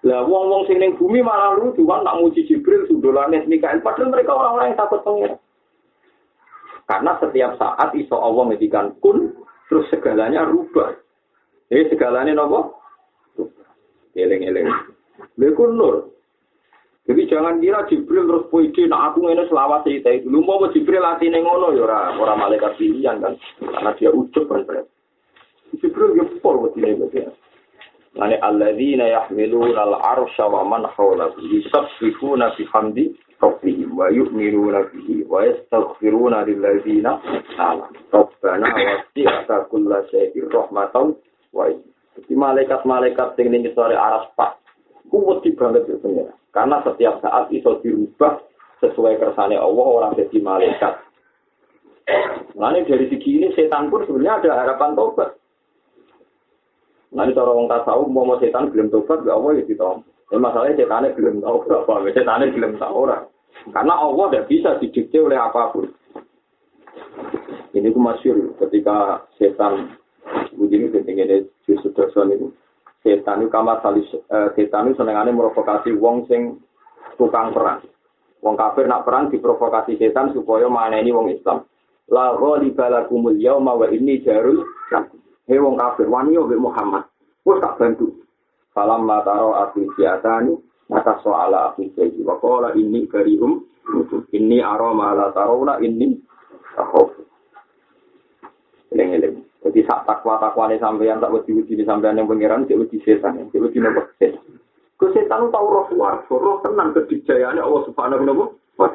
Lah 0.02 0.26
wong-wong 0.26 0.66
sing 0.66 0.82
ning 0.82 0.98
bumi 0.98 1.22
malah 1.22 1.54
lucu 1.54 1.86
kan 1.86 2.02
nak 2.02 2.18
muji 2.18 2.42
Jibril 2.50 2.90
sundolane 2.90 3.46
Mikael 3.46 3.78
padahal 3.86 4.10
mereka 4.10 4.34
orang-orang 4.34 4.74
yang 4.74 4.80
takut 4.82 4.98
pangeran. 5.06 5.38
Karena 6.92 7.16
setiap 7.16 7.56
saat 7.56 7.96
iso 7.96 8.20
Allah 8.20 8.52
ngedikan 8.52 9.00
kun 9.00 9.32
terus 9.72 9.88
segalanya 9.88 10.44
rubah. 10.44 10.92
Jadi 11.72 11.88
segalanya 11.88 12.36
nopo? 12.36 12.76
Eleng-eleng. 14.12 14.68
Leku 15.40 15.72
nur. 15.72 16.12
Jadi 17.08 17.32
jangan 17.32 17.64
kira 17.64 17.88
Jibril 17.88 18.28
terus 18.28 18.46
puisi, 18.52 18.84
nah 18.84 19.08
aku 19.08 19.24
ini 19.24 19.48
selawat 19.48 19.88
cerita 19.88 20.12
itu. 20.12 20.28
Lu 20.28 20.44
mau 20.44 20.60
Jibril 20.68 21.00
latih 21.00 21.32
ngono 21.32 21.72
ya 21.72 21.88
orang 21.88 22.20
orang 22.20 22.38
malaikat 22.44 22.76
pilihan 22.76 23.24
kan, 23.24 23.34
karena 23.58 23.90
dia 23.96 24.12
ucap 24.12 24.44
kan. 24.52 24.84
Jibril 25.80 26.20
ya 26.20 26.28
pol 26.44 26.68
buat 26.68 26.76
ini 26.76 27.24
Lani 28.12 28.36
alladzina 28.44 29.08
yahmiluna 29.08 29.88
al-arsha 29.88 30.44
wa 30.44 30.68
man 30.68 30.84
hawlahu 30.84 31.40
yusabbihuna 31.40 32.52
bihamdi 32.60 33.16
yu'minuna 34.12 34.86
bihi 34.92 35.26
wa 35.26 35.42
yastaghfiruna 35.42 36.46
lilladzina 36.46 37.18
amanu. 37.58 37.98
Rabbana 38.12 38.68
wasi'ta 38.70 39.66
kulla 39.66 40.06
shay'in 40.14 40.46
rahmatan 40.52 41.18
wa 41.50 41.66
Jadi 42.12 42.34
malaikat-malaikat 42.36 43.40
sing 43.40 43.48
ning 43.48 43.64
sore 43.72 43.96
aras 43.96 44.28
pak 44.36 44.60
kuwat 45.08 45.44
banget 45.56 45.88
ya 45.88 45.96
pengira. 46.00 46.32
Karena 46.52 46.84
setiap 46.84 47.24
saat 47.24 47.48
iso 47.48 47.80
dirubah 47.80 48.36
sesuai 48.84 49.16
kersane 49.16 49.56
Allah 49.56 49.86
orang 49.88 50.12
jadi 50.20 50.38
malaikat. 50.44 50.94
Lalu 52.52 52.84
dari 52.84 53.06
segi 53.08 53.30
ini 53.40 53.48
setan 53.56 53.88
pun 53.88 54.04
sebenarnya 54.04 54.44
ada 54.44 54.50
harapan 54.60 54.92
tobat. 54.92 55.30
Nanti 57.12 57.32
cara 57.32 57.48
orang 57.48 57.72
tasawuf 57.72 58.08
mau 58.12 58.36
setan 58.36 58.68
belum 58.68 58.92
tobat 58.92 59.24
gak 59.24 59.32
Allah 59.32 59.52
ya 59.56 59.64
ditom. 59.64 60.04
Ya 60.28 60.36
masalahnya 60.36 60.76
setannya 60.76 61.16
belum 61.16 61.40
tahu 61.40 61.56
berapa, 61.64 61.92
setannya 62.12 62.52
belum 62.52 62.72
tahu 62.76 62.94
orang. 63.08 63.31
Karena 63.70 63.94
Allah 63.94 64.26
tidak 64.30 64.48
bisa 64.50 64.70
didikte 64.82 65.18
oleh 65.22 65.38
apa 65.38 65.70
pun. 65.70 65.86
Ini 67.72 67.88
ku 67.88 68.00
masyur 68.02 68.58
ketika 68.60 69.24
setan 69.40 69.96
begini 70.52 70.92
penting 70.92 71.24
ini 71.24 71.48
justru 71.64 71.88
dosan 71.96 72.36
itu 72.36 72.52
setan 73.00 73.40
itu 73.40 73.48
kamar 73.48 73.80
salis 73.80 74.04
eh, 74.12 74.48
setan 74.54 74.92
itu 74.92 75.00
senengannya 75.00 75.32
merovokasi 75.32 75.96
wong 75.96 76.28
sing 76.28 76.60
tukang 77.16 77.54
perang. 77.56 77.80
Wong 78.42 78.58
kafir 78.58 78.90
nak 78.90 79.06
perang 79.06 79.30
diprovokasi 79.30 79.96
setan 79.96 80.34
supaya 80.36 80.66
mana 80.66 81.00
ini 81.00 81.14
wong 81.14 81.32
Islam. 81.32 81.64
La 82.10 82.34
ghaliba 82.36 82.90
lakumul 82.90 83.38
yauma 83.38 83.78
wa 83.78 83.86
inni 83.88 84.20
jarul 84.20 84.66
Hei 85.42 85.58
wong 85.58 85.74
kafir, 85.74 86.06
wani 86.06 86.38
yo 86.38 86.46
Muhammad. 86.46 87.08
Wes 87.42 87.58
tak 87.58 87.74
bantu. 87.74 88.22
Falam 88.70 89.04
mataro 89.04 89.58
aku 89.58 89.90
siatani, 89.98 90.54
maka 90.92 91.16
soala 91.24 91.72
aku 91.72 91.88
jadi. 91.96 92.20
Wakola 92.20 92.76
ini 92.76 93.08
karium, 93.08 93.64
ini 94.36 94.60
aroma 94.60 95.16
la 95.16 95.32
tarona 95.32 95.80
ini 95.80 96.20
tahof. 96.76 97.16
Eleng-eleng. 98.92 99.40
Jadi 99.64 99.80
sak 99.88 100.04
takwa 100.04 100.36
takwa 100.36 100.68
ini 100.68 100.76
sampai 100.76 101.08
yang 101.08 101.22
tak 101.22 101.32
wedi 101.32 101.56
wedi 101.56 101.80
di 101.80 101.84
sampai 101.88 102.12
yang 102.12 102.28
pengiran, 102.28 102.68
cek 102.68 102.76
wedi 102.76 103.00
setan, 103.00 103.40
cek 103.48 103.62
wedi 103.62 103.80
nopo 103.80 104.04
setan. 104.20 104.60
Kesetan 105.00 105.50
tahu 105.50 105.66
roh 105.66 105.86
suar, 105.90 106.22
roh 106.28 106.62
tenang 106.62 106.94
kedijayaannya 106.94 107.64
Allah 107.64 107.82
Subhanahu 107.90 108.54
wa 108.78 108.88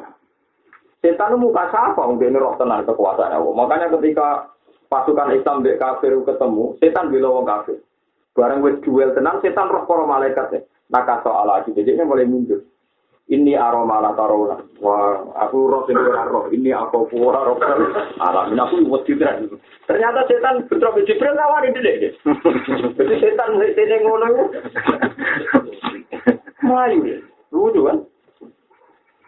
Setan 1.04 1.36
muka 1.36 1.68
siapa? 1.68 2.00
Mungkin 2.00 2.38
roh 2.38 2.56
tenang 2.56 2.86
kekuasaan 2.88 3.36
Allah. 3.36 3.52
Makanya 3.52 3.92
ketika 3.92 4.50
pasukan 4.88 5.36
Islam 5.36 5.60
dek 5.60 5.76
kafir 5.76 6.16
ketemu, 6.24 6.78
setan 6.80 7.12
bilang 7.12 7.42
wong 7.42 7.46
kafir. 7.46 7.78
Barang 8.32 8.64
wis 8.64 8.80
duel 8.86 9.12
tenang, 9.12 9.42
setan 9.44 9.68
roh 9.68 9.84
para 9.84 10.04
malaikat 10.08 10.46
ya. 10.54 10.60
Naka 10.88 11.20
soal 11.20 11.44
lagi, 11.44 11.76
jadi 11.76 12.00
mulai 12.00 12.24
mundur. 12.24 12.64
Ini 13.28 13.60
aroma 13.60 14.00
la 14.00 14.16
tarona. 14.16 14.56
Wah, 14.80 15.20
aku 15.36 15.68
roh 15.68 15.84
ora 15.84 16.24
roh. 16.24 16.48
Ini 16.48 16.72
aku 16.72 17.12
ora 17.12 17.44
roh. 17.44 17.60
Alam 18.24 18.56
aku 18.56 18.88
wedi 18.88 19.20
tenan. 19.20 19.52
Ternyata 19.84 20.24
setan 20.24 20.64
putra 20.64 20.96
Jibril 21.04 21.36
nawari 21.36 21.68
dek. 21.76 22.16
Jadi 22.96 23.14
setan 23.20 23.60
sing 23.60 24.00
ngono. 24.00 24.48
Melayu. 26.64 27.20
Lucu 27.52 27.84
kan? 27.84 27.98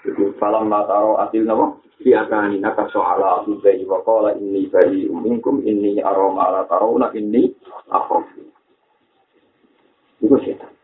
Jadi 0.01 0.33
falam 0.41 0.73
mataro 0.73 1.21
asil 1.21 1.45
nama 1.45 1.77
fi 2.01 2.17
akani 2.17 2.57
naka 2.57 2.89
soala 2.89 3.45
abu 3.45 3.61
bayi 3.61 3.85
wa 3.85 4.01
qala 4.01 4.33
inni 4.41 4.65
bari 4.73 5.13
minkum 5.13 5.61
inni 5.61 6.01
aroma 6.01 6.49
ala 6.49 6.65
tarona 6.73 7.13
inni 7.13 7.53
akhaf. 7.93 8.25
Itu 10.25 10.41
setan. 10.41 10.80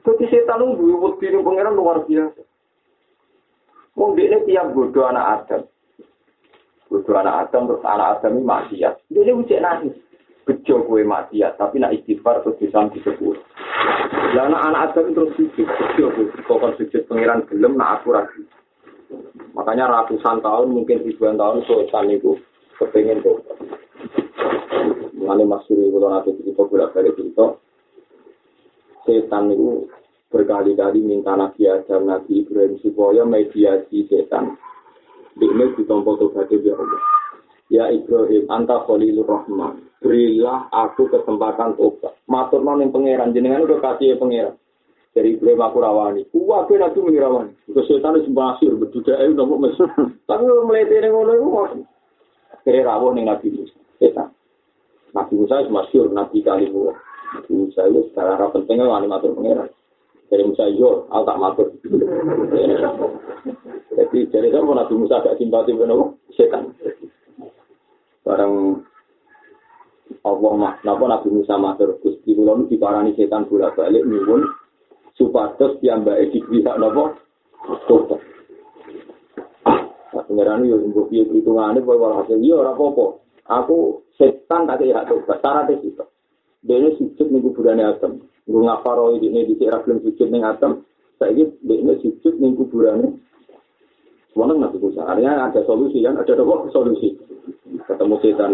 Jadi 0.00 0.24
setan 0.32 0.64
itu 0.64 0.96
wedi 0.96 1.26
ning 1.28 1.44
pangeran 1.44 1.76
luar 1.76 2.04
biasa. 2.08 2.40
Wong 3.98 4.16
dekne 4.16 4.48
tiap 4.48 4.72
bodoh 4.72 5.04
anak 5.04 5.44
Adam. 5.44 5.62
Bodoh 6.88 7.16
anak 7.20 7.48
Adam 7.48 7.68
terus 7.68 7.84
anak 7.84 8.08
Adam 8.16 8.40
ini 8.40 8.48
maksiat. 8.48 8.94
Dia 9.12 9.32
ucap 9.36 9.60
nangis. 9.60 9.96
Bejo 10.48 10.82
kue 10.88 11.04
maksiat, 11.04 11.60
tapi 11.60 11.78
nak 11.78 11.92
istighfar 11.94 12.40
terus 12.40 12.56
bisa 12.56 12.80
disebut. 12.96 13.36
Lah 14.34 14.48
anak 14.48 14.62
anak 14.72 14.82
Adam 14.90 15.12
terus 15.12 15.30
sujud 15.36 15.68
bejo 15.68 16.06
kue. 16.16 16.26
Pokoknya 16.48 16.80
sujud 16.80 17.02
pangeran 17.04 17.44
gelem 17.52 17.76
nak 17.76 18.00
aku 18.00 18.16
lagi. 18.16 18.42
Makanya 19.52 19.90
ratusan 19.90 20.40
tahun, 20.40 20.70
mungkin 20.70 21.02
ribuan 21.02 21.36
tahun 21.36 21.66
setan 21.66 22.08
itu 22.08 22.38
kepengen 22.78 23.20
tuh. 23.20 23.42
Mengenai 25.18 25.44
Mas 25.44 25.60
Suri, 25.68 25.92
kalau 25.92 26.08
nanti 26.08 26.32
kita 26.40 26.64
bolak-balik 26.64 27.12
cerita, 27.18 27.60
setan 29.04 29.52
itu 29.52 29.88
berkali-kali 30.30 31.02
minta 31.02 31.34
Nabi 31.34 31.66
Adam, 31.66 32.06
Nabi 32.06 32.46
Ibrahim 32.46 32.78
supaya 32.80 33.26
mediasi 33.26 34.06
setan. 34.06 34.54
Ini 35.40 35.72
ditompo 35.78 36.20
tobatnya 36.20 36.60
ya 36.60 36.74
Allah. 36.76 37.02
Ya 37.70 37.84
Ibrahim, 37.90 38.50
anta 38.50 38.82
khalilur 38.84 39.26
rahman. 39.26 39.86
Berilah 40.02 40.68
aku 40.74 41.06
kesempatan 41.06 41.78
tobat. 41.78 42.18
Matur 42.26 42.62
yang 42.66 42.90
pangeran, 42.90 43.34
jenengan 43.34 43.66
udah 43.66 43.78
kasih 43.78 44.14
ya 44.14 44.16
pangeran. 44.18 44.54
Dari 45.10 45.34
Ibrahim 45.34 45.62
aku 45.66 45.78
rawani. 45.82 46.22
Wah, 46.30 46.62
aku 46.62 46.78
nabi 46.78 47.02
mengirawani. 47.02 47.52
Ke 47.66 47.82
setan 47.90 48.22
itu 48.22 48.30
masir, 48.30 48.70
berduda 48.78 49.18
itu 49.26 49.34
nopo 49.34 49.58
mes. 49.58 49.74
Tapi 50.30 50.42
melete 50.46 51.02
yang 51.02 51.10
ngono 51.10 51.32
itu 51.34 51.48
Akhirnya 52.60 53.34
Nabi 53.34 53.48
Musa. 53.50 53.78
Setan. 53.98 54.30
Nabi 55.10 55.32
Musa 55.34 55.54
itu 55.64 55.70
masyur, 55.74 56.06
Nabi 56.14 56.38
Kalimullah. 56.46 56.94
Musa 57.50 57.86
itu 57.86 58.10
secara 58.10 58.50
pentingnya 58.50 58.90
wani 58.90 59.06
matur 59.06 59.34
pangeran. 59.38 59.70
Dari 60.30 60.42
Musa 60.46 60.70
yo, 60.70 61.10
aku 61.10 61.22
tak 61.26 61.40
matur. 61.42 61.66
Jadi 63.90 64.18
dari 64.30 64.48
sama 64.54 64.78
Nabi 64.78 64.94
Musa 64.94 65.22
gak 65.22 65.38
simpati 65.38 65.74
benar 65.74 66.14
setan. 66.34 66.74
Barang 68.22 68.82
Allah 70.22 70.52
mah, 70.54 70.74
napa 70.86 71.04
Nabi 71.06 71.28
Musa 71.34 71.58
matur 71.58 71.98
Gusti 71.98 72.34
kula 72.34 72.58
nu 72.58 72.70
diparani 72.70 73.14
setan 73.18 73.46
bolak-balik 73.50 74.06
nyuwun 74.06 74.46
supados 75.18 75.78
piyambake 75.82 76.30
dipihak 76.34 76.78
napa 76.78 77.18
tobat. 77.86 78.22
Nah, 80.10 80.22
pengiran 80.26 80.66
yo 80.66 80.78
mbok 80.90 81.10
piye 81.10 81.22
hitungane 81.26 81.78
kowe 81.82 81.94
ora 81.94 82.22
hasil 82.22 82.42
yo 82.42 82.62
ora 82.62 82.74
apa-apa. 82.74 83.22
Aku 83.50 84.06
setan 84.14 84.66
tak 84.66 84.82
kira 84.82 85.06
tobat, 85.06 85.38
syaratnya 85.42 85.78
itu. 85.82 86.04
Dia 86.60 86.92
sujud 86.96 87.26
ning 87.32 87.40
kuburane 87.40 87.80
Adam. 87.80 88.20
Nggo 88.44 88.60
ngaparo 88.68 89.16
ini 89.16 89.48
di 89.48 89.56
sira 89.56 89.80
belum 89.80 90.04
sujud 90.04 90.28
ning 90.28 90.44
Adam. 90.44 90.84
Saiki 91.16 91.48
dia 91.64 91.94
sujud 92.00 92.34
ning 92.36 92.56
kuburane 92.56 93.16
Semuanya 94.30 94.70
Nabi 94.70 94.78
Musa. 94.78 95.02
Artinya 95.02 95.50
ada 95.50 95.60
solusi 95.66 96.06
kan? 96.06 96.14
Ada 96.14 96.38
apa 96.38 96.70
solusi? 96.70 97.18
Ketemu 97.82 98.14
setan. 98.22 98.52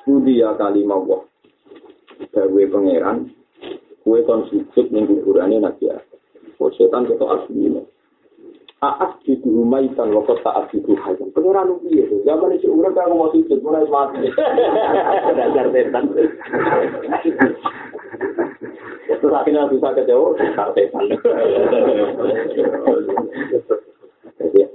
Studi 0.00 0.40
ya 0.40 0.56
kalimah 0.56 0.96
Allah. 0.96 1.20
Dawe 2.32 2.62
pangeran. 2.72 3.28
Kue 4.00 4.24
kon 4.24 4.48
sujud 4.48 4.86
ning 4.88 5.04
kuburane 5.04 5.60
Nabi 5.60 5.92
Adam. 5.92 6.18
Oh 6.56 6.72
setan 6.72 7.04
ketok 7.04 7.28
asli 7.36 7.68
Aas 8.80 9.12
di 9.28 9.36
rumah 9.44 9.84
ikan 9.92 10.08
waktu 10.08 10.40
taat 10.40 10.72
di 10.72 10.80
hayam. 10.80 11.28
Pengiran 11.36 11.68
lu 11.68 11.84
piye 11.84 12.08
tuh? 12.08 12.24
Zaman 12.24 12.56
itu 12.56 12.72
urang 12.72 12.96
kan 12.96 13.12
mau 13.12 13.28
sujud 13.28 13.60
mulai 13.60 13.84
mati. 13.84 14.24
Dasar 15.36 15.68
setan. 15.68 16.08
Terus 19.04 19.36
akhirnya 19.36 19.68
bisa 19.68 19.92
kecewa, 19.92 20.32
dasar 20.32 20.72
setan. 20.72 21.04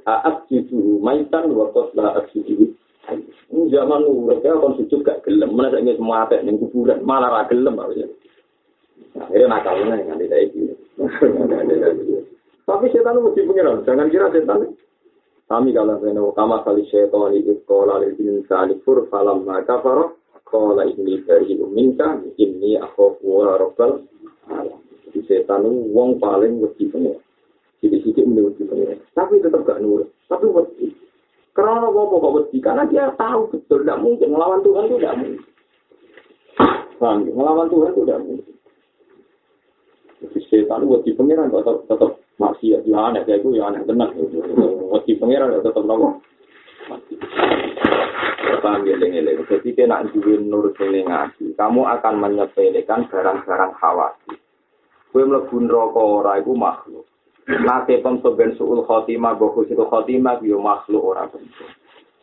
Aas 0.06 0.36
di 0.54 0.62
rumah 0.70 1.18
ikan 1.26 1.50
waktu 1.58 1.82
taat 1.98 2.30
di 2.30 2.70
zaman 3.74 4.06
urip 4.06 4.46
ya 4.46 4.54
kon 4.62 4.78
sujud 4.78 5.02
gak 5.02 5.26
gelem, 5.26 5.50
mana 5.58 5.74
saya 5.74 5.82
ingin 5.82 5.98
mati 5.98 6.38
ning 6.46 6.62
kuburan, 6.62 7.02
malah 7.02 7.50
harusnya. 7.50 8.06
Akhirnya 9.18 9.50
nakalnya 9.50 9.98
yang 9.98 10.14
nanti 10.14 10.30
saya 10.30 10.46
Tapi 12.66 12.90
setan 12.90 13.22
mesti 13.22 13.46
pengiran, 13.46 13.86
jangan 13.86 14.10
kira 14.10 14.34
setan. 14.34 14.74
Kami 15.46 15.70
kalau 15.78 16.02
saya 16.02 16.18
kama 16.34 16.66
kali 16.66 16.90
setan 16.90 17.38
itu 17.38 17.62
sekolah 17.62 18.02
di 18.02 18.26
insani 18.26 18.82
fur 18.82 19.06
falam 19.14 19.46
maka 19.46 19.78
faro 19.78 20.18
kala 20.42 20.90
ini 20.90 21.22
dari 21.22 21.54
minta 21.70 22.18
ini 22.42 22.82
aku 22.82 23.22
wa 23.22 23.54
rabbal 23.54 24.02
Di 25.14 25.22
setan 25.30 25.70
wong 25.94 26.18
paling 26.18 26.58
wedi 26.66 26.90
pengiran. 26.90 27.22
Jadi 27.86 28.26
menurut 28.26 28.58
pengiran. 28.58 28.98
Tapi 29.14 29.38
tetap 29.40 29.62
gak 29.64 29.80
nurut. 29.86 30.10
Tapi 30.26 30.50
wedi. 30.50 30.90
Karena 31.54 31.88
apa 31.88 32.02
kok 32.02 32.34
wedi? 32.36 32.58
Karena 32.60 32.84
dia 32.90 33.14
tahu 33.14 33.54
betul 33.54 33.86
tidak 33.86 34.02
mungkin 34.02 34.34
melawan 34.34 34.66
Tuhan 34.66 34.90
itu 34.90 34.98
tidak 35.00 35.16
mungkin. 35.22 35.44
Melawan 37.32 37.68
Tuhan 37.70 37.92
itu 37.94 38.02
tidak 38.04 38.22
mungkin. 38.26 38.56
Jadi 40.26 40.40
setan 40.50 40.84
wedi 40.90 41.14
pengiran 41.14 41.54
tetap 41.54 41.86
tetap 41.86 42.25
masih 42.36 42.80
ya 42.84 43.00
aneh 43.00 43.24
kayak 43.24 43.44
gue 43.44 43.56
ya 43.56 43.72
aneh 43.72 43.82
tenang. 43.88 44.12
Wedi 44.92 45.16
pengiran 45.16 45.56
tetap 45.60 45.84
nopo. 45.84 46.20
Paham 48.66 48.82
ya 48.90 48.98
lengi-lengi. 48.98 49.46
Jadi 49.46 49.70
kena 49.78 50.02
jual 50.10 50.42
nur 50.42 50.74
sini 50.74 51.06
ngaji. 51.06 51.54
Kamu 51.54 51.86
akan 51.86 52.14
menyepelekan 52.18 53.06
barang-barang 53.14 53.74
khawatir. 53.78 54.42
Gue 55.14 55.24
mlebu 55.24 55.56
neraka 55.62 56.02
ora 56.02 56.42
iku 56.42 56.58
makhluk. 56.58 57.06
Nate 57.46 58.02
pemsoben 58.02 58.58
suul 58.58 58.82
khotimah, 58.90 59.38
itu 59.38 59.78
khotimah, 59.78 60.42
yo 60.42 60.58
makhluk 60.58 61.14
orang 61.14 61.30
bentuk. 61.30 61.70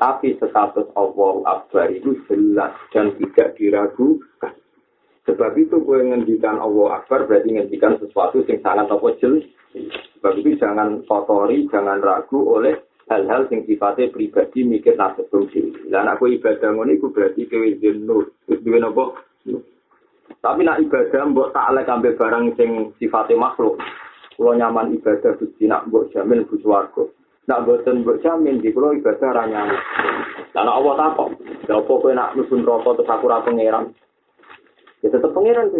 Tapi 0.02 0.34
status 0.34 0.90
Allah 0.98 1.34
Akbar 1.46 1.94
itu 1.94 2.18
jelas 2.26 2.74
dan 2.90 3.14
tidak 3.22 3.54
diragukan. 3.54 4.50
Sebab 5.30 5.54
itu 5.54 5.78
gue 5.78 5.98
ngendikan 6.10 6.58
Allah 6.58 6.98
Akbar 6.98 7.30
berarti 7.30 7.54
ngendikan 7.54 8.02
sesuatu 8.02 8.42
yang 8.42 8.58
sangat 8.66 8.90
apa 8.90 9.08
jelas. 9.22 9.46
Sebab 9.72 10.32
itu 10.38 10.54
jangan 10.60 11.00
kotori, 11.08 11.64
jangan 11.72 11.98
ragu 12.04 12.44
oleh 12.44 12.76
hal-hal 13.08 13.48
yang 13.48 13.64
sifatnya 13.64 14.12
pribadi 14.12 14.64
mikir 14.64 14.94
nasib 14.96 15.26
fungsi. 15.32 15.72
Dan 15.88 16.08
aku 16.08 16.32
ibadah 16.32 16.72
ngono 16.72 16.92
itu 16.92 17.08
berarti 17.12 17.48
kewe 17.48 17.76
nur. 17.96 18.32
Duwe 18.48 18.78
nopo? 18.78 19.16
Tapi 20.42 20.60
nak 20.66 20.80
ibadah 20.82 21.22
mbok 21.30 21.54
tak 21.54 21.70
lek 21.76 21.90
ambil 21.90 22.18
barang 22.18 22.44
sing 22.58 22.70
sifatnya 22.98 23.38
makhluk. 23.38 23.78
Kalau 24.34 24.58
nyaman 24.58 24.96
ibadah 24.96 25.38
Gusti 25.38 25.70
nak 25.70 25.86
mbok 25.86 26.10
jamin 26.10 26.42
bu 26.48 26.58
swarga. 26.58 27.04
Nak 27.46 27.62
boten 27.68 28.02
mbok 28.02 28.22
jamin 28.22 28.58
di 28.58 28.74
kula 28.74 28.96
ibadah 28.96 29.30
ra 29.30 29.44
nyaman. 29.46 29.78
Lah 30.52 30.68
Allah 30.68 30.94
takok, 31.00 31.30
lha 31.64 31.74
apa 31.80 31.92
kowe 31.96 32.12
nak 32.12 32.36
mlebu 32.36 32.54
neraka 32.60 32.90
terus 32.92 33.08
aku 33.08 33.24
ora 33.24 33.40
pangeran? 33.40 33.88
Ya 35.00 35.08
tetep 35.08 35.32
pangeran. 35.32 35.72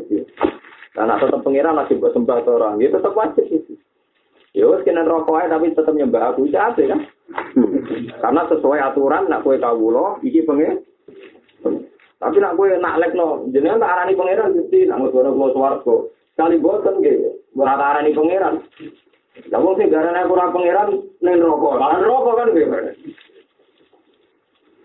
Lah 0.92 1.04
nak 1.08 1.24
tetep 1.24 1.40
pangeran 1.40 1.78
lagi 1.78 1.96
mbok 1.96 2.12
sembah 2.12 2.44
to 2.44 2.50
orang, 2.52 2.76
ya 2.76 2.92
tetep 2.92 3.16
wajib 3.16 3.44
Gusti. 3.48 3.74
Ya 4.52 4.68
wis 4.68 4.84
kena 4.84 5.08
rokok 5.08 5.40
ae 5.40 5.48
tapi 5.48 5.72
tetep 5.72 5.96
nyembah 5.96 6.36
aku 6.36 6.52
ya 6.52 6.68
kan. 6.76 7.00
Karena 8.20 8.42
sesuai 8.52 8.78
aturan 8.92 9.32
nak 9.32 9.40
kowe 9.40 9.56
kawula 9.56 10.20
iki 10.20 10.44
pengen 10.44 10.84
Tapi 12.20 12.36
nak 12.38 12.60
kowe 12.60 12.68
nak 12.68 13.00
lekno 13.00 13.48
jenengan 13.48 13.80
tak 13.80 13.92
arani 13.96 14.12
pangeran 14.12 14.52
Gusti 14.52 14.84
nak 14.84 15.00
ngono 15.00 15.32
kula 15.32 15.48
swarga. 15.56 15.96
Kali 16.36 16.56
boten 16.60 17.00
nggih. 17.00 17.16
ora 17.56 17.76
arani 17.76 18.12
pangeran. 18.12 18.60
Lah 19.48 19.60
sing 19.80 19.88
garane 19.88 20.20
aku 20.20 20.36
ora 20.36 20.52
pangeran 20.52 20.88
ning 21.24 21.34
neraka. 21.40 21.70
Lah 21.80 21.88
neraka 21.96 22.30
kan 22.36 22.48
piye? 22.52 22.66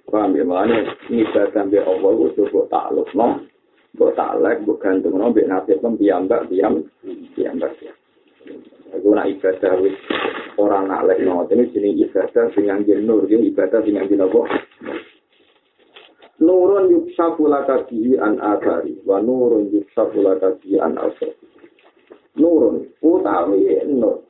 Paham 0.08 0.40
ya, 0.40 0.48
makanya 0.48 0.96
ibadah 1.12 1.52
sampai 1.52 1.84
Allah 1.84 2.12
itu 2.32 2.48
buat 2.48 2.72
takluk, 2.72 3.12
no? 3.12 3.44
Buat 3.96 4.20
taklek, 4.20 4.68
buat 4.68 4.78
gantung, 4.84 5.16
no? 5.16 5.32
Biar 5.32 5.48
nasib 5.48 5.80
pun 5.80 5.96
biambak, 5.96 6.52
biam, 6.52 6.84
biambak, 7.38 7.78
ya. 7.80 7.94
Aku 8.98 9.16
nak 9.16 9.32
ibadah, 9.32 9.80
wis 9.80 9.96
orang 10.60 10.92
nak 10.92 11.08
lek, 11.08 11.24
no? 11.24 11.48
Ini 11.48 11.72
jenis 11.72 12.12
ibadah, 12.12 12.52
dengan 12.52 12.84
jenur, 12.84 13.24
ya, 13.32 13.40
ibadah 13.40 13.80
jenis 13.86 14.12
apa? 14.20 14.42
Nurun 16.38 16.92
yuksafu 16.94 17.50
laka 17.50 17.88
bihi 17.90 18.20
an 18.20 18.38
agari, 18.44 19.00
wa 19.08 19.18
nurun 19.24 19.72
yuksafu 19.74 20.22
laka 20.22 20.54
bihi 20.62 20.78
an 20.78 21.00
asari. 21.00 21.48
nurun 22.38 22.86
utawi 23.02 23.66
nur 23.90 24.22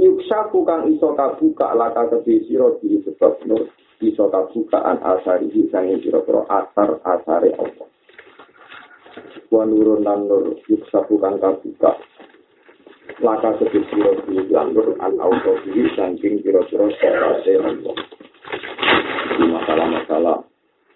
yuksaku 0.00 0.64
kang 0.64 0.88
iso 0.88 1.12
kabuka 1.12 1.76
laka 1.76 2.08
kedhi 2.08 2.48
sira 2.48 2.72
di 2.80 2.98
sebab 3.04 3.44
nur 3.44 3.68
iso 4.00 4.26
kabukaan 4.32 4.98
asari 5.04 5.52
sang 5.68 5.92
sira-sira 6.00 6.42
asar 6.48 6.98
asare 7.04 7.52
apa 7.54 7.84
wa 9.48 9.64
nurun 9.64 10.04
lan 10.04 10.28
nur 10.28 10.56
yuksaku 10.68 11.16
kang 11.20 11.40
kabuka. 11.40 11.96
Laka 13.18 13.56
kedhi 13.58 13.82
sira 13.88 14.12
di 14.28 14.46
nur 14.52 14.94
an 15.00 15.18
auto 15.18 15.58
di 15.64 15.88
saking 15.96 16.44
sira-sira 16.44 16.86
asare 16.92 17.58
apa 17.58 17.92
masalah-masalah 19.38 20.38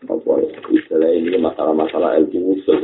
apa 0.07 0.33
istilah 0.71 1.11
ini 1.15 1.39
masalah-masalah 1.39 2.19
ilmu 2.21 2.59
usul. 2.59 2.79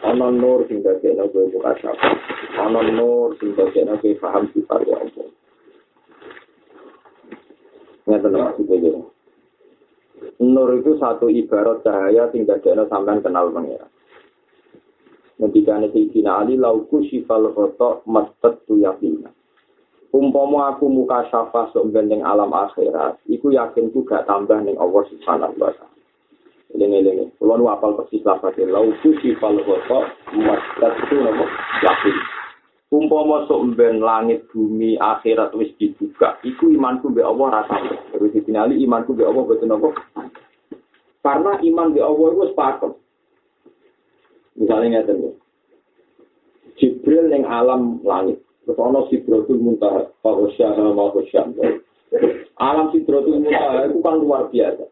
Ana 0.00 0.32
nur 0.32 0.64
sing 0.66 0.80
dadekno 0.80 1.28
kowe 1.28 1.44
buka 1.52 1.76
sapa 1.84 2.08
ana 2.56 2.80
nur 2.88 3.36
sing 3.36 3.52
dadekno 3.52 4.00
kowe 4.00 4.12
paham 4.16 4.48
sifat 4.56 4.80
ya 4.88 4.96
Allah 4.96 5.28
Ngeten 8.08 8.32
maksudnya 8.32 9.02
Nur 10.40 10.70
itu 10.76 10.96
satu 10.96 11.28
ibarat 11.28 11.84
cahaya 11.84 12.32
sing 12.32 12.48
dadekno 12.48 12.88
sampean 12.88 13.20
kenal 13.20 13.52
pangeran. 13.52 13.92
Ketika 15.40 15.80
Sayyidina 15.80 16.44
Ali 16.44 16.60
lauku 16.60 17.00
sifal 17.08 17.48
khoto 17.56 18.04
mastet 18.04 18.60
tu 18.68 18.76
yakina. 18.76 19.32
Umpama 20.12 20.74
aku 20.74 20.90
muka 20.90 21.24
syafa 21.32 21.72
sok 21.72 21.94
alam 21.94 22.50
akhirat, 22.52 23.22
iku 23.24 23.48
yakin 23.48 23.94
juga 23.94 24.26
tambah 24.28 24.58
ning 24.60 24.76
Allah 24.76 25.06
Subhanahu 25.06 25.54
wa 25.56 25.70
taala. 25.72 25.88
Ini-ini, 26.70 27.34
kalau 27.40 27.58
nu 27.58 27.66
apal 27.66 27.98
persis 27.98 28.22
lah 28.22 28.38
pakai 28.38 28.68
lauku 28.68 29.16
si 29.22 29.34
falgoto, 29.38 30.06
masjid 30.34 30.92
itu 31.08 31.14
nopo 31.18 31.46
yakin. 31.82 32.16
Umpama 32.90 33.46
sok 33.46 33.78
ben 33.78 34.02
langit 34.02 34.44
bumi 34.50 34.98
akhirat 34.98 35.54
wis 35.56 35.72
dibuka, 35.78 36.36
iku 36.42 36.68
imanku 36.68 37.10
be 37.10 37.24
Allah 37.24 37.62
rasa. 37.62 37.78
Terus 38.12 38.34
ditinali 38.34 38.82
imanku 38.82 39.14
be 39.14 39.24
Allah 39.24 39.46
betul 39.46 39.66
nopo. 39.72 39.88
Karena 41.22 41.58
iman 41.58 41.94
be 41.94 42.02
Allah 42.02 42.28
itu 42.28 42.44
sepakat. 42.52 42.92
Misalnya 44.60 45.00
ngerti. 45.00 45.32
Jibril 46.76 47.32
yang 47.32 47.48
alam 47.48 48.04
langit. 48.04 48.44
Ketono 48.68 49.08
ana 49.08 49.08
Sidratul 49.08 49.58
Muntaha, 49.58 50.12
Fahusyah 50.20 50.76
ma 50.92 51.08
husyam. 51.10 51.56
Alam 52.60 52.92
Sidratul 52.92 53.40
muntah. 53.40 53.88
itu 53.88 53.98
kan 54.04 54.20
luar 54.20 54.52
biasa. 54.52 54.84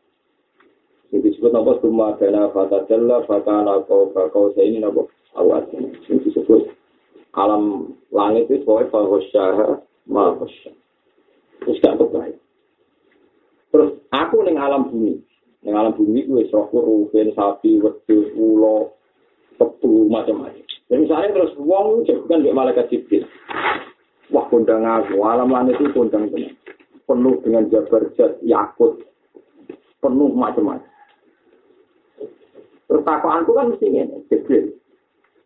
ini 1.09 1.25
disebut 1.25 1.57
apa 1.57 1.81
Sumadana 1.81 2.53
Fatadalla 2.53 3.25
Fatana 3.25 3.81
Baka 3.85 4.29
Qawsa 4.29 4.61
ini 4.61 4.85
apa? 4.85 5.09
Awat. 5.37 5.73
ini 5.73 6.21
disebut 6.27 6.69
alam 7.33 7.95
langit 8.13 8.49
itu 8.49 8.65
sebuah 8.65 8.89
Fahusyah 8.89 9.79
sama 10.09 10.37
husyam. 10.41 10.75
Terus 11.65 11.81
gak 11.85 11.97
kebaik. 12.01 12.37
Terus 13.69 13.91
aku 14.11 14.37
ning 14.43 14.57
alam 14.57 14.89
bumi. 14.89 15.21
Ning 15.65 15.75
alam 15.77 15.93
bumi 15.93 16.25
itu 16.25 16.49
Sokur, 16.49 16.83
ruben 16.83 17.37
sapi 17.37 17.79
wedhus 17.79 18.33
ulo, 18.35 18.98
tebu, 19.59 20.09
macam-macam. 20.09 20.65
Dan 20.89 21.05
misalnya 21.05 21.35
terus 21.37 21.53
wong 21.61 22.07
bukan 22.07 22.41
kayak 22.41 22.57
malaikat 22.57 22.89
jibril. 22.89 23.27
Wah 24.33 24.45
kondang 24.49 24.85
aku, 24.85 25.21
alam 25.25 25.53
langit 25.53 25.77
itu 25.81 25.93
kondang 25.93 26.33
penuh 27.09 27.37
dengan 27.41 27.69
jabar 27.73 28.05
jat, 28.17 28.37
yakut, 28.45 29.01
penuh 30.01 30.31
macam-macam. 30.33 30.89
Terus 32.89 33.05
takokanku 33.05 33.53
kan 33.53 33.69
mesti 33.73 33.87
ngene, 33.89 34.25
Jibril. 34.33 34.73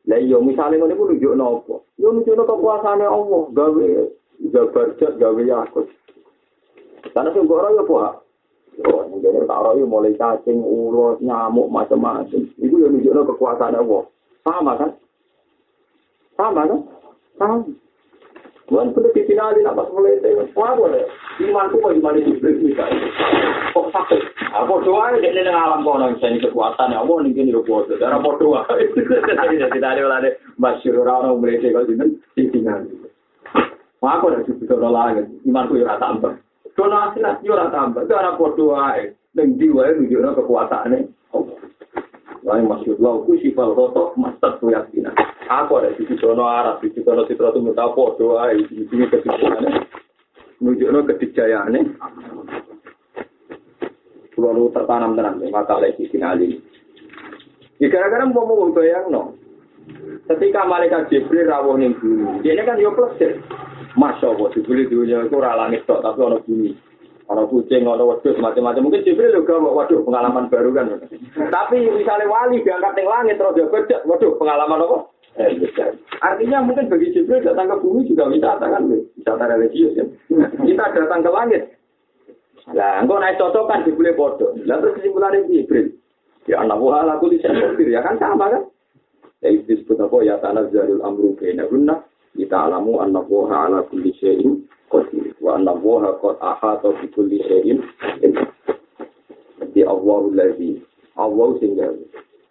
Lah 0.07 0.19
iya 0.19 0.39
misale 0.39 0.79
ngene 0.79 0.95
ku 0.95 1.11
nunjuk 1.11 1.35
nopo? 1.35 1.91
Yo 1.99 2.15
nunjuk 2.15 2.35
nopo 2.39 2.59
kekuasaane 2.59 3.07
Allah, 3.07 3.43
gawe 3.51 3.87
jabar 4.51 4.87
jat 4.99 5.19
gawe 5.19 5.43
aku. 5.67 5.87
Karena 7.11 7.35
sing 7.35 7.51
ora 7.51 7.75
yo 7.75 7.83
apa? 7.83 8.23
Tak 9.53 9.59
ora 9.59 9.77
yo 9.77 9.85
mulai 9.85 10.17
cacing, 10.17 10.65
ulos, 10.65 11.21
nyamuk 11.21 11.69
macam-macam. 11.69 12.41
Iku 12.57 12.75
yo 12.81 12.89
nunjuk 12.89 13.13
nopo 13.13 13.37
kekuasaane 13.37 13.77
Allah. 13.77 14.03
Sama 14.49 14.73
kan? 14.81 14.91
Sama 16.41 16.63
kan? 16.65 16.81
Sama. 17.37 17.57
Tuhan 18.73 18.97
perlu 18.97 19.13
difinali 19.13 19.61
nak 19.61 19.77
pas 19.77 19.93
mulai 19.93 20.17
itu. 20.17 20.49
Wah 20.57 20.73
boleh. 20.73 21.05
Imanku 21.45 21.77
mau 21.85 21.93
iman 21.93 22.17
itu 22.17 22.41
berbeda. 22.41 22.89
Kok 23.77 23.93
sakit? 23.93 24.21
Apa 24.53 24.75
doa 24.81 25.13
ini 25.21 25.29
dengan 25.29 25.61
alam 25.61 25.85
kono 25.85 26.09
yang 26.09 26.17
saya 26.25 26.41
kekuatan 26.41 26.97
ya. 26.97 27.05
Allah 27.05 27.17
nih 27.21 27.37
gini 27.37 27.53
kuat. 27.53 27.93
Darah 28.01 28.17
apa 28.17 28.31
doa? 28.41 28.65
Itu 28.85 29.01
tidak 29.05 29.71
tidak 29.77 29.91
ada 29.93 30.01
oleh 30.09 30.33
masyur 30.57 31.05
orang 31.05 31.37
mulai 31.37 31.61
itu 31.61 31.69
kalau 31.73 31.89
ini 31.89 32.17
difinali. 32.33 32.89
Wah 34.01 34.17
aku 34.17 34.33
udah 34.33 34.41
cukup 34.49 34.81
doa 34.81 34.89
lagi. 34.89 35.25
Imanku 35.45 35.77
ya 35.77 36.01
tambah. 36.01 36.37
Donasi 36.73 37.21
nasi 37.21 37.49
ya 37.49 37.69
tambah. 37.69 38.09
Itu 38.09 38.15
anak 38.17 38.41
berdoa. 38.41 38.97
Ning 39.33 39.57
ndi 39.57 39.73
wae 39.73 39.97
nunjukno 39.97 40.37
kekuasaane 40.37 40.99
Allah. 41.33 41.59
Lain 42.45 42.69
masyur 42.69 43.01
lau 43.01 43.25
ku 43.25 43.37
sifal 43.41 43.73
roto 43.73 44.13
masat 44.17 44.61
keyakinan. 44.61 45.17
Aku 45.49 45.81
ada 45.81 45.93
di 45.97 46.05
sono 46.21 46.45
Arab, 46.49 46.81
di 46.81 46.93
sono 47.05 47.25
Citra 47.29 47.53
Tumut 47.53 47.77
apa 47.77 48.03
doa 48.17 48.53
di 48.57 48.89
sini 48.89 49.05
kedijayaane. 49.09 49.71
Kalau 54.33 54.73
tertanam 54.73 55.15
tenang, 55.15 55.39
maka 55.53 55.77
lagi 55.77 56.09
sinali. 56.09 56.57
Ya 57.79 57.91
gara-gara 57.91 58.25
mau 58.27 58.47
mau 58.47 58.71
bayang 58.71 59.11
no. 59.11 59.35
Ketika 60.31 60.65
malaikat 60.65 61.11
Jibril 61.11 61.51
rawuh 61.51 61.75
ning 61.75 61.99
bumi, 61.99 62.47
ini 62.47 62.63
kan 62.63 62.79
yo 62.79 62.95
plesir. 62.95 63.43
Masya 63.93 64.27
Allah, 64.33 64.49
Jibril 64.57 64.89
dunia 64.89 65.25
itu 65.29 65.37
langit 65.37 65.85
tok, 65.85 66.01
tapi 66.01 66.21
ono 66.25 66.41
bumi. 66.45 66.73
Ono 67.29 67.49
kucing, 67.49 67.85
ono 67.85 68.09
wedhus, 68.09 68.41
macam-macam. 68.41 68.89
Mungkin 68.89 69.05
Jibril 69.05 69.37
juga 69.37 69.61
waduh 69.61 70.01
pengalaman 70.05 70.49
baru 70.49 70.71
kan. 70.73 70.97
Tapi 71.37 71.77
misalnya 71.93 72.29
wali 72.29 72.65
diangkat 72.65 72.93
ning 72.97 73.09
langit 73.09 73.37
terus 73.37 73.57
dia 73.57 73.69
kerja, 73.69 73.97
waduh 74.09 74.37
pengalaman 74.41 74.85
apa? 74.85 74.99
Eh, 75.33 75.57
Artinya 76.21 76.61
mungkin 76.61 76.93
bagi 76.93 77.13
Jibril 77.13 77.41
datang 77.41 77.73
ke 77.73 77.77
bumi 77.81 78.09
juga 78.09 78.29
wisata 78.29 78.67
kan, 78.69 78.85
wisata 78.91 79.45
religius 79.49 79.97
ya. 79.97 80.05
Kita 80.61 80.85
datang 80.93 81.21
ke 81.25 81.31
langit. 81.33 81.63
Lah, 82.73 83.01
engkau 83.01 83.17
naik 83.21 83.41
cocokan 83.41 83.85
Jibril 83.85 84.17
bodoh. 84.17 84.53
Terus 84.57 84.95
kesimpulannya 84.97 85.49
Jibril. 85.49 85.97
Ya 86.51 86.59
anak 86.59 86.81
buah 86.83 87.07
aku 87.07 87.31
di 87.31 87.39
ya 87.39 88.03
kan 88.03 88.19
sama 88.19 88.51
kan? 88.51 88.67
Ya 89.43 89.55
disebut 89.63 89.99
apa 89.99 90.17
ya 90.27 90.39
tanah 90.43 90.71
zarul 90.71 91.03
amru 91.03 91.35
kena 91.39 91.67
guna 91.67 92.03
kita 92.33 92.57
alamu 92.69 93.05
anak 93.05 93.29
buah 93.29 93.69
ala 93.69 93.85
kulli 93.89 94.13
syai'in 94.17 94.65
qadir. 94.89 95.37
Wa 95.39 95.61
anak 95.61 95.81
buah 95.85 96.17
qad 96.21 96.37
ahata 96.41 96.97
bi 97.01 97.07
kulli 97.13 97.39
syai'in 97.45 97.79
di 99.73 99.83
Allahu 99.85 100.33
allazi 100.37 100.81
Allah 101.17 101.49
sehingga 101.61 101.89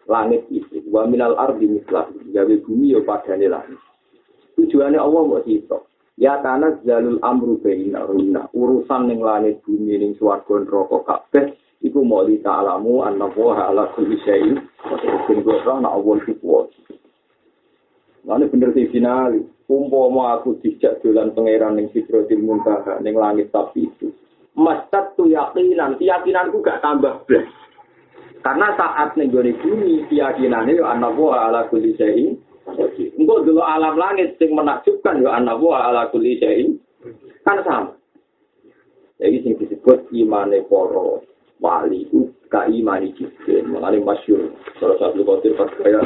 langit 0.10 0.46
itu. 0.54 0.86
Wa 0.90 1.06
minal 1.10 1.38
ardi 1.38 1.66
mislah 1.70 2.10
gawe 2.14 2.56
bumi 2.66 2.94
yo 2.94 3.02
padane 3.02 3.50
langit. 3.50 3.80
Tujuannya 4.58 5.00
Allah 5.02 5.22
mau 5.26 5.42
sitok. 5.42 5.90
Ya 6.22 6.38
tanah 6.46 6.86
zalul 6.86 7.18
amru 7.26 7.58
baina 7.58 8.06
urusan 8.54 9.10
ning 9.10 9.26
langit 9.26 9.66
bumi 9.66 9.98
ning 9.98 10.14
swarga 10.22 10.62
neraka 10.62 11.02
kabeh 11.08 11.58
iku 11.82 12.06
mau 12.06 12.22
dita'alamu 12.22 13.02
anna 13.02 13.26
woha 13.34 13.74
ala 13.74 13.90
kulli 13.98 14.22
syai'in 14.22 14.62
sing 15.26 15.42
ora 15.42 15.82
ana 15.82 15.90
Allah 15.90 16.22
iku 16.30 16.70
Lalu 18.22 18.54
bener 18.54 18.70
sih 18.78 18.86
finali, 18.94 19.42
umpama 19.66 20.38
aku 20.38 20.62
dijak 20.62 21.02
dolan 21.02 21.34
pangeran 21.34 21.78
ning 21.78 21.90
Sidrotil 21.90 22.42
Muntaha 22.42 23.02
ning 23.02 23.18
langit 23.18 23.50
tapi 23.50 23.90
itu. 23.90 24.14
Mastat 24.54 25.18
tu 25.18 25.32
yakinan, 25.32 25.98
keyakinanku 25.98 26.62
gak 26.62 26.84
tambah 26.86 27.24
blas. 27.26 27.48
Karena 28.46 28.78
saat 28.78 29.18
ning 29.18 29.34
gone 29.34 29.58
bumi 29.58 30.06
keyakinane 30.06 30.78
yo 30.78 30.86
ana 30.86 31.10
wa 31.10 31.50
ala 31.50 31.66
kulli 31.72 31.98
syai'in. 31.98 32.38
Engko 33.18 33.42
dulu 33.42 33.62
alam 33.66 33.98
langit 33.98 34.38
sing 34.38 34.54
menakjubkan 34.54 35.22
yo 35.22 35.34
ana 35.34 35.58
wa 35.58 35.90
ala 35.90 36.14
kulli. 36.14 36.38
Kan 37.42 37.58
sama. 37.66 37.98
Jadi 39.18 39.38
sing 39.42 39.54
disebut 39.58 40.10
imane 40.14 40.62
para 40.70 41.22
wali 41.62 42.10
itu 42.10 42.34
kaimani 42.50 43.14
jibril 43.14 43.64
mengalami 43.70 44.02
masyur 44.02 44.50
salah 44.82 44.98
satu 44.98 45.22
kotir 45.22 45.54
percaya 45.54 46.02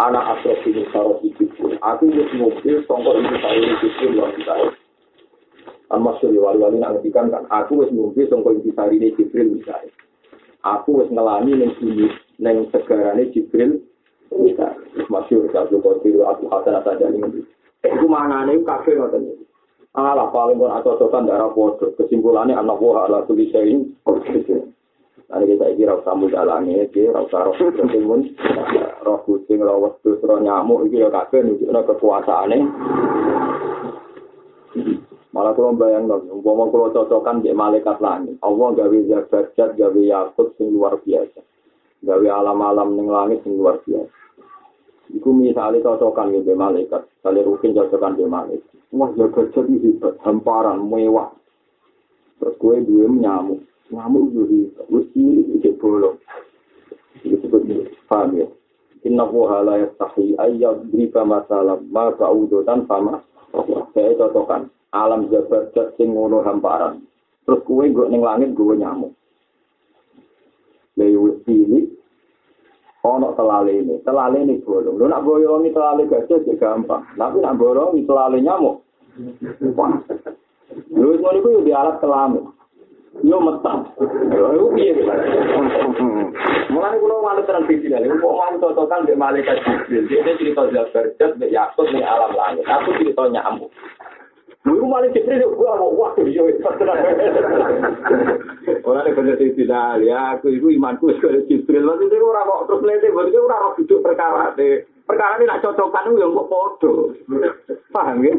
anak 0.00 0.40
asrof 0.40 0.58
ini 0.64 0.88
sarot 0.88 1.20
jibril 1.20 1.29
aku 1.80 2.04
wis 2.12 2.30
mobil 2.36 2.76
songkor 2.86 3.16
ini 3.18 3.36
saya 3.40 3.56
ini 3.58 3.74
jibril 3.80 4.10
luar 4.20 4.30
biasa 4.36 4.54
kan 5.90 6.00
masyur 6.06 6.30
ya 6.30 6.38
wali-wali 6.38 6.78
nangetikan 6.78 7.34
kan. 7.34 7.42
Aku 7.50 7.82
wis 7.82 7.90
mobil 7.90 8.24
songkor 8.30 8.54
ini 8.54 8.70
saya 8.72 8.92
ini 8.94 9.12
jibril 9.18 9.58
misalnya 9.58 9.90
aku 10.62 11.02
wis 11.02 11.08
ngelani 11.10 11.52
neng 11.56 11.72
sini 11.80 12.06
neng 12.38 12.68
segarane 12.70 13.28
jibril 13.32 13.80
misalnya 14.30 14.78
masyur 15.10 15.48
satu 15.50 15.80
kotir 15.82 16.20
aku 16.22 16.46
hasan 16.52 16.78
atas 16.78 17.00
jadi 17.00 17.42
itu 17.80 18.06
mana 18.06 18.44
nih 18.44 18.60
kafe 18.60 18.92
ngoten. 18.92 19.40
Alah 19.90 20.30
paling 20.30 20.60
pun 20.60 20.70
atau 20.70 20.94
cocokan 20.94 21.26
darah 21.26 21.50
bodoh. 21.50 21.90
Kesimpulannya 21.98 22.54
anak 22.54 22.78
buah 22.78 23.10
ala 23.10 23.26
tulisain. 23.26 23.90
Nanti 25.30 25.54
kita 25.54 25.78
kira 25.78 25.94
usah 25.94 26.14
muda 26.18 26.42
langit, 26.42 26.90
kira 26.90 27.22
usah 27.22 27.46
roh 27.46 27.54
kucing 27.54 27.86
roh 29.06 29.22
kucing, 29.22 29.62
roh 29.62 29.78
wedus, 29.78 30.18
roh 30.26 30.42
nyamuk, 30.42 30.90
itu 30.90 31.06
ya 31.06 31.08
kakek 31.08 31.46
nunjuknya 31.46 31.86
kekuasaannya. 31.86 32.58
Malah 35.30 35.54
kalau 35.54 35.78
bayang 35.78 36.10
dong, 36.10 36.26
umpama 36.26 36.66
kalau 36.74 36.90
cocokan 36.90 37.46
di 37.46 37.54
malaikat 37.54 38.02
langit, 38.02 38.34
Allah 38.42 38.74
gawe 38.74 38.98
zakat, 39.06 39.54
gawe 39.54 40.00
yakut 40.02 40.58
sing 40.58 40.74
luar 40.74 40.98
biasa, 40.98 41.38
gawe 42.02 42.26
alam-alam 42.26 42.98
ning 42.98 43.06
langit 43.06 43.38
sing 43.46 43.54
luar 43.54 43.78
biasa. 43.86 44.10
Iku 45.14 45.30
misalnya 45.30 45.86
cocokan 45.86 46.34
di 46.34 46.42
malaikat, 46.50 47.06
kali 47.22 47.46
rukin 47.46 47.78
cocokan 47.78 48.18
di 48.18 48.26
malaikat. 48.26 48.74
Wah, 48.90 49.14
zakat 49.14 49.54
jadi 49.54 49.74
hebat, 49.78 50.18
hamparan, 50.26 50.82
mewah. 50.82 51.30
Terus 52.42 52.58
gue 52.58 52.76
dua 52.82 53.06
nyamuk. 53.06 53.69
Nyamuk 53.90 54.30
itu 54.30 54.70
wis 54.86 55.06
cilik 55.10 55.46
iki 55.58 55.74
bolong. 55.82 56.14
Disebut 57.26 57.66
paham 58.06 58.38
ya. 58.38 58.46
Inna 59.02 59.26
huwa 59.26 59.66
la 59.66 59.82
yastahi 59.82 60.38
ayyad 60.38 60.94
drika 60.94 61.26
masalah 61.26 61.82
ma 61.90 62.14
ka'udutan 62.14 62.86
sama 62.86 63.18
saya 63.90 64.14
cocokan 64.14 64.70
alam 64.94 65.26
jabar 65.32 65.66
jat 65.74 65.98
sing 65.98 66.14
ngono 66.14 66.46
hamparan. 66.46 67.02
Terus 67.42 67.66
kue 67.66 67.90
gue 67.90 68.06
ning 68.06 68.22
langit 68.22 68.54
gue 68.54 68.78
nyamuk. 68.78 69.10
Lewi 70.94 71.42
cilik 71.42 71.86
ono 73.00 73.32
telale 73.32 73.72
ini, 73.72 73.96
telale 74.04 74.44
ini 74.44 74.60
bolong. 74.60 75.00
Lu 75.00 75.08
nak 75.08 75.24
boyongi 75.24 75.72
telale 75.72 76.04
gajah 76.04 76.38
sih 76.44 76.54
gampang, 76.60 77.02
tapi 77.16 77.40
nak 77.40 77.56
boyongi 77.56 78.04
telale 78.04 78.38
nyamuk. 78.38 78.84
Lu 80.94 81.08
itu 81.16 81.50
di 81.64 81.72
alat 81.74 81.98
kelamin. 81.98 82.59
Yo 83.22 83.38
metang. 83.40 83.86
Yo 84.32 84.70
piye? 84.74 84.92
Mulane 86.70 86.96
kula 87.02 87.16
malah 87.20 87.44
terang 87.44 87.66
piye 87.66 87.88
lha, 87.88 88.00
kok 88.02 88.20
mau 88.22 88.56
totokan 88.60 89.04
mbek 89.04 89.18
malaikat 89.20 89.58
Jibril. 89.64 90.06
Dia 90.08 90.32
cerita 90.38 90.70
Jabar 90.72 91.04
Jat 91.18 91.36
mbek 91.36 91.52
Yakut 91.52 91.86
ning 91.92 92.04
alam 92.04 92.32
langit. 92.32 92.64
Aku 92.64 92.96
cerita 92.96 93.28
nyamuk. 93.28 93.70
Lu 94.68 94.84
malah 94.86 95.08
Jibril 95.12 95.56
gua 95.56 95.80
mau 95.80 95.92
waktu 95.96 96.32
yo 96.32 96.44
Ora 98.80 99.00
nek 99.04 99.14
bener 99.16 99.36
iki 99.40 99.64
ya 99.64 100.36
aku 100.36 100.52
iku 100.52 100.68
imanku 100.72 101.12
kaya 101.20 101.44
Jibril. 101.48 101.84
Lan 101.84 102.00
iki 102.00 102.16
ora 102.20 102.46
kok 102.46 102.64
terus 102.68 102.84
lete, 102.86 103.08
berarti 103.12 103.38
ora 103.40 103.56
ora 103.60 103.76
duduk 103.76 104.02
perkara 104.04 104.52
Perkara 105.10 105.42
ini 105.42 105.50
nak 105.50 105.58
cocokan 105.58 106.14
yo 106.14 106.30
kok 106.30 106.48
padha. 106.48 106.92
Paham 107.90 108.22
ya? 108.22 108.34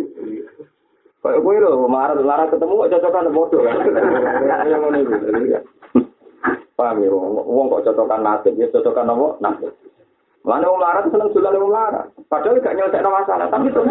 Kayak 1.22 1.42
gue 1.46 1.56
loh, 1.62 1.86
marah 1.86 2.18
lara 2.18 2.50
ketemu 2.50 2.82
kok 2.82 2.92
cocokan 2.98 3.30
bodoh 3.30 3.62
kan? 3.62 3.78
Yang 4.66 4.82
mana 4.82 4.98
itu? 4.98 5.14
Paham 6.74 6.98
ya, 6.98 7.14
uang 7.14 7.66
kok 7.70 7.94
cocokan 7.94 8.26
nasib, 8.26 8.58
ya 8.58 8.66
cocokan 8.74 9.14
apa? 9.14 9.28
Nasib. 9.38 9.70
Mana 10.42 10.66
wong 10.66 10.82
lara 10.82 11.06
seneng 11.06 11.30
jualan 11.30 11.62
wong 11.62 11.70
lara. 11.70 12.10
Padahal 12.26 12.58
gak 12.58 12.74
nyelesaikan 12.74 13.14
masalah, 13.14 13.46
tapi 13.54 13.70
terus 13.70 13.86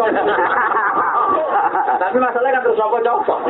Tapi 2.02 2.16
masalahnya 2.18 2.54
kan 2.58 2.62
terus 2.66 2.82
apa 2.82 2.98
cocok. 2.98 3.40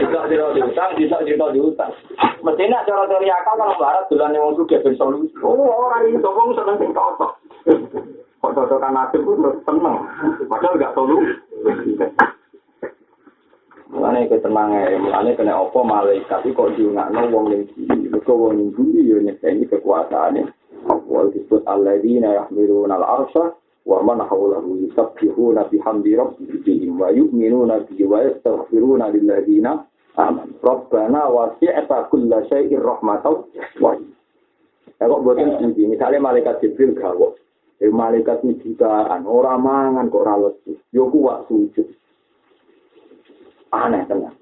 Bisa 0.00 0.20
tidak 0.32 0.50
diutang, 0.56 0.90
bisa 0.96 1.16
tidak 1.20 1.52
diutang. 1.52 1.92
Mestinya 2.40 2.88
cara 2.88 3.04
teori 3.04 3.28
akal 3.28 3.60
kalau 3.60 3.76
lara 3.76 4.00
jualan 4.08 4.32
wong 4.32 4.56
suge 4.56 4.80
ben 4.80 4.96
solusi. 4.96 5.36
Oh, 5.44 5.52
orang 5.68 6.08
ini 6.08 6.24
wong 6.24 6.56
seneng 6.56 6.80
sing 6.80 6.96
cocok. 6.96 7.36
Kok 8.40 8.54
cocokan 8.56 8.96
nasib 8.96 9.20
itu 9.20 9.52
seneng. 9.68 9.96
Padahal 10.48 10.80
gak 10.80 10.96
solusi. 10.96 11.36
Mulane 13.86 14.26
ketenang 14.26 14.74
ae, 14.82 14.98
mulane 14.98 15.38
kena 15.38 15.62
apa 15.62 15.78
malaikat 15.78 16.42
iki 16.42 16.58
kok 16.58 16.74
diungakno 16.74 17.30
wong 17.30 17.44
ning 17.54 17.62
iki. 17.70 17.86
Mergo 18.10 18.34
wong 18.34 18.52
ning 18.58 18.68
iki 18.74 19.06
yo 19.06 19.22
nyekseni 19.22 19.70
kekuasaane. 19.70 20.42
Apa 20.90 21.30
disebut 21.30 21.62
alladzina 21.70 22.34
yahmiluna 22.34 22.98
al-arsha 22.98 23.54
wa 23.86 24.02
man 24.02 24.26
hawlahu 24.26 24.82
yusabbihuna 24.82 25.70
bihamdi 25.70 26.18
rabbihim 26.18 26.98
wa 26.98 27.14
yu'minuna 27.14 27.86
bihi 27.86 28.02
wa 28.10 28.26
yastaghfiruna 28.26 29.14
lilladzina 29.14 29.86
amanu. 30.18 30.58
Rabbana 30.66 31.30
wasi'ta 31.30 32.10
kulla 32.10 32.42
syai'in 32.50 32.82
rahmatan 32.82 33.46
wa 33.78 33.94
Ya 34.96 35.12
kok 35.12 35.22
buatin 35.28 35.60
sendiri, 35.60 35.92
misalnya 35.92 36.24
malaikat 36.24 36.56
Jibril 36.64 36.96
gawok. 36.96 37.36
Eh, 37.84 37.92
malaikat 37.92 38.40
ini 38.48 38.56
jutaan, 38.64 39.28
orang 39.28 39.60
mangan 39.60 40.08
kok 40.08 40.24
ralat. 40.24 40.56
Yo 40.88 41.12
kuat 41.12 41.44
sujud. 41.52 41.84
Aneh 43.72 44.02
tenan. 44.06 44.34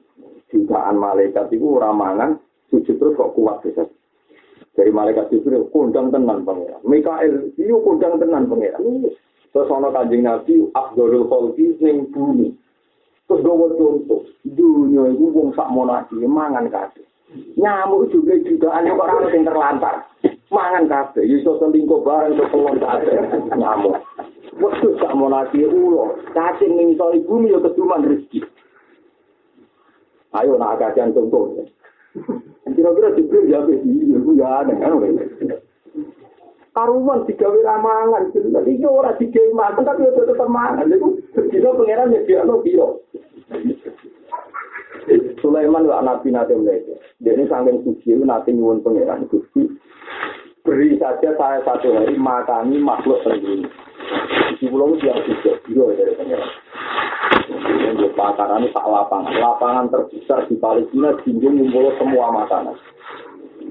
Jutaan 0.52 0.96
malaikat 1.00 1.50
itu 1.50 1.78
ramangan 1.80 2.38
sujud 2.70 2.96
terus 2.96 3.16
kok 3.18 3.32
kuat 3.34 3.62
bisa. 3.64 3.84
Dari 4.74 4.90
malaikat 4.90 5.30
itu 5.30 5.70
kundang 5.70 6.10
tenan 6.10 6.42
pangeran. 6.42 6.82
Mikael 6.82 7.50
itu 7.54 7.74
kundang 7.82 8.18
tenan 8.18 8.50
pangeran. 8.50 9.10
Terus 9.54 9.70
ana 9.70 9.88
kanjeng 9.94 10.26
Nabi 10.26 10.66
Abdul 10.74 11.30
Khalqi 11.30 11.78
ning 11.78 12.10
bumi. 12.10 12.50
Terus 13.24 13.40
gawa 13.40 13.72
contoh, 13.72 14.20
dunia 14.44 15.08
itu 15.08 15.32
wong 15.32 15.56
sak 15.56 15.72
monasi 15.72 16.20
mangan 16.28 16.68
kabeh. 16.68 17.06
Nyamuk 17.56 18.12
juga 18.12 18.36
aneh 18.74 18.92
kok 18.92 19.08
ora 19.08 19.32
sing 19.32 19.42
terlantar. 19.46 20.04
Mangan 20.52 20.84
kabeh, 20.86 21.24
iso 21.24 21.56
selingkuh 21.56 22.04
bareng 22.04 22.36
iso 22.36 22.44
pelon 22.52 22.76
kabeh. 22.82 23.14
Nyamuk. 23.54 23.96
Gak 24.54 25.12
mau 25.18 25.26
lagi 25.26 25.66
ulo, 25.66 26.14
cacing 26.30 26.78
ning 26.78 26.94
sore 26.94 27.18
bumi 27.26 27.50
yo 27.50 27.58
keduman 27.58 28.06
rezeki. 28.06 28.38
Ayo 30.34 30.58
nak 30.58 30.82
kajian 30.82 31.14
contoh. 31.14 31.54
Kira-kira 32.74 33.14
Jibril 33.14 33.46
ya 33.46 33.62
iya, 33.70 34.18
ya 34.18 34.48
aneh 34.62 34.76
kan. 34.82 34.98
karuman 36.74 37.22
digawe 37.24 37.58
ramangan 37.62 38.34
jelas 38.34 38.66
iki 38.66 38.82
ora 38.82 39.14
digawe 39.14 39.50
mangan 39.54 39.86
tapi 39.86 40.10
ora 40.10 40.26
tetep 40.26 40.50
mangan 40.50 40.90
iku 40.90 41.08
dina 41.48 41.70
pangeran 41.70 42.10
ya 42.10 42.20
dia 42.26 42.42
biro 42.42 42.98
Sulaiman 45.44 45.84
lah 45.84 46.00
nabi 46.00 46.32
nanti 46.32 46.56
mereka. 46.56 46.96
Ini 47.20 47.44
sangat 47.52 47.76
suci, 47.84 48.16
nanti 48.24 48.56
nyuwun 48.56 48.80
pangeran 48.80 49.28
gusti. 49.28 49.68
Beri 50.64 50.96
saja 50.96 51.36
saya 51.36 51.60
satu 51.60 51.92
hari 51.92 52.16
makani 52.16 52.80
makhluk 52.80 53.20
sendiri. 53.20 53.68
Di 54.56 54.64
pulau 54.72 54.96
itu 54.96 55.04
yang 55.04 55.20
juga, 55.28 55.60
biro 55.68 55.92
dari 55.92 56.16
pangeran. 56.16 56.63
Ini 57.94 58.10
pakaran 58.18 58.66
tak 58.74 58.90
lapangan, 58.90 59.38
lapangan 59.38 59.86
terbesar 59.86 60.50
di 60.50 60.58
Palestina, 60.58 61.14
tinggi 61.22 61.46
ngumpul 61.46 61.94
semua 61.94 62.42
makanan. 62.42 62.74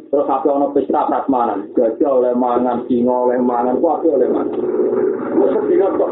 Terus 0.08 0.30
apa 0.32 0.48
ono 0.48 0.72
pesta 0.72 1.12
prasmanan, 1.12 1.68
gajah 1.76 2.24
oleh 2.24 2.32
mangan, 2.32 2.88
singa 2.88 3.12
oleh 3.12 3.36
mangan, 3.44 3.84
ku 3.84 3.88
apa 3.92 4.08
oleh 4.08 4.30
mangan. 4.32 4.64
Terus 5.28 5.50
sedina 5.60 5.88
kok. 6.00 6.12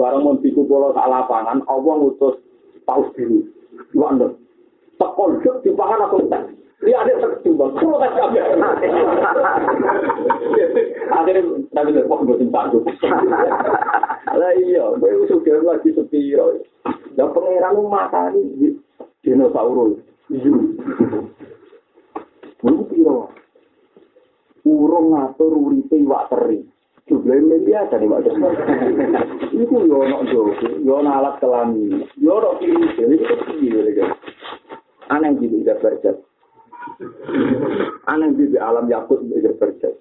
Barang 0.00 0.22
mau 0.24 0.40
dikumpul 0.40 0.96
sak 0.96 1.10
lapangan, 1.10 1.60
Allah 1.68 1.94
ngutus 2.00 2.40
paus 2.88 3.12
biru. 3.12 3.44
Wanda. 3.92 4.32
Tekol 4.96 5.44
jek 5.44 5.68
di 5.68 5.76
pangan 5.76 6.08
aku 6.08 6.32
tak. 6.32 6.48
Dia 6.78 6.94
ada 7.02 7.10
terkejut, 7.18 7.74
kulo 7.74 7.98
kan 7.98 8.14
kabeh. 8.14 8.42
Akhirnya 11.10 11.42
tapi 11.74 11.90
terus 11.90 12.06
kok 12.06 12.22
mboten 12.22 12.48
sanggup. 12.54 12.86
Lah 14.38 14.52
iya, 14.62 14.86
kowe 14.94 15.26
sudah 15.26 15.58
lagi 15.66 15.90
sepi 15.90 16.30
yo. 16.30 16.62
Dan 17.18 17.34
pangeran 17.34 17.82
makani 17.82 18.78
dinosaurus. 19.26 19.98
Iya. 20.30 20.54
Iku 22.62 22.82
piro? 22.86 23.34
Urung 24.62 25.18
ngatur 25.18 25.50
uripe 25.58 25.98
iwak 25.98 26.30
teri. 26.30 26.62
Jumlahe 27.10 27.58
biasa 27.66 27.98
nih 27.98 28.06
Pak. 28.06 28.20
Iku 29.50 29.76
yo 29.82 30.06
ono 30.06 30.22
jogo, 30.30 30.54
yo 30.78 31.02
ono 31.02 31.10
alat 31.10 31.42
kelamin, 31.42 32.06
yo 32.22 32.38
ono 32.38 32.54
pilih, 32.62 32.94
itu 32.94 33.66
lho 33.66 34.06
Aneh 35.08 35.32
gitu 35.40 35.64
udah 35.64 35.76
berjat. 35.80 36.27
Aneh 38.08 38.28
di 38.34 38.56
alam 38.56 38.88
yakut 38.88 39.20
udah 39.22 39.54
berjat. 39.60 39.94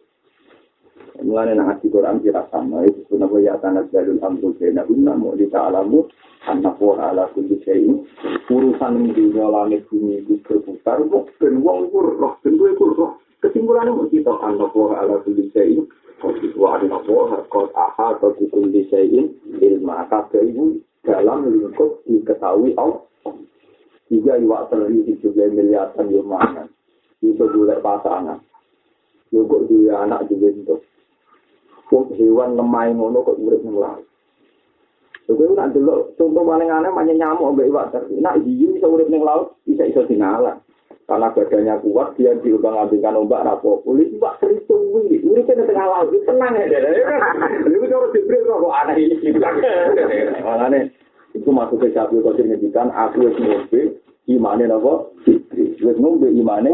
Mulane 1.18 1.58
nang 1.58 1.74
ati 1.74 1.90
Quran 1.90 2.22
kira 2.22 2.46
sama 2.54 2.86
itu 2.86 3.02
sunah 3.10 3.26
wa 3.26 3.42
ya'tana 3.42 3.90
jalul 3.90 4.22
amru 4.22 4.54
baina 4.54 4.86
unna 4.86 5.18
mu 5.18 5.34
di 5.34 5.50
ta'alamu 5.50 6.06
anna 6.46 6.70
wa 6.78 6.94
ala 6.94 7.26
kulli 7.34 7.58
shay'in 7.66 8.06
urusan 8.46 9.18
dunya 9.18 9.50
langit 9.50 9.90
bumi 9.90 10.22
iku 10.22 10.38
berputar 10.46 11.02
kok 11.10 11.34
ben 11.42 11.66
wong 11.66 11.90
iku 11.90 12.22
roh 12.22 12.38
ben 12.46 12.54
kuwi 12.62 12.78
iku 12.78 12.86
roh 12.94 13.12
kesimpulane 13.42 13.98
mu 13.98 14.06
kita 14.14 14.30
anna 14.46 14.70
wa 14.70 14.94
ala 14.94 15.18
kulli 15.26 15.50
shay'in 15.58 15.90
kok 16.22 16.38
wa 16.54 16.78
anna 16.78 17.02
wa 17.02 17.42
qad 17.50 17.68
aha 17.74 18.08
ta 18.22 18.28
kulli 18.38 18.86
shay'in 18.86 19.34
ilma. 19.58 20.06
Kabeh 20.14 20.54
iku 20.54 20.78
dalam 21.02 21.50
lingkup 21.50 21.98
diketahui 22.06 22.78
Allah. 22.78 23.02
Tiga 24.06 24.38
iwak 24.38 24.70
teri 24.70 25.02
tujuh 25.02 25.34
miliaran 25.50 26.14
yo 26.14 26.22
mangan 26.22 26.77
itu 27.26 27.44
boleh 27.44 27.78
pasangan 27.82 28.40
yo 29.34 29.44
kok 29.44 29.66
dua 29.68 30.08
anak 30.08 30.30
juga 30.32 30.48
itu 30.54 30.76
wong 31.92 32.12
hewan 32.20 32.60
lemah 32.60 32.92
ngono 32.92 33.24
kok 33.24 33.40
urip 33.40 33.64
ning 33.64 33.76
laut. 33.80 34.04
Lha 35.28 35.32
kuwi 35.36 35.56
nak 35.56 35.72
delok 35.76 36.16
contoh 36.16 36.44
paling 36.44 36.72
aneh 36.72 36.92
manya 36.92 37.14
nyamuk 37.16 37.56
mbek 37.56 37.68
iwak 37.68 37.92
teri. 37.92 38.16
Nak 38.20 38.40
hiu 38.44 38.76
iso 38.76 38.88
urip 38.88 39.12
ning 39.12 39.24
laut, 39.24 39.60
bisa 39.68 39.84
iso 39.84 40.08
dinalar. 40.08 40.64
Karena 41.08 41.32
badannya 41.32 41.80
kuat, 41.88 42.20
dia 42.20 42.36
diubah 42.36 42.68
ngambilkan 42.68 43.16
ombak 43.16 43.44
rapo. 43.48 43.80
Kulit 43.88 44.12
iwak 44.16 44.40
teri 44.44 44.60
suwi, 44.68 45.24
urip 45.24 45.48
ning 45.48 45.68
tengah 45.68 45.88
laut, 45.88 46.12
itu 46.12 46.24
tenang 46.28 46.56
ya. 46.56 46.80
Lalu 47.64 47.88
cara 47.88 48.08
diberi 48.12 48.40
kok 48.44 48.76
aneh 48.84 48.96
ini. 49.00 49.16
Makanya 50.44 50.80
itu 51.36 51.50
ke 51.52 51.88
Syafi'i 51.92 52.24
Qadir 52.24 52.46
ngedikan, 52.50 52.88
aku 52.92 53.30
ngombe, 53.30 54.00
imane 54.28 54.68
napa? 54.68 55.08
Wis 55.58 55.98
ngombe 55.98 56.28
imane 56.30 56.72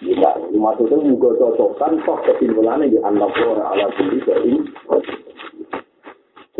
bisa. 0.00 0.30
Maksudnya 0.54 1.02
muga 1.02 1.34
cocokan 1.36 1.98
toh 2.06 2.18
kesimpulannya 2.24 2.90
di 2.90 2.98
anak 3.02 3.34
ora 3.42 3.74
ala 3.74 3.86
kulli 3.98 4.18
syai'in. 4.22 4.62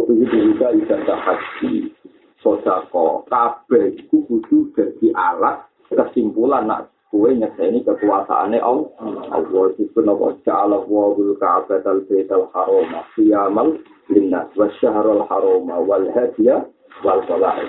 Begitu 0.06 0.54
juga 0.54 0.70
ibadah 0.70 1.18
haji, 1.18 1.90
sodako, 2.38 3.26
kabeh 3.26 3.98
iku 3.98 4.22
kudu 4.30 4.70
dadi 4.78 5.10
alat 5.10 5.66
kesimpulan 5.90 6.70
nak 6.70 6.94
kue 7.10 7.34
nyeseni 7.34 7.82
kekuasaannya 7.82 8.62
Allah. 8.62 8.86
Allah 9.34 9.64
itu 9.78 9.98
nopo 9.98 10.36
ja'ala 10.46 10.86
wa 10.86 11.10
bil 11.14 11.34
ka'batal 11.42 12.06
baital 12.06 12.46
harama 12.54 13.02
qiyamal 13.18 13.74
linnas 14.12 14.46
wa 14.54 14.70
syahrul 14.78 15.26
harama 15.26 15.82
wal 15.82 16.06
hadiya 16.14 16.62
wal 17.02 17.22
qala'i. 17.26 17.66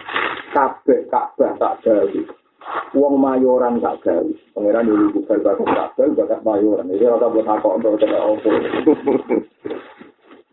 Kabeh 0.53 1.10
Ka'bah 1.10 1.58
tak 1.58 1.82
gawe. 1.86 2.22
Wong 2.95 3.15
mayoran 3.20 3.80
tak 3.80 4.03
gawe. 4.03 4.34
Pangeran 4.55 4.88
dulu 4.88 5.05
bukan 5.22 5.39
bakat 5.43 5.68
Ka'bah, 5.68 6.07
bakat 6.18 6.39
mayoran. 6.43 6.91
Ini 6.91 7.05
ora 7.07 7.28
buat 7.32 7.45
takok 7.47 7.76
untuk 7.80 7.99
tidak 7.99 8.24
opo. 8.24 8.49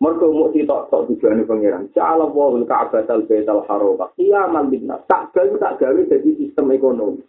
Mergo 0.02 0.26
mau 0.34 0.52
sitok 0.52 0.90
tok 0.92 1.06
tujuane 1.08 1.46
pangeran. 1.48 1.88
Ja'ala 1.96 2.28
wa 2.28 2.52
bil 2.52 2.66
ka'batal 2.68 3.24
baital 3.24 3.64
harama 3.66 4.10
qiyamal 4.18 4.66
linnas. 4.68 5.02
Tak 5.08 5.32
gawe 5.32 5.54
tak 5.58 5.80
gawe 5.80 6.00
jadi 6.10 6.30
sistem 6.38 6.74
ekonomi. 6.74 7.22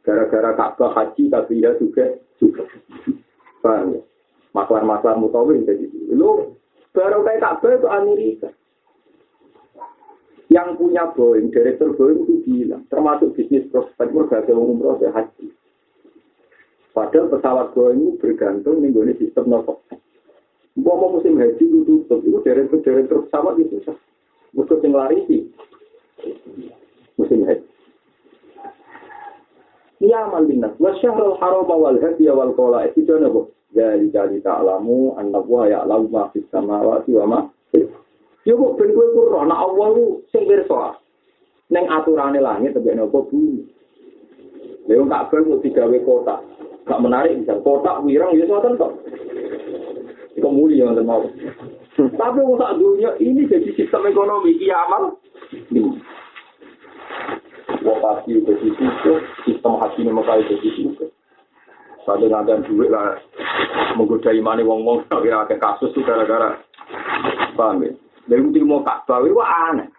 gara-gara 0.00 0.56
Ka'bah 0.56 0.90
haji 0.96 1.28
tapi 1.28 1.60
ya 1.60 1.76
juga 1.76 2.16
juga 2.40 2.64
paham 3.60 4.00
ya 4.00 4.02
masalah-masalah 4.56 5.16
mutawin 5.20 5.68
jadi 5.68 5.86
lu 6.16 6.56
baru 6.96 7.22
kayak 7.22 7.42
Ka'bah 7.44 7.70
itu 7.76 7.88
Amerika 7.88 8.48
yang 10.50 10.74
punya 10.74 11.06
Boeing, 11.14 11.54
direktur 11.54 11.94
Boeing 11.94 12.26
itu 12.26 12.42
bilang, 12.42 12.82
termasuk 12.90 13.38
bisnis 13.38 13.70
prospek 13.70 14.10
berbagai 14.10 14.50
umroh 14.50 14.98
haji. 14.98 15.46
Padahal 16.90 17.30
pesawat 17.30 17.70
Boeing 17.70 18.02
itu 18.02 18.18
bergantung 18.18 18.82
dengan 18.82 19.14
sistem 19.14 19.46
nopo. 19.46 19.78
Mau 20.74 21.14
musim 21.14 21.38
haji 21.38 21.62
itu 21.62 21.86
tutup, 21.86 22.18
itu 22.26 22.38
direktur-direktur 22.42 23.30
pesawat 23.30 23.62
itu 23.62 23.78
susah. 23.78 23.96
Mesti 24.50 24.88
lari 24.90 25.18
sih. 25.30 25.42
Musim 27.14 27.46
haji. 27.46 27.70
Qiyamal 30.00 30.48
linnas 30.48 30.74
wa 30.80 30.96
syahrul 30.98 31.36
haram 31.38 31.68
wal 31.68 31.94
hadi 32.00 32.24
wal 32.26 32.56
qala 32.56 32.88
itu 32.88 33.04
jono 33.06 33.28
bu. 33.30 33.42
Jadi 33.70 34.42
ta'lamu 34.42 35.14
anna 35.14 35.38
wa 35.44 35.68
ya'lamu 35.68 36.10
ma 36.10 36.26
fis 36.34 36.42
samawati 36.50 37.14
wa 37.14 37.24
ma 37.28 37.38
Yo 38.48 38.56
kok 38.56 38.76
ben 38.80 38.96
kowe 38.96 39.06
ku 39.12 39.20
roh 39.28 39.44
nek 39.44 39.60
Allah 39.60 39.86
ku 39.92 40.24
sing 40.32 40.48
pirsa. 40.48 40.96
Ning 41.70 41.84
aturane 41.86 42.40
langit 42.40 42.72
tebek 42.72 42.96
nopo 42.96 43.28
bumi. 43.28 43.62
Lha 44.88 44.96
wong 44.96 45.12
kabeh 45.12 45.40
mesti 45.44 45.68
gawe 45.70 45.98
kotak. 46.02 46.40
Gak 46.88 47.02
menarik 47.04 47.36
bisa 47.44 47.60
kotak 47.60 48.00
wirang 48.02 48.32
ya 48.34 48.48
ngoten 48.48 48.80
kok. 48.80 48.92
Iku 50.34 50.48
muli 50.48 50.80
yang 50.80 50.96
mau. 51.04 51.28
Tapi 51.94 52.38
wong 52.40 52.56
sak 52.56 52.80
dunia 52.80 53.12
ini 53.20 53.44
jadi 53.44 53.70
sistem 53.76 54.08
ekonomi 54.08 54.56
kiamat. 54.56 55.20
lokasi 57.80 58.36
itu 58.36 58.52
di 58.60 58.70
situ, 58.76 59.12
sistem 59.48 59.80
haji 59.80 60.04
ini 60.04 60.12
Mekah 60.12 60.36
itu 60.40 60.54
di 60.60 60.70
situ. 60.76 61.04
Pada 62.04 62.26
ngadaan 62.26 62.66
duit 62.66 62.90
lah, 62.90 63.22
menggoda 63.94 64.34
imani 64.34 64.66
wong-wong, 64.66 65.06
kira 65.06 65.46
ada 65.46 65.54
kasus 65.54 65.94
itu 65.94 66.02
gara-gara, 66.02 66.58
paham 67.54 67.86
ya? 67.86 67.92
Dari 68.30 68.38
itu 68.46 68.62
mau 68.62 68.86
Ka'bah, 68.86 69.26
itu 69.26 69.42
aneh. 69.42 69.90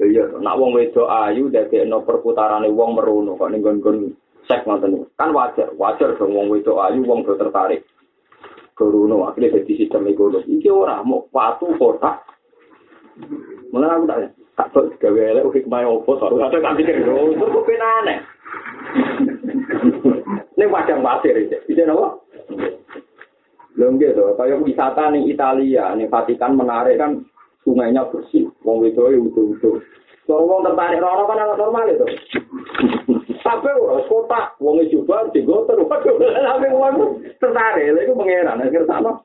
Iya, 0.00 0.36
nak 0.40 0.60
wong 0.60 0.76
wedo 0.76 1.08
ayu, 1.08 1.48
dari 1.48 1.88
no 1.88 2.04
perputaran 2.04 2.64
wong 2.68 3.00
meruno, 3.00 3.36
kok 3.40 3.48
nih 3.48 3.60
gon 3.64 4.12
sek 4.48 4.64
nonton 4.64 5.08
Kan 5.16 5.32
wajar, 5.32 5.72
wajar 5.76 6.16
dong 6.20 6.36
wong 6.36 6.52
wedo 6.52 6.76
ayu, 6.84 7.00
wong 7.04 7.24
do 7.24 7.36
tertarik. 7.40 7.84
Keruno, 8.76 9.28
akhirnya 9.28 9.60
jadi 9.60 9.72
sistem 9.76 10.08
ekonomi. 10.08 10.56
Iki 10.56 10.68
orang 10.72 11.04
mau 11.04 11.24
patu 11.28 11.68
kota. 11.76 12.20
Mana 13.72 13.92
aku 13.92 14.08
tanya? 14.08 14.28
tak 14.60 14.76
kok 14.76 14.92
gawe 15.00 15.20
elek 15.24 15.48
hikmah 15.56 15.88
opo 15.88 16.20
to 16.20 16.28
ora 16.36 16.52
tak 16.52 16.76
pikir 16.76 17.00
itu 17.00 17.32
kok 17.32 17.64
penane 17.64 18.14
nek 20.60 20.68
padang 20.68 21.00
pasir 21.00 21.32
iki 21.32 21.56
bisa 21.64 21.88
napa 21.88 22.20
lho 23.80 23.86
nggih 23.96 24.12
to 24.12 24.36
kaya 24.36 24.60
wisata 24.60 25.08
ning 25.08 25.24
Italia 25.32 25.96
ning 25.96 26.12
Vatikan 26.12 26.60
menarik 26.60 27.00
kan 27.00 27.24
sungainya 27.64 28.08
bersih 28.08 28.48
wong 28.64 28.80
wedo 28.80 29.08
e 29.12 29.16
utuh-utuh 29.20 29.80
Kalau 30.30 30.46
wong 30.46 30.62
tertarik 30.62 31.02
rono 31.02 31.26
kan 31.26 31.42
anak 31.42 31.58
normal 31.58 31.90
itu. 31.90 32.06
kabeh 33.50 33.74
ora 33.82 33.98
kotak, 34.06 34.54
wong 34.62 34.78
e 34.78 34.86
coba 34.94 35.26
digo 35.34 35.66
terus 35.66 35.90
waduh 35.90 36.16
tapi 36.22 36.66
wong 36.70 37.18
tertarik 37.42 37.90
lha 37.90 38.00
iku 38.06 38.14
pangeran 38.14 38.62
akhir 38.62 38.86
sama. 38.86 39.18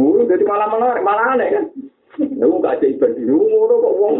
Oh, 0.00 0.24
jadi 0.26 0.42
malah 0.42 0.66
malah 0.66 0.98
malah 0.98 1.38
aneh 1.38 1.48
kan. 1.54 1.64
Ya 2.18 2.44
wong 2.50 2.58
gak 2.58 2.82
jadi 2.82 2.98
ibadah 2.98 3.22
ngono 3.22 3.74
kok 3.78 3.96
wong. 4.02 4.14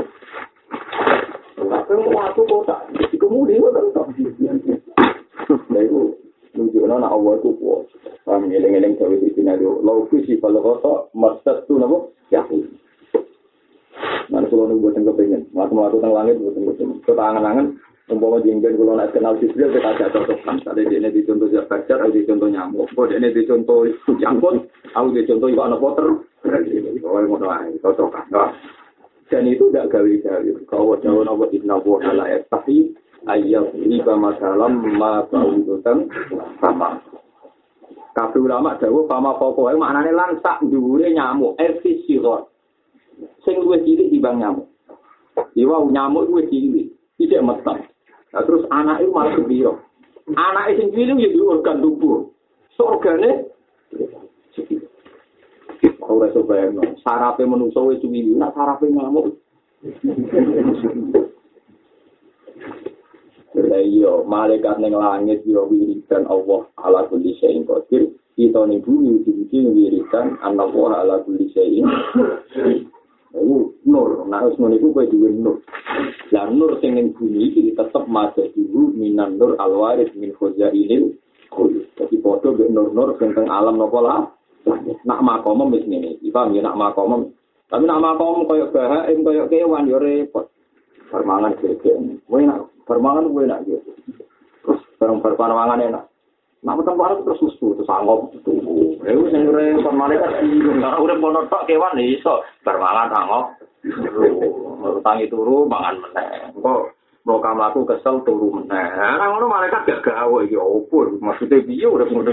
Tapi 1.58 1.92
wong 1.98 2.16
aku 2.22 2.40
kotak, 2.46 2.80
dikemudi 3.10 3.58
kok 3.58 3.72
terus. 3.74 3.98
Lha 5.74 5.80
iku 5.82 6.21
nunjukno 6.56 6.96
nek 7.00 7.12
Allah 7.12 7.32
iku 7.40 7.50
kuwasa. 7.56 7.96
Paham 8.22 8.52
eling-eling 8.52 8.94
gawe 9.00 9.14
sisine 9.18 9.52
yo 9.58 9.80
lau 9.82 10.06
kusi 10.08 10.38
falghasa 10.38 11.64
tuh 11.66 11.76
nabo 11.80 12.12
yaqul. 12.30 12.68
Mana 14.32 14.48
kalau 14.48 14.64
nunggu 14.64 14.88
buatan 14.88 15.04
kepengen, 15.04 15.42
waktu-waktu 15.52 16.00
tentang 16.00 16.14
langit 16.16 16.34
buat 16.40 16.56
kepengen. 16.56 17.04
Kita 17.04 17.20
angan-angan, 17.20 17.66
umpama 18.08 18.40
jengben 18.40 18.80
kalau 18.80 18.96
nak 18.96 19.12
kenal 19.12 19.36
Jibril 19.36 19.68
kita 19.76 19.92
ada 19.92 20.06
cocokkan. 20.08 20.56
Ada 20.64 20.82
di 20.88 20.94
ini 20.96 21.08
dicontoh 21.12 21.52
zat 21.52 21.68
bacar, 21.68 22.00
ada 22.00 22.08
dicontoh 22.08 22.48
nyamuk. 22.48 22.88
Kau 22.96 23.04
di 23.04 23.20
ini 23.20 23.28
dicontoh 23.34 23.84
jangkut, 24.08 24.72
aku 24.96 25.06
dicontoh 25.12 25.48
ikan 25.52 25.68
anak 25.68 25.82
poter. 25.84 26.08
Oh, 27.02 27.20
mau 27.28 27.36
doain, 27.36 27.76
cocokkan. 27.84 28.24
Dan 29.28 29.48
itu 29.48 29.68
tidak 29.68 29.92
gawe 29.92 30.12
gawe. 30.24 30.50
Kau 30.64 30.96
jauh 30.96 31.22
nopo 31.24 31.44
abu 31.48 31.88
Wahalayak, 32.00 32.48
tapi 32.48 32.96
ayat 33.26 33.74
riba 33.76 34.14
masalam 34.18 34.82
ma 34.98 35.22
baudutan 35.30 36.10
sama. 36.58 36.98
Kabeh 38.12 38.44
ulama 38.44 38.76
dawuh 38.76 39.08
pama 39.08 39.40
pokoke 39.40 39.72
maknane 39.80 40.12
langsak 40.12 40.60
dhuwure 40.68 41.08
nyamuk 41.16 41.56
efisirot. 41.56 42.52
sing 43.44 43.58
luwih 43.60 43.82
cilik 43.84 44.10
dibang 44.12 44.40
nyamuk. 44.40 44.68
Iwa 45.56 45.84
nyamuk 45.88 46.28
luwih 46.28 46.48
cilik, 46.48 46.92
tidak 47.20 47.44
meteng. 47.44 47.80
Nah, 48.32 48.42
terus 48.44 48.64
anak 48.72 49.04
itu 49.04 49.12
malah 49.12 49.32
kebiro. 49.36 49.72
Anak 50.32 50.76
cilik 50.76 51.18
ya 51.18 51.28
di 51.28 51.40
organ 51.40 51.82
tubuh. 51.82 52.30
So 52.76 52.98
Ora 56.02 56.28
bayangno, 56.28 56.82
sarape 57.00 57.42
manungsa 57.48 57.80
wis 57.88 58.02
cilik, 58.04 58.36
nak 58.36 58.52
sarape 58.52 58.92
nyamuk. 58.92 59.40
Lah 63.72 63.80
iya, 63.80 64.20
malaikat 64.28 64.84
ning 64.84 64.92
langit 64.92 65.40
yo 65.48 65.64
wiridan 65.64 66.28
Allah 66.28 66.68
ala 66.76 67.08
kulli 67.08 67.32
syai'in 67.40 67.64
qadir. 67.64 68.12
Kita 68.36 68.68
ning 68.68 68.84
bumi 68.84 69.24
iki 69.24 69.64
wiridan 69.64 70.36
Allah 70.44 70.68
ala 70.92 71.24
kulli 71.24 71.48
syai'in 71.56 71.88
Iku 73.32 73.72
nur, 73.88 74.28
nah 74.28 74.44
wis 74.44 74.60
ngono 74.60 74.76
iku 74.76 74.92
kowe 74.92 75.08
duwe 75.08 75.32
nur. 75.32 75.64
Lah 76.36 76.52
nur 76.52 76.76
sing 76.84 77.00
ning 77.00 77.16
bumi 77.16 77.48
iki 77.48 77.72
tetep 77.72 78.04
maca 78.04 78.44
dulu 78.52 78.92
minan 78.92 79.40
nur 79.40 79.56
alwaris 79.56 80.12
min 80.20 80.36
khazainil 80.36 81.16
kul. 81.48 81.72
Tapi 81.96 82.20
padha 82.20 82.52
mek 82.52 82.68
nur-nur 82.68 83.16
sing 83.16 83.32
teng 83.32 83.48
alam 83.48 83.80
napa 83.80 83.98
lah. 84.04 84.20
Nak 85.08 85.20
makom 85.24 85.64
wis 85.72 85.88
ngene 85.88 86.20
iki, 86.20 86.28
paham 86.28 86.52
ya 86.52 86.60
nak 86.60 86.76
makom. 86.76 87.32
Tapi 87.72 87.88
nak 87.88 88.04
makom 88.04 88.44
koyo 88.44 88.68
bahaim 88.68 89.24
koyo 89.24 89.48
kewan 89.48 89.88
yo 89.88 89.96
repot. 89.96 90.52
Permangan 91.08 91.56
gegek. 91.56 91.96
Kowe 92.28 92.40
nak 92.44 92.71
permangan 92.92 93.32
kowe 93.32 93.44
nak 93.48 93.64
gitu. 93.64 93.90
Terus 94.60 94.80
barang 95.00 95.24
permangan 95.24 95.80
enak. 95.80 96.04
Nah, 96.62 96.78
tempat 96.78 97.26
terus 97.26 97.42
musuh, 97.42 97.74
terus 97.74 97.90
anggap 97.90 98.22
tunggu. 98.46 98.94
Ya, 99.02 99.18
sing 99.34 99.50
ure 99.50 99.82
malaikat 99.90 100.46
bingung. 100.46 100.78
Nah, 100.78 100.94
udah 100.94 101.18
mau 101.18 101.34
tok 101.50 101.66
kewan 101.66 101.98
iso 101.98 102.46
bermalan 102.62 103.10
anggap. 103.10 103.58
Utangi 104.78 105.26
turu 105.26 105.66
mangan 105.66 105.98
meneh. 105.98 106.54
Kok 106.54 106.82
mau 107.26 107.42
kamu 107.42 107.62
aku 107.66 107.80
kesel 107.82 108.22
turu 108.22 108.62
meneh. 108.62 108.86
Nah, 108.94 109.26
ngono 109.26 109.50
malaikat 109.50 109.90
gak 109.90 110.06
gawe 110.06 110.38
iki 110.46 110.54
opo? 110.54 111.10
Maksudnya 111.18 111.66
piye 111.66 111.86
udah 111.90 112.06
ngono 112.06 112.30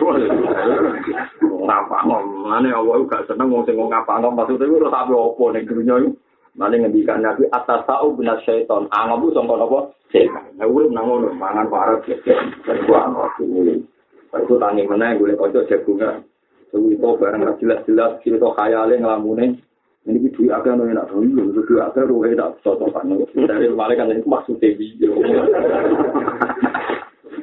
Ngapa 1.66 1.98
ngomane 2.06 2.70
Allah 2.70 3.02
gak 3.10 3.26
seneng 3.26 3.50
sing 3.66 3.82
ngapa 3.82 4.22
ngomong 4.22 4.46
maksudnya 4.46 4.70
ora 4.70 4.94
sampe 4.94 5.18
opo 5.18 5.50
ning 5.50 5.66
dunya 5.66 6.06
iki. 6.06 6.10
Mane 6.60 6.76
ngendikan 6.76 7.24
Nabi 7.24 7.48
atas 7.56 7.88
tau 7.88 8.12
bina 8.12 8.36
syaiton. 8.44 8.92
Angabu 8.92 9.32
sangka? 9.32 9.96
Setan. 10.12 10.60
Nah, 10.60 10.68
urip 10.68 10.92
nang 10.92 11.08
ngono 11.08 11.32
mangan 11.32 11.72
parah 11.72 12.04
ya. 12.04 12.20
Kuwi 12.20 12.84
ngono. 12.92 13.80
Itu 14.36 14.60
tangi 14.60 14.84
mana 14.84 15.16
gue 15.16 15.40
kocok 15.40 15.72
jagungan. 15.72 16.20
Sewu 16.70 16.94
itu 16.94 17.02
barang 17.02 17.58
jelas-jelas 17.64 18.20
cerita 18.22 18.52
khayalnya 18.60 19.02
ngelamune. 19.02 19.58
Ini 20.08 20.32
duit 20.32 20.50
agak 20.50 20.80
no 20.80 20.88
enak 20.90 21.12
dulu, 21.12 21.54
itu 21.54 21.62
duit 21.70 21.82
agak 21.86 22.10
no 22.10 22.26
enak 22.26 22.58
cocokan. 22.66 23.20
Dari 23.24 23.70
malaikat 23.72 24.20
itu 24.20 24.28
maksudnya 24.28 24.74
video. 24.76 25.12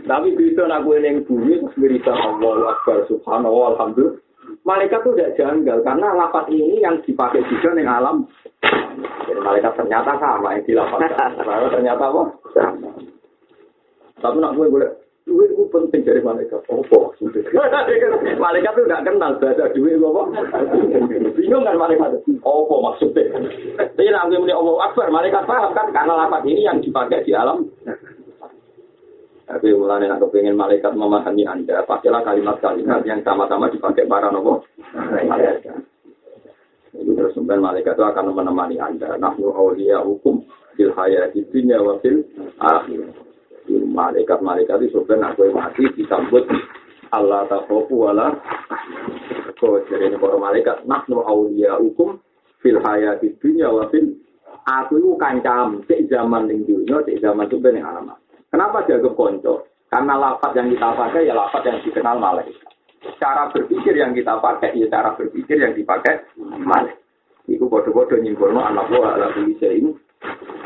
Tapi 0.07 0.29
bisa 0.39 0.63
nak 0.71 0.87
gue 0.87 0.97
neng 1.03 1.27
bumi 1.27 1.59
terus 1.59 1.75
berita 1.75 2.15
Allah 2.15 2.75
Akbar 2.79 3.07
Subhanallah 3.11 3.75
Alhamdulillah. 3.75 4.26
Malaikat 4.67 4.99
itu 5.07 5.11
tidak 5.15 5.35
janggal 5.39 5.79
karena 5.87 6.09
lapat 6.11 6.51
ini 6.51 6.83
yang 6.83 6.99
dipakai 7.07 7.39
juga 7.47 7.71
neng 7.71 7.87
alam. 7.87 8.17
Jadi 9.31 9.39
malaikat 9.39 9.79
ternyata 9.79 10.19
sama 10.19 10.59
yang 10.59 10.67
dilapatkan. 10.67 11.31
ternyata 11.79 12.05
apa? 12.11 12.23
Sama. 12.51 12.91
Tapi 14.19 14.37
nak 14.43 14.59
gue 14.59 14.67
boleh 14.67 14.91
duit 15.23 15.55
itu 15.55 15.71
penting 15.71 16.03
dari 16.03 16.19
malaikat. 16.19 16.59
Apa 16.67 16.99
malaikat 18.43 18.73
itu 18.75 18.83
nggak 18.91 19.05
kenal 19.07 19.39
bahasa 19.39 19.71
duit 19.71 20.03
apa? 20.03 20.23
Bingung 21.39 21.63
kan 21.63 21.79
malaikat? 21.79 22.19
Apa 22.27 22.75
maksudnya? 22.91 23.23
Tapi 23.79 24.11
nanti 24.11 24.35
muni 24.35 24.51
Allah 24.51 24.75
Akbar, 24.91 25.15
malaikat 25.15 25.47
paham 25.47 25.79
kan? 25.79 25.95
Karena 25.95 26.27
lapat 26.27 26.43
ini 26.43 26.67
yang 26.67 26.83
dipakai 26.83 27.23
di 27.23 27.31
alam. 27.39 27.71
Tapi 29.47 29.71
mulanya 29.79 30.19
aku 30.19 30.27
pengen 30.35 30.59
malaikat 30.59 30.91
memahami 30.99 31.47
anda, 31.47 31.87
pakailah 31.87 32.27
kalimat-kalimat 32.27 33.07
yang 33.07 33.23
sama-sama 33.23 33.71
dipakai 33.71 34.11
para 34.11 34.27
nopo 34.35 34.67
malaikat. 35.23 35.63
Itu 36.97 37.15
terus 37.15 37.31
kemudian 37.39 37.63
malaikat 37.63 37.95
itu 37.95 38.03
akan 38.03 38.35
menemani 38.35 38.77
anda. 38.83 39.15
Nahnu 39.15 39.55
awliya 39.55 40.03
hukum 40.03 40.43
fil 40.75 40.91
hayati 40.93 41.47
dunya 41.55 41.79
wa 41.79 41.95
fil 42.03 42.27
akhir. 42.59 43.07
malaikat-malaikat 43.67 44.79
itu 44.87 45.03
sebenarnya 45.03 45.35
aku 45.35 45.51
mati 45.51 45.83
disambut 45.99 46.47
Allah 47.11 47.47
takhofu 47.51 48.07
wala 48.07 48.31
kok 49.57 49.89
jadi 49.91 50.15
para 50.21 50.37
malaikat 50.39 50.87
nahnu 50.87 51.23
awliya 51.25 51.81
hukum 51.81 52.21
fil 52.63 52.79
hayati 52.79 53.35
dunya 53.43 53.67
wa 53.67 53.91
fil 53.91 54.15
aku 54.67 55.01
itu 55.01 55.11
kancam 55.19 55.83
cek 55.87 56.11
zaman 56.11 56.51
ning 56.51 56.63
dunia 56.67 57.03
cek 57.03 57.19
zaman 57.23 57.49
itu 57.49 57.59
bening 57.59 57.83
alamat 57.83 58.19
kenapa 58.57 58.89
jaga 58.89 59.13
konco 59.13 59.69
karena 59.93 60.17
lafaz 60.17 60.57
yang 60.57 60.73
kita 60.73 60.89
pakai 60.97 61.29
ya 61.29 61.37
lafaz 61.37 61.61
yang 61.69 61.77
dikenal 61.85 62.17
malaikat 62.17 62.73
cara 63.21 63.53
berpikir 63.53 64.01
yang 64.01 64.17
kita 64.17 64.41
pakai 64.41 64.73
ya 64.81 64.89
cara 64.89 65.13
berpikir 65.13 65.61
yang 65.61 65.77
dipakai 65.77 66.25
malaikat 66.41 66.97
itu 67.53 67.69
bodoh-bodoh 67.69 68.17
nyimbolno 68.17 68.65
anak 68.65 68.89
buah 68.89 69.21
ala 69.21 69.29
tulisnya 69.37 69.77
ini 69.77 69.93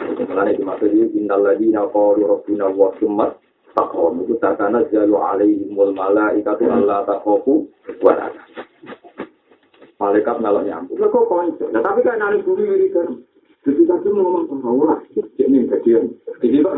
Mengenai 0.00 0.56
dimaksud 0.56 0.94
ini, 0.94 1.10
innal 1.18 1.42
ladina 1.42 1.84
qalu 1.90 2.22
rabbuna 2.22 2.70
wa 2.70 2.94
summa 3.02 3.26
taqom 3.74 4.22
itu 4.22 4.38
takana 4.38 4.86
jalu 4.88 5.18
alaihimul 5.18 5.90
malaikatu 5.90 6.70
alla 6.70 7.02
takhafu 7.04 7.66
wa 8.00 8.12
la 8.14 8.30
Malaikat 10.00 10.40
melok 10.40 10.64
nyambung. 10.64 10.96
Lah 10.96 11.12
kok 11.12 11.28
konco. 11.28 11.64
Nah 11.68 11.84
tapi 11.84 12.00
kan 12.00 12.16
nang 12.16 12.40
bumi 12.40 12.64
ini 12.64 12.88
kan. 12.88 13.20
Jadi 13.68 13.84
kan 13.84 14.00
ngomong 14.00 14.48
sama 14.48 14.68
orang. 14.72 15.04
Ini 15.36 15.68
kajian. 15.68 16.08
Jadi 16.40 16.64
Pak 16.64 16.76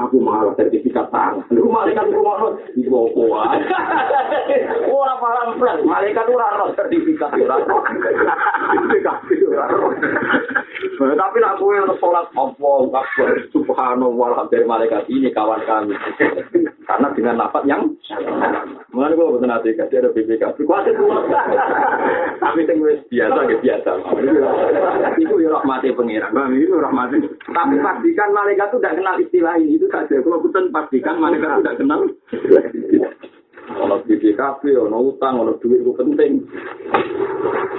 aku 0.00 0.16
malah 0.22 0.54
sertifikat 0.56 1.08
tangan. 1.12 1.44
Lu 1.52 1.68
malaikat 1.68 2.08
itu 2.08 2.20
mau 2.20 2.52
di 2.76 2.88
bawah 2.88 3.52
Ora 4.88 5.14
paham 5.20 5.48
plan. 5.60 5.78
Malaikat 5.84 6.26
ora 6.28 6.46
ono 6.56 6.66
sertifikat 6.72 7.30
ora. 7.36 7.56
Sertifikat 7.60 9.16
ora. 9.28 9.66
Tapi 11.02 11.36
nak 11.42 11.56
kowe 11.58 11.76
salat 11.98 12.26
apa 12.32 12.68
akbar 12.94 13.30
subhanallah 13.50 14.48
dari 14.48 14.64
malaikat 14.64 15.04
ini 15.10 15.28
kawan 15.34 15.60
kami. 15.66 15.94
Karena 16.82 17.08
dengan 17.14 17.38
lapat 17.38 17.62
yang 17.70 17.82
Mengenai 18.92 19.16
gue 19.16 19.24
betul 19.24 19.48
nanti 19.48 19.72
kasih 19.72 20.04
ada 20.04 20.12
BPK. 20.12 20.42
Kuasa 20.68 20.92
Tapi 22.42 22.68
yang 22.68 22.78
biasa, 23.08 23.40
ya 23.48 23.56
biasa. 23.56 23.90
Itu 25.16 25.34
ya 25.40 25.48
rahmati 25.48 25.96
pengiran. 25.96 26.52
Itu 26.52 26.76
rahmati. 26.76 27.16
Tapi 27.48 27.74
pastikan 27.80 28.36
malaikat 28.36 28.68
itu 28.68 28.78
tidak 28.82 28.96
kenal 29.00 29.16
istilah 29.16 29.54
ini. 29.56 29.80
itu 29.80 29.86
saja. 29.88 30.20
Kalau 30.20 30.44
bukan 30.44 30.68
pastikan 30.68 31.16
mereka 31.16 31.56
tidak 31.64 31.78
kenal. 31.80 32.00
Kalau 33.72 33.96
BPKB, 34.04 34.62
ono 34.76 34.98
utang, 35.08 35.40
ono 35.40 35.56
duit 35.56 35.80
itu 35.80 35.92
penting. 35.96 36.44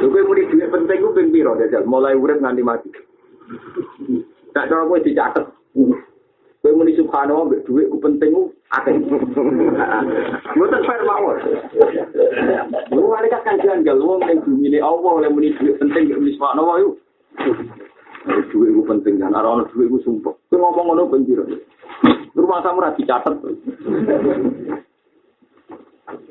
Gue 0.01 0.22
mau 0.26 0.34
duit 0.34 0.49
penting 0.49 0.97
pengen 1.14 1.30
biro 1.30 1.54
jajal. 1.62 1.86
Mulai 1.86 2.18
urip 2.18 2.41
nganti 2.41 2.64
mati. 2.66 2.89
Tak 4.58 4.66
cara 4.66 4.89
gue 4.89 5.06
dicatat. 5.06 5.45
Kowe 6.64 6.80
muni 6.80 6.95
subhanallah 6.95 7.51
mbek 7.51 7.68
dhuwit 7.68 7.91
ku 7.91 7.99
penting 7.99 8.32
akeh. 8.72 8.95
Mboten 10.55 10.84
fair 10.88 11.03
mawon. 11.03 11.36
Lu 12.88 13.11
malaikat 13.11 13.43
kan 13.43 13.59
janggal 13.59 13.99
wong 13.99 14.24
ning 14.24 14.39
bumi 14.47 14.72
ne 14.72 14.80
Allah 14.80 15.11
oleh 15.20 15.28
muni 15.28 15.51
dhuwit 15.59 15.76
penting 15.76 16.07
mbek 16.07 16.24
muni 16.24 16.39
subhanallah 16.39 16.76
yo. 16.80 16.89
Dhuwit 18.47 18.72
ku 18.80 18.82
penting 18.88 19.20
kan 19.20 19.36
ora 19.36 19.59
ono 19.59 19.68
dhuwit 19.68 19.91
ku 19.91 19.99
sumpah. 20.07 20.32
Kowe 20.47 20.55
ngomong 20.55 20.86
ngono 20.88 21.11
ben 21.11 21.28
piro. 21.28 21.43
Rumah 22.32 22.64
kamu 22.64 22.80
rapi 22.80 23.03
dicatet. 23.03 23.36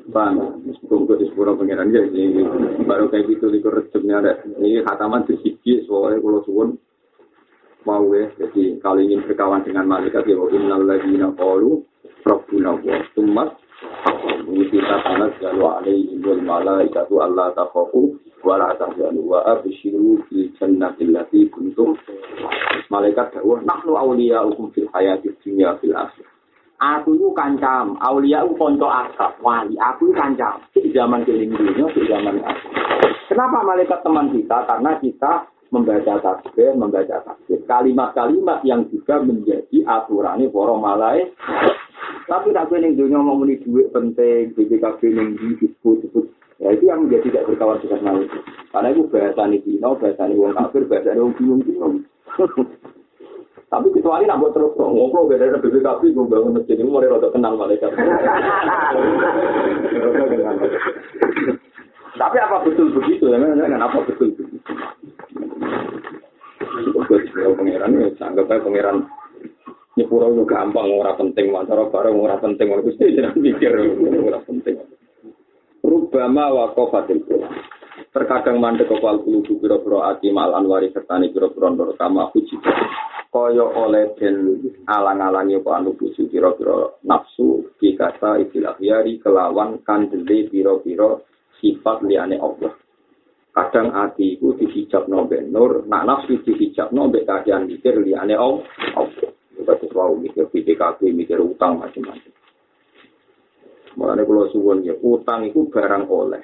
Bang, 0.09 0.65
tunggu 0.89 1.13
di 1.13 1.29
sepuro 1.29 1.53
pengiran 1.53 1.93
ya 1.93 2.09
ini 2.09 2.41
baru 2.89 3.05
kayak 3.09 3.29
gitu 3.29 3.53
di 3.53 3.61
kerjanya 3.61 4.21
ada 4.21 4.33
ini 4.61 4.81
khataman 4.81 5.25
di 5.29 5.37
sisi 5.41 5.85
soalnya 5.85 6.21
kalau 6.21 6.41
suwon 6.45 6.69
mau 7.83 8.07
ya, 8.15 8.27
jadi 8.39 8.79
kalau 8.79 8.99
ingin 9.03 9.23
berkawan 9.27 9.63
dengan 9.63 9.87
malaikat 9.87 10.23
ya, 10.27 10.35
innal 10.35 10.83
ladina 10.87 11.31
qalu 11.35 11.83
rabbuna 12.23 12.79
wa 12.79 12.97
tumat 13.15 13.49
kita 14.47 14.95
sangat 15.03 15.31
jalu 15.43 15.67
alaihi 15.67 16.15
wal 16.23 16.39
malaikatu 16.39 17.19
Allah 17.19 17.51
takhafu 17.51 18.15
wa 18.43 18.55
la 18.55 18.71
tahzanu 18.79 19.21
wa 19.27 19.43
abshiru 19.43 20.23
fi 20.31 20.47
jannatil 20.55 21.11
lati 21.11 21.51
kuntum 21.51 21.99
malaikat 22.87 23.35
dawuh 23.35 23.59
nahnu 23.61 23.99
awliya'ukum 23.99 24.71
fil 24.71 24.87
hayati 24.95 25.35
dunya 25.43 25.75
fil 25.83 25.95
akhir 25.95 26.25
aku 26.83 27.15
itu 27.15 27.31
kancam. 27.31 27.95
Aulia 28.03 28.43
itu 28.43 28.59
konco 28.59 28.91
asap. 28.91 29.39
Wali 29.39 29.79
aku 29.79 30.11
itu 30.11 30.19
kancam. 30.19 30.59
Di 30.75 30.91
zaman 30.91 31.23
keling 31.23 31.55
dunia 31.55 31.87
di 31.95 32.03
zaman 32.11 32.43
aku 32.43 32.67
kenapa 33.33 33.65
malaikat 33.65 33.99
teman 34.05 34.29
kita? 34.29 34.57
Karena 34.69 34.91
kita 35.01 35.33
membaca 35.73 36.21
tasbih 36.21 36.77
membaca 36.77 37.25
tasbih. 37.25 37.65
Kalimat-kalimat 37.65 38.61
yang 38.61 38.85
juga 38.93 39.17
menjadi 39.25 39.81
aturannya 39.89 40.53
para 40.53 40.75
malaikat 40.77 41.33
tapi 42.27 42.55
tak 42.55 42.71
keling 42.71 42.95
dunia 42.95 43.19
mau 43.19 43.35
meni 43.35 43.59
duit 43.61 43.91
penting 43.91 44.55
BPKB 44.55 45.01
yang 45.11 45.35
disebut 45.35 46.07
disebut 46.07 46.25
ya 46.61 46.71
itu 46.71 46.87
yang 46.87 47.03
menjadi 47.03 47.29
tidak 47.29 47.45
berkawan 47.51 47.77
dengan 47.83 47.99
malaikat 48.03 48.41
karena 48.71 48.87
itu 48.95 49.01
bahasa 49.11 49.41
nih 49.49 49.59
Cina 49.67 49.89
bahasa 49.93 50.23
nih 50.25 50.37
wong 50.39 50.53
kafir 50.55 50.83
bahasa 50.87 51.09
nih 51.11 51.21
wong 51.21 51.35
bingung-bingung. 51.35 51.95
Tapi 53.73 53.89
kecuali 53.89 54.29
nak 54.29 54.37
buat 54.37 54.53
terus 54.53 54.77
dong, 54.77 54.93
ngobrol 54.93 55.25
beda 55.25 55.49
dari 55.49 55.57
BPKB, 55.57 56.13
gue 56.13 56.29
bangun 56.29 56.61
masjid 56.61 56.77
ini 56.77 56.85
mulai 56.85 57.09
rada 57.17 57.25
kenal 57.33 57.57
malaikat. 57.57 57.89
Tapi 62.13 62.37
apa 62.37 62.61
betul 62.61 62.93
begitu? 62.93 63.33
Ya, 63.33 63.41
apa 63.41 63.97
betul 64.05 64.29
begitu? 64.37 64.61
Gue 66.93 67.17
pangeran 67.83 68.15
ya, 68.15 68.23
anggap 68.23 68.47
aja 68.47 68.63
pangeran 68.63 68.97
nyepuro 69.93 70.33
itu 70.33 70.43
gampang, 70.47 70.89
ora 70.89 71.13
penting, 71.19 71.53
masalah 71.53 71.91
bareng 71.91 72.17
ora 72.17 72.39
penting, 72.39 72.65
ora 72.71 72.81
gusti 72.81 73.13
jangan 73.13 73.37
mikir, 73.37 73.71
ora 74.23 74.39
penting. 74.41 74.75
Rubama 75.83 76.49
wakofatil 76.49 77.27
Terkadang 78.13 78.61
mandek 78.61 78.93
kepal 78.93 79.25
kulubu 79.25 79.57
biro-biro 79.57 80.05
ati 80.05 80.29
mal 80.29 80.53
anwari 80.53 80.93
sertani 80.93 81.33
biro-biro 81.33 81.73
nur 81.73 81.97
kama 81.97 82.29
puji. 82.29 82.61
Kaya 83.33 83.65
oleh 83.65 84.13
den 84.21 84.69
alang-alangi 84.85 85.57
apa 85.57 85.81
anu 85.81 85.97
puji 85.97 86.29
biro-biro 86.29 87.01
nafsu 87.09 87.73
dikata 87.81 88.37
istilah 88.37 88.77
yari 88.77 89.17
kelawan 89.17 89.81
kandeli 89.81 90.45
biro-biro 90.45 91.25
sifat 91.57 92.05
liane 92.05 92.37
Allah. 92.37 92.82
Kadang 93.53 93.93
ati 93.93 94.33
iku 94.33 94.57
dihijab 94.57 95.05
nombe 95.05 95.37
nur, 95.45 95.85
nak 95.85 96.09
nafsu 96.09 96.41
dihijab 96.41 96.89
nombe 96.89 97.21
kajian 97.21 97.69
mikir 97.69 98.01
liane 98.01 98.33
Allah. 98.33 98.65
Kita 99.53 99.77
sesuatu 99.77 100.17
mikir 100.17 100.49
PDKB, 100.49 101.13
mikir 101.13 101.37
utang 101.37 101.77
macam-macam. 101.77 102.33
Mulanya 103.93 104.25
kalau 104.25 104.49
suwun 104.49 104.81
ya, 104.81 104.97
utang 105.05 105.45
itu 105.45 105.69
barang 105.69 106.09
oleh. 106.09 106.41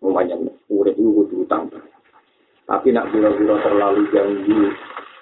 Umumnya 0.00 0.40
urip 0.72 0.96
itu 0.96 1.10
kudu 1.12 1.44
utang. 1.44 1.68
Tapi 2.64 2.96
nak 2.96 3.12
biro-biro 3.12 3.60
terlalu 3.60 4.08
ganggu 4.08 4.72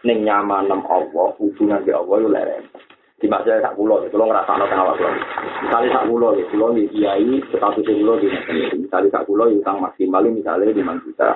ning 0.06 0.22
nyaman 0.22 0.70
Allah, 0.70 1.28
hubungan 1.42 1.82
di 1.82 1.90
Allah 1.90 2.16
itu 2.22 2.28
lereng. 2.30 2.66
Di 3.16 3.32
masa 3.32 3.56
sak 3.64 3.80
pulau, 3.80 4.04
kalau 4.12 4.28
ngerasa 4.28 4.60
anak 4.60 4.76
awak 4.76 5.00
pulau. 5.00 5.16
Misalnya 5.64 5.88
sak 5.96 6.04
pulau, 6.04 6.36
pulau 6.52 6.68
di 6.76 6.84
kiai, 6.92 7.40
status 7.48 7.88
pulau 7.88 8.20
di 8.20 8.28
Misalnya 8.76 9.08
sak 9.08 9.24
pulau 9.24 9.48
utang 9.48 9.80
maksimal 9.80 10.20
misalnya 10.28 10.68
lima 10.68 11.00
juta. 11.00 11.32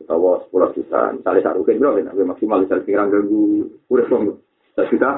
Atau 0.00 0.40
sepuluh 0.48 0.72
juta. 0.72 1.12
Misalnya 1.12 1.44
sak 1.44 1.56
rukin 1.60 1.76
berapa? 1.76 2.00
Maksimal 2.16 2.64
misalnya 2.64 2.84
pikiran 2.88 3.12
ganggu 3.12 3.68
satu 3.92 4.88
juta. 4.88 5.10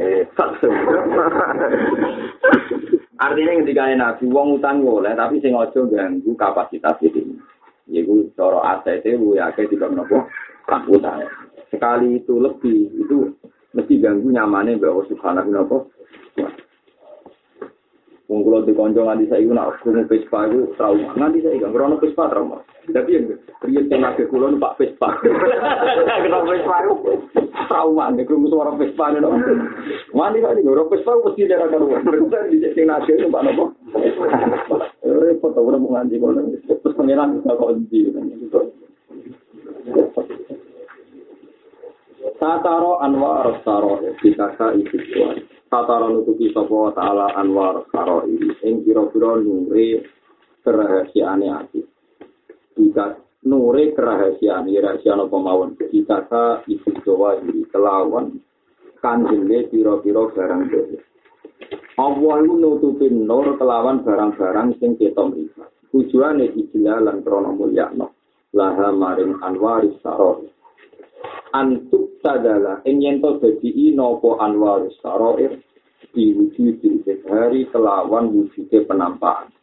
Eh, 0.00 0.24
satu. 0.32 0.72
Artinya 3.20 3.52
ketika 3.60 3.84
nabi 3.92 4.24
wong 4.32 4.56
utang 4.56 4.80
boleh, 4.80 5.12
tapi 5.12 5.44
sing 5.44 5.52
ojo 5.52 5.92
ganggu 5.92 6.32
kapasitas 6.40 6.96
ini. 7.04 7.36
Yaitu 7.84 8.32
cara 8.32 8.80
aset 8.80 9.04
itu 9.04 9.36
ya 9.36 9.52
kayak 9.52 9.76
tidak 9.76 9.92
nopo 9.92 10.24
utang. 10.88 11.20
Sekali 11.68 12.16
itu 12.16 12.40
lebih 12.40 12.88
itu 12.96 13.28
mesti 13.74 14.02
ganggu 14.02 14.28
nyamannya 14.30 14.80
bahwa 14.80 15.06
subhanahu 15.06 15.50
nopo. 15.50 15.76
Wong 18.30 18.46
kula 18.46 18.62
di 18.62 18.70
kanca 18.78 19.02
nganti 19.02 19.26
saiki 19.26 19.50
nak 19.50 19.82
krungu 19.82 20.06
Vespa 20.06 20.46
iku 20.46 20.70
trauma. 20.78 21.18
Nganti 21.18 21.42
saiki 21.42 21.66
gak 21.66 21.74
krono 21.74 21.98
Vespa 21.98 22.30
trauma. 22.30 22.62
Dadi 22.86 23.18
yang 23.18 23.34
riyen 23.66 23.90
teng 23.90 24.06
age 24.06 24.30
kula 24.30 24.54
numpak 24.54 24.78
Vespa. 24.78 25.18
Kenapa 26.22 26.46
Vespa 26.46 26.76
iku 26.86 26.94
trauma 27.66 28.14
nek 28.14 28.30
krungu 28.30 28.46
suara 28.46 28.70
Vespa 28.78 29.10
nek. 29.10 29.26
Nganti 30.14 30.38
saiki 30.46 30.70
ora 30.70 30.86
Vespa 30.86 31.10
mesti 31.18 31.50
dera 31.50 31.66
karo. 31.66 31.90
Terus 31.90 32.30
di 32.54 32.70
teng 32.70 32.94
age 32.94 33.18
numpak 33.18 33.42
nopo. 33.50 33.64
Repot 35.02 35.58
ora 35.58 35.76
mau 35.82 35.98
nganti 35.98 36.22
kono. 36.22 36.54
Terus 36.70 36.94
pengenan 36.94 37.42
bisa 37.42 37.58
kunci. 37.58 38.14
Tataro 42.20 43.00
anwar 43.00 43.64
saro 43.64 43.96
dikaka 44.20 44.76
itu 44.76 45.00
Tatara 45.72 46.10
nutupi 46.12 46.52
sapa 46.52 46.92
ta'ala 46.92 47.32
anwar 47.38 47.88
karo 47.88 48.28
ini. 48.28 48.52
Ing 48.66 48.84
kira-kira 48.84 49.40
nure 49.40 50.04
kerahasiaane 50.60 51.46
ati. 51.48 51.80
Jika 52.76 53.16
nure 53.48 53.96
kerahasiaane 53.96 54.68
rahasia 54.68 55.16
apa 55.16 55.36
mawon. 55.38 55.78
Jika 55.78 56.28
ka 56.28 56.60
ibu 56.68 56.90
jawa 57.06 57.40
ini 57.40 57.64
kelawan 57.72 58.36
kanjenge 59.00 59.72
pira-pira 59.72 60.28
barang 60.28 60.62
dhewe. 60.68 60.98
Allah 61.96 62.36
itu 62.44 62.54
nutupin 62.58 63.24
nur 63.24 63.56
kelawan 63.56 64.04
barang-barang 64.04 64.76
sing 64.76 64.98
ketok 65.00 65.32
mripat. 65.32 65.70
Tujuane 65.88 66.52
ijlalan 66.52 67.24
krana 67.24 67.54
mulyakno. 67.54 68.12
Laha 68.52 68.90
maring 68.92 69.38
anwaris 69.40 69.96
sarori. 70.04 70.59
Antuk 71.54 72.18
sadala 72.22 72.82
ing 72.86 73.02
yen 73.02 73.18
to 73.18 73.38
dadi 73.42 73.92
napa 73.94 74.38
anwar 74.42 74.86
saroir 75.02 75.58
diwujud 76.10 76.82
di 76.82 77.14
hari 77.28 77.70
kelawan 77.70 78.34
wujude 78.34 78.82
penampakan. 78.86 79.54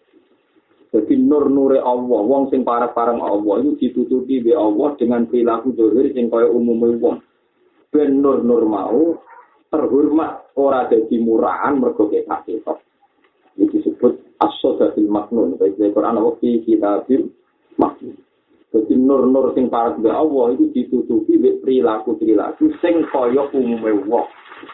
Jadi 0.88 1.20
nur-nure 1.20 1.84
Allah, 1.84 2.22
wong 2.24 2.48
sing 2.48 2.64
parek-pareng 2.64 3.20
Allah 3.20 3.60
itu 3.60 3.76
ditutupi 3.76 4.40
be 4.40 4.56
Allah 4.56 4.96
dengan 4.96 5.28
perilaku 5.28 5.76
dohir 5.76 6.16
sing 6.16 6.32
kaya 6.32 6.48
umumnya 6.48 6.96
wong. 6.96 7.18
Ben 7.92 8.24
nur-nur 8.24 8.64
mau 8.64 9.20
terhormat 9.68 10.56
ora 10.56 10.88
dadi 10.88 11.20
murahan 11.20 11.76
mergo 11.76 12.08
ketok 12.08 12.48
ketok. 12.48 12.80
Disebut 13.60 14.40
as-sodatil 14.40 15.12
maknun. 15.12 15.60
Baik 15.60 15.76
dari 15.76 15.92
Quran 15.92 16.18
Allah 16.24 16.36
fi 16.40 16.64
kitabil 16.64 17.28
maknun. 17.76 18.16
Jadi 18.68 19.00
nur-nur 19.00 19.56
sing 19.56 19.72
parek 19.72 20.04
be 20.04 20.12
Allah 20.12 20.52
itu 20.52 20.68
ditutupi 20.76 21.40
be 21.40 21.56
perilaku-perilaku 21.64 22.76
sing 22.84 23.08
kaya 23.08 23.48
umumnya 23.56 23.96
wong. 24.04 24.28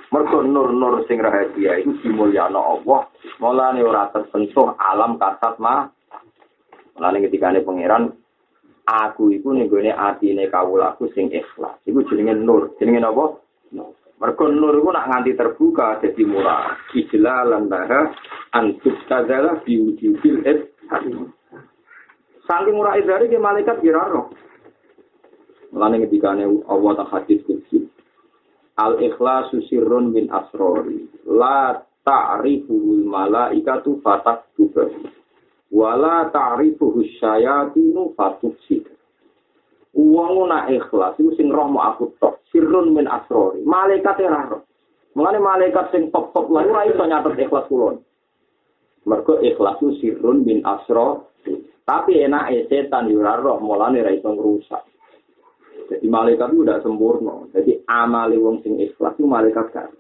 Mergo 0.10 0.42
nur-nur 0.42 1.06
sing 1.06 1.22
rahasia 1.22 1.78
iku 1.78 2.02
dimulyano 2.02 2.58
Allah. 2.58 3.06
Mulane 3.38 3.86
ora 3.86 4.10
tersentuh 4.10 4.74
alam 4.82 5.22
kasat 5.22 5.62
mah. 5.62 5.94
Mulane 6.98 7.22
ketika 7.30 7.54
ini 7.54 7.62
pangeran 7.62 8.04
aku 8.90 9.30
iku 9.30 9.54
ning 9.54 9.70
gone 9.70 9.94
atine 9.94 10.50
kawulaku 10.50 11.14
sing 11.14 11.30
ikhlas. 11.30 11.78
Iku 11.86 12.02
jenenge 12.10 12.34
nur. 12.34 12.74
Jenenge 12.82 13.06
apa? 13.06 13.26
Mergo 14.18 14.46
nur 14.50 14.74
iku 14.74 14.90
nak 14.90 15.06
nganti 15.06 15.38
terbuka 15.38 16.02
dadi 16.02 16.26
murah. 16.26 16.82
Ijlalan 16.98 17.70
baha 17.70 18.10
antuk 18.58 18.98
tazala 19.06 19.62
biwujudil 19.62 20.50
et 20.50 20.74
Saking 22.44 22.76
murah 22.76 23.00
idari 23.00 23.32
ke 23.32 23.40
malaikat 23.40 23.80
kiraro. 23.80 24.36
Mulane 25.72 26.04
ketika 26.06 26.36
Allah 26.70 26.92
tak 27.00 27.10
hadis 27.10 27.40
kecil. 27.48 27.88
al 28.78 28.98
ikhlasu 29.00 29.64
sirrun 29.70 30.12
min 30.12 30.28
asrori. 30.34 31.08
La 31.30 31.78
ta'rifuhul 32.04 33.08
malaikatu 33.08 34.04
fatak 34.04 34.50
tuber 34.60 34.92
wala 35.74 36.30
ta'rifuhus 36.30 37.10
syayatinu 37.18 38.14
fatuk 38.14 38.54
sik 38.70 38.86
uang 39.94 40.50
nak 40.50 40.70
ikhlas 40.70 41.18
itu 41.22 41.34
sing 41.38 41.50
roh 41.54 41.70
mau 41.70 41.94
aku 41.94 42.14
tok. 42.18 42.42
Sirrun 42.50 42.94
min 42.94 43.06
asrori. 43.10 43.62
Malaikat 43.66 44.22
yang 44.22 44.50
roh 44.50 44.62
mengenai 45.14 45.42
malaikat 45.42 45.94
sing 45.94 46.10
top 46.10 46.34
lah 46.34 46.66
ora 46.66 46.90
iso 46.90 47.06
nyatet 47.06 47.38
ikhlas 47.46 47.70
kulon. 47.70 48.02
Mergo 49.06 49.38
ikhlas 49.42 49.78
itu 49.82 49.90
sirrun 50.02 50.46
min 50.46 50.66
asro 50.66 51.30
tapi 51.84 52.24
enak 52.24 52.72
setan 52.72 53.12
yo 53.12 53.20
roh 53.20 53.60
mulane 53.60 54.00
ra 54.00 54.12
iso 54.16 54.32
ngrusak 54.32 54.88
Jadi 55.84 56.08
malaikat 56.08 56.56
itu 56.56 56.64
tidak 56.64 56.80
sempurna. 56.80 57.44
Jadi 57.52 57.84
amali 57.92 58.40
wong 58.40 58.64
sing 58.64 58.80
ikhlas 58.80 59.20
itu 59.20 59.28
malaikat 59.28 59.68
kan. 59.76 59.92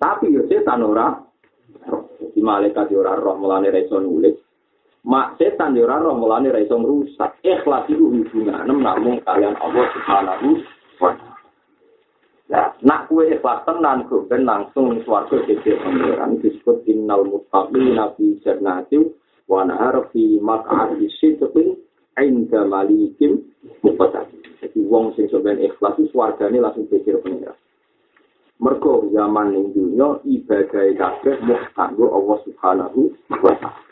Tapi 0.00 0.32
yo 0.32 0.48
setan 0.48 0.80
ora 0.80 1.20
di 2.32 2.40
malaikat 2.40 2.88
yo 2.88 3.04
ora 3.04 3.20
roh 3.20 3.36
mulane 3.36 3.68
ra 3.68 3.76
iso 3.76 4.00
nulis. 4.00 4.40
Mak 5.04 5.36
setan 5.36 5.76
yo 5.76 5.84
ora 5.84 6.00
roh 6.00 6.16
mulane 6.16 6.48
ra 6.48 6.64
iso 6.64 6.80
ngrusak. 6.80 7.44
Ikhlas 7.44 7.92
itu 7.92 8.08
hubungan 8.08 8.64
namung 8.72 9.20
kalian 9.20 9.52
Allah 9.60 9.84
Subhanahu 9.92 10.48
wa 10.96 11.12
taala. 11.12 11.28
Ya, 12.50 12.74
nak 12.82 13.06
kue 13.12 13.28
ikhlas 13.30 13.68
tenan 13.68 14.08
kok 14.08 14.32
ben 14.32 14.48
langsung 14.48 14.96
swarga 15.04 15.44
dhewe 15.44 15.76
pangeran 15.76 16.40
disebut 16.40 16.88
innal 16.88 17.22
muttaqina 17.28 18.16
fi 18.16 18.40
jannatin 18.42 19.19
wa 19.50 19.66
nahar 19.66 20.06
fi 20.14 20.38
maq'adi 20.38 21.10
sidqin 21.18 21.74
inda 22.22 22.62
malikim 22.62 23.42
muqtadir. 23.82 24.46
Jadi 24.62 24.78
wong 24.86 25.10
sing 25.18 25.26
sampeyan 25.26 25.58
ikhlas 25.58 25.98
itu 25.98 26.14
swargane 26.14 26.62
langsung 26.62 26.86
pikir 26.86 27.18
pangeran. 27.18 27.58
Mergo 28.60 29.08
zaman 29.10 29.56
ning 29.56 29.72
dunya 29.74 30.20
ibadah 30.22 30.86
kabeh 30.94 31.36
mung 31.42 31.64
kanggo 31.74 32.06
Allah 32.12 32.38
Subhanahu 32.46 33.00
wa 33.40 33.54
taala. 33.58 33.82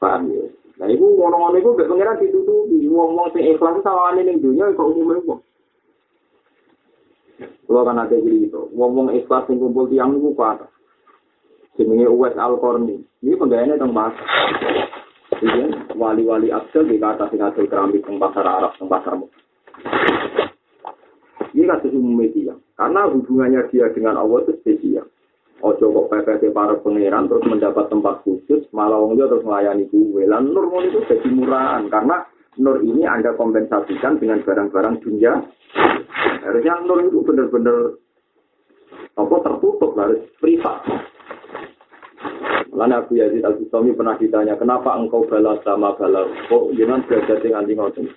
Paham 0.00 0.30
ya? 0.30 0.46
Nah, 0.78 0.88
iku 0.88 1.04
ngono-ngono 1.14 1.56
iku 1.58 1.74
gak 1.74 1.90
pangeran 1.90 2.22
ditutupi. 2.22 2.86
Wong-wong 2.88 3.28
sing 3.34 3.44
ikhlas 3.50 3.82
sawane 3.84 4.22
ning 4.24 4.38
dunya 4.40 4.70
kok 4.72 4.88
umume 4.88 5.20
wong. 5.26 5.42
Kalau 7.42 7.82
kan 7.82 7.98
ada 7.98 8.14
gitu, 8.14 8.70
ngomong 8.76 9.10
ikhlas 9.16 9.48
yang 9.50 9.58
kumpul 9.58 9.90
tiang 9.90 10.14
itu 10.14 10.30
apa? 10.38 10.68
Jenenge 11.76 12.08
Uwais 12.08 12.36
Al 12.36 12.56
Korni. 12.60 13.00
Ini 13.24 13.34
penggayanya 13.38 13.80
tentang 13.80 13.96
bahasa. 13.96 14.24
Iya, 15.42 15.66
wali-wali 15.98 16.52
Abdul 16.52 16.86
di 16.86 17.02
kata 17.02 17.26
sing 17.32 17.42
hasil 17.42 17.66
keramik 17.66 18.06
teng 18.06 18.20
pasar 18.20 18.46
Arab, 18.46 18.78
teng 18.78 18.86
pasar 18.86 19.18
Ini 21.52 21.66
kasus 21.66 21.92
umum 21.92 22.22
media. 22.22 22.54
Karena 22.78 23.10
hubungannya 23.10 23.66
dia 23.72 23.90
dengan 23.90 24.20
Allah 24.20 24.46
itu 24.46 24.54
spesial. 24.62 25.08
Ojo 25.62 25.94
kok 25.94 26.08
PPT 26.10 26.50
para 26.50 26.74
pangeran 26.82 27.30
terus 27.30 27.46
mendapat 27.46 27.86
tempat 27.86 28.26
khusus, 28.26 28.66
malah 28.74 28.98
wong 28.98 29.14
terus 29.14 29.46
melayani 29.46 29.86
gue. 29.86 30.26
Lan 30.26 30.50
nur 30.50 30.66
itu 30.82 30.98
jadi 31.06 31.28
murahan 31.30 31.86
karena 31.86 32.26
nur 32.58 32.82
ini 32.82 33.06
Anda 33.06 33.38
kompensasikan 33.38 34.18
dengan 34.18 34.42
barang-barang 34.42 35.00
dunia 35.06 35.38
Harusnya 36.42 36.82
nur 36.84 36.98
itu 37.06 37.22
benar-benar 37.22 37.96
apa 39.14 39.36
tertutup 39.46 39.94
harus 39.94 40.20
privat. 40.42 40.82
Lalu 42.72 42.94
Abu 42.96 43.12
Yazid 43.20 43.44
Al 43.44 43.60
Bustami 43.60 43.92
pernah 43.92 44.16
ditanya, 44.16 44.56
kenapa 44.56 44.96
engkau 44.96 45.28
balas 45.28 45.60
sama 45.60 45.92
balas? 45.92 46.32
Kok 46.48 46.72
jangan 46.72 47.04
belajar 47.04 47.36
dengan 47.44 47.68
anti? 47.68 48.08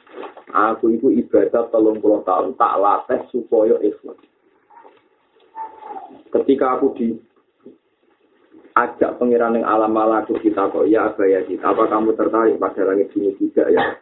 Aku 0.56 0.96
itu 0.96 1.12
ibadah 1.12 1.68
telung 1.68 2.00
puluh 2.00 2.24
tahun 2.24 2.56
tak 2.56 2.80
latih 2.80 3.20
supaya 3.36 3.76
ikhlas. 3.84 4.16
Ketika 6.32 6.80
aku 6.80 6.96
di 6.96 7.20
ajak 8.80 9.20
pengiran 9.20 9.60
yang 9.60 9.68
alam 9.68 9.92
malaku 9.92 10.40
kita 10.40 10.72
kok 10.72 10.88
ya 10.88 11.12
Abu 11.12 11.28
Yazid, 11.28 11.60
apa 11.60 11.92
kamu 11.92 12.16
tertarik 12.16 12.56
pada 12.56 12.88
langit 12.88 13.12
ini 13.20 13.36
juga 13.36 13.68
ya? 13.68 14.00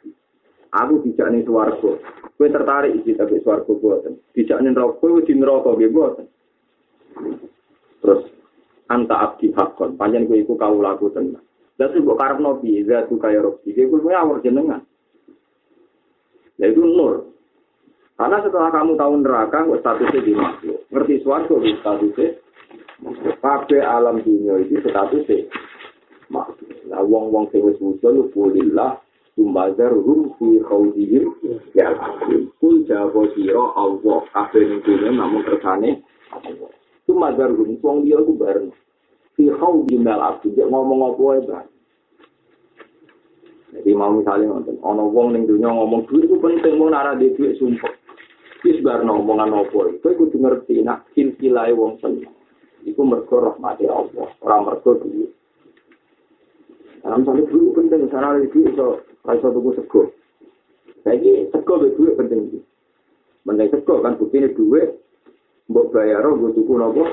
Aku 0.74 1.02
tidak 1.02 1.34
nih 1.34 1.42
suaraku. 1.46 1.98
Kue 2.38 2.50
tertarik 2.50 3.02
sih 3.02 3.18
tapi 3.18 3.42
suaraku 3.42 3.78
buatan. 3.82 4.22
Tidak 4.38 4.58
nih 4.62 4.74
rokok, 4.74 5.02
kue 5.02 5.26
di 5.26 5.34
neraka 5.34 5.74
gue 5.74 5.90
buatan. 5.90 6.26
Terus 8.06 8.22
anta 8.92 9.16
abdi 9.16 9.54
hakon, 9.56 9.96
panjang 9.96 10.28
kue 10.28 10.44
iku 10.44 10.60
kau 10.60 10.80
laku 10.80 11.12
tenang. 11.12 11.44
Dan 11.74 11.90
itu 11.98 12.14
karep 12.14 12.38
nopi, 12.38 12.86
tuh 12.86 13.18
kaya 13.18 13.42
robi. 13.42 13.74
Kue 13.74 14.00
kue 14.00 14.14
awal 14.14 14.40
jenengan. 14.46 14.86
Ya 16.62 16.70
itu 16.70 16.86
nur. 16.86 17.34
Karena 18.14 18.46
setelah 18.46 18.70
kamu 18.70 18.94
tahu 18.94 19.14
neraka, 19.26 19.66
kok 19.66 19.82
statusnya 19.82 20.22
di 20.22 20.34
makhluk. 20.38 20.80
Ngerti 20.94 21.26
suaraku 21.26 21.66
di 21.66 21.74
statusnya. 21.82 22.28
Kabeh 23.42 23.82
alam 23.82 24.22
dunia 24.22 24.62
itu 24.62 24.78
statusnya 24.86 25.50
makhluk. 26.30 26.70
Nah, 26.94 27.02
wong-wong 27.02 27.50
sing 27.50 27.66
wis 27.66 27.82
wusul, 27.82 28.30
kulillah, 28.32 29.02
Tumbazar 29.34 29.90
rum 29.90 30.30
fi 30.38 30.62
khawdihim 30.62 31.26
ya 31.74 31.90
akhir. 31.90 32.54
Kul 32.62 32.86
jawa 32.86 33.26
siro 33.34 33.74
Allah. 33.74 34.22
Ning 34.54 34.78
dunia 34.86 35.10
namun 35.10 35.42
kersane 35.42 36.06
Allah. 36.30 36.70
Tumbazar 37.04 37.52
rum. 37.52 37.76
Wong 37.84 38.08
dia 38.08 38.20
itu 38.20 38.34
bareng. 38.36 38.72
Fi 39.36 39.50
khawdihim 39.50 40.08
ya 40.08 40.16
akhir. 40.20 40.52
Dia 40.56 40.66
ngomong 40.70 41.00
apa 41.14 41.26
ya 41.42 41.60
Jadi 43.74 43.90
mau 43.98 44.14
misalnya 44.14 44.54
nonton, 44.54 44.78
ono 44.86 45.10
wong 45.10 45.34
ning 45.34 45.50
dunia 45.50 45.74
ngomong 45.74 46.06
duit 46.06 46.30
itu 46.30 46.38
penting, 46.38 46.78
mau 46.78 46.94
nara 46.94 47.18
di 47.18 47.34
duit 47.34 47.58
sumpah. 47.58 47.90
Wis 48.62 48.78
bar 48.86 49.02
ngomongan 49.02 49.50
apa 49.50 49.98
itu, 49.98 50.08
kudu 50.14 50.38
ngerti 50.38 50.86
nak 50.86 51.10
silsilah 51.18 51.74
wong 51.74 51.98
seneng. 51.98 52.30
Iku 52.86 53.02
mergo 53.02 53.42
rahmati 53.42 53.90
Allah, 53.90 54.30
ora 54.46 54.58
mergo 54.62 55.02
duit. 55.02 55.34
Nah, 57.02 57.18
misalnya 57.18 57.50
duit 57.50 57.74
penting, 57.74 58.08
sana 58.14 58.38
lagi 58.38 58.54
duit 58.54 58.78
iso 58.78 59.02
rasa 59.26 59.48
tuku 59.50 59.70
sego. 59.76 60.02
Saiki 61.02 61.50
sego 61.50 61.74
be 61.82 61.98
duit 61.98 62.14
penting 62.14 62.40
iki. 62.54 62.60
Mending 63.44 63.74
sego 63.74 64.06
kan 64.06 64.22
buktine 64.22 64.54
duit 64.54 65.03
mbok 65.72 65.96
bayar 65.96 66.26
gue 66.28 66.52
tuku 66.56 66.74
nopo. 66.76 67.08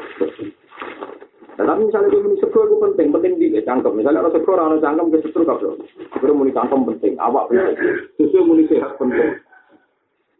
Nah, 1.61 1.77
tapi 1.77 1.93
misalnya 1.93 2.09
gue 2.09 2.25
muni 2.25 2.41
sego 2.41 2.65
itu 2.65 2.77
penting, 2.81 3.13
penting 3.13 3.33
di 3.37 3.53
cangkem. 3.69 3.93
Misalnya 3.93 4.25
kalau 4.25 4.33
sego 4.33 4.51
orang 4.57 4.81
cangkem 4.81 5.13
ke 5.13 5.21
setru 5.21 5.45
kabel. 5.45 5.77
Gue 6.17 6.33
muni 6.33 6.57
cangkem 6.57 6.89
penting, 6.89 7.21
awak 7.21 7.53
penting. 7.53 7.77
Sesuai 8.17 8.49
muni 8.49 8.65
sehat 8.65 8.97
penting. 8.97 9.37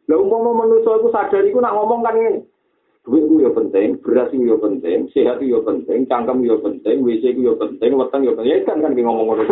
Lah 0.09 0.17
umpama 0.17 0.65
manusia 0.65 0.97
itu 0.97 1.13
sadar 1.13 1.45
itu 1.45 1.61
nak 1.61 1.77
ngomong 1.77 2.01
kan 2.01 2.17
ini. 2.17 2.41
Duit 3.05 3.25
itu 3.25 3.41
ya 3.41 3.53
penting, 3.53 3.97
beras 4.05 4.29
itu 4.29 4.45
ya 4.45 4.57
penting, 4.61 5.09
sehat 5.13 5.41
itu 5.41 5.57
ya 5.57 5.61
penting, 5.65 6.05
cangkem 6.05 6.45
itu 6.45 6.53
ya 6.53 6.57
penting, 6.61 6.97
WC 7.01 7.25
itu 7.33 7.41
ya 7.49 7.55
penting, 7.57 7.91
weteng 7.97 8.25
ya 8.25 8.33
penting. 8.37 8.53
Ya 8.53 8.65
kan 8.65 8.77
kan 8.81 8.93
ngomong 8.93 9.25
ngomong. 9.29 9.45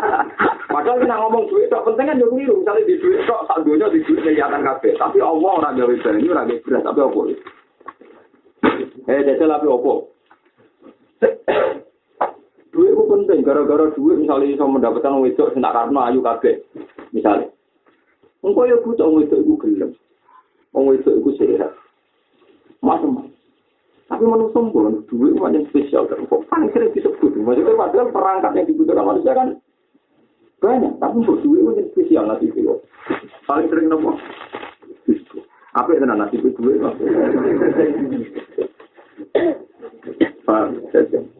Padahal 0.74 1.00
kita 1.04 1.16
ngomong 1.20 1.44
duit 1.52 1.68
tak 1.68 1.84
penting 1.84 2.06
kan 2.08 2.20
yo 2.20 2.32
keliru. 2.32 2.64
Misalnya 2.64 2.88
di 2.88 2.96
duit 2.96 3.20
kok 3.28 3.44
sak 3.44 3.60
dunia 3.60 3.92
di 3.92 4.00
duit 4.08 4.20
kelihatan 4.24 4.64
kabeh. 4.64 4.92
Tapi 4.96 5.18
Allah 5.20 5.52
ora 5.52 5.70
gawe 5.76 5.94
banyu, 6.00 6.28
ora 6.32 6.48
gawe 6.48 6.60
beras, 6.64 6.84
tapi 6.84 7.00
apa? 7.04 7.20
Eh, 9.04 9.20
desa 9.24 9.44
tapi 9.44 9.66
apa? 9.68 9.92
duit 12.74 12.90
itu 12.90 13.02
penting, 13.06 13.46
gara-gara 13.46 13.86
duit 13.94 14.18
misalnya 14.18 14.50
bisa 14.50 14.66
mendapatkan 14.66 15.22
wedok 15.22 15.54
sing 15.54 15.62
tak 15.62 15.74
karena 15.78 16.00
ayu 16.10 16.20
kabeh. 16.20 16.58
Misalnya. 17.14 17.46
Engkau 18.42 18.66
ya 18.66 18.76
butuh 18.82 19.08
wedok 19.14 19.40
itu 19.40 19.54
gelem. 19.62 19.90
Wong 20.74 20.90
wedok 20.90 21.14
itu 21.22 21.30
sehat. 21.38 21.70
macam-macam. 22.84 23.32
Tapi 24.04 24.20
manusia 24.28 24.60
pun 24.68 25.00
duit 25.08 25.32
macam 25.40 25.64
spesial 25.72 26.04
kan. 26.04 26.28
Kok 26.28 26.44
paling 26.52 26.68
sering 26.76 26.92
disebut? 26.92 27.32
Maksudnya 27.40 27.72
padahal 27.72 28.12
perangkat 28.12 28.52
yang 28.52 28.66
dibutuhkan 28.68 29.06
manusia 29.08 29.32
kan 29.32 29.48
banyak. 30.60 30.92
Tapi 31.00 31.14
untuk 31.24 31.40
duit 31.40 31.64
macam 31.64 31.88
spesial 31.96 32.28
nasi 32.28 32.52
itu. 32.52 32.84
Paling 33.48 33.66
sering 33.72 33.88
nopo. 33.88 34.12
Apa 35.74 35.90
yang 35.90 36.06
nasi 36.14 36.38
itu 36.38 36.54
duit? 36.54 36.78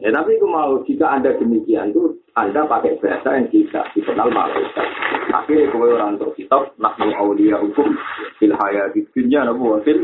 Ya 0.03 0.09
tapi 0.11 0.35
aku 0.37 0.47
mau 0.49 0.75
jika 0.83 1.07
anda 1.17 1.31
demikian 1.39 1.95
tuh 1.95 2.19
anda 2.35 2.67
pakai 2.67 2.99
bahasa 2.99 3.39
yang 3.39 3.47
tidak 3.47 3.87
dikenal 3.95 4.27
malaikat. 4.27 4.87
Akhirnya 5.31 5.71
kau 5.71 5.87
orang 5.87 6.19
untuk 6.19 6.35
kitab 6.35 6.75
nahmu 6.75 7.15
aulia 7.15 7.57
hukum 7.63 7.95
fil 8.37 8.51
hayati 8.51 9.07
dunya 9.15 9.47
nabu 9.47 9.71
wasil. 9.71 10.03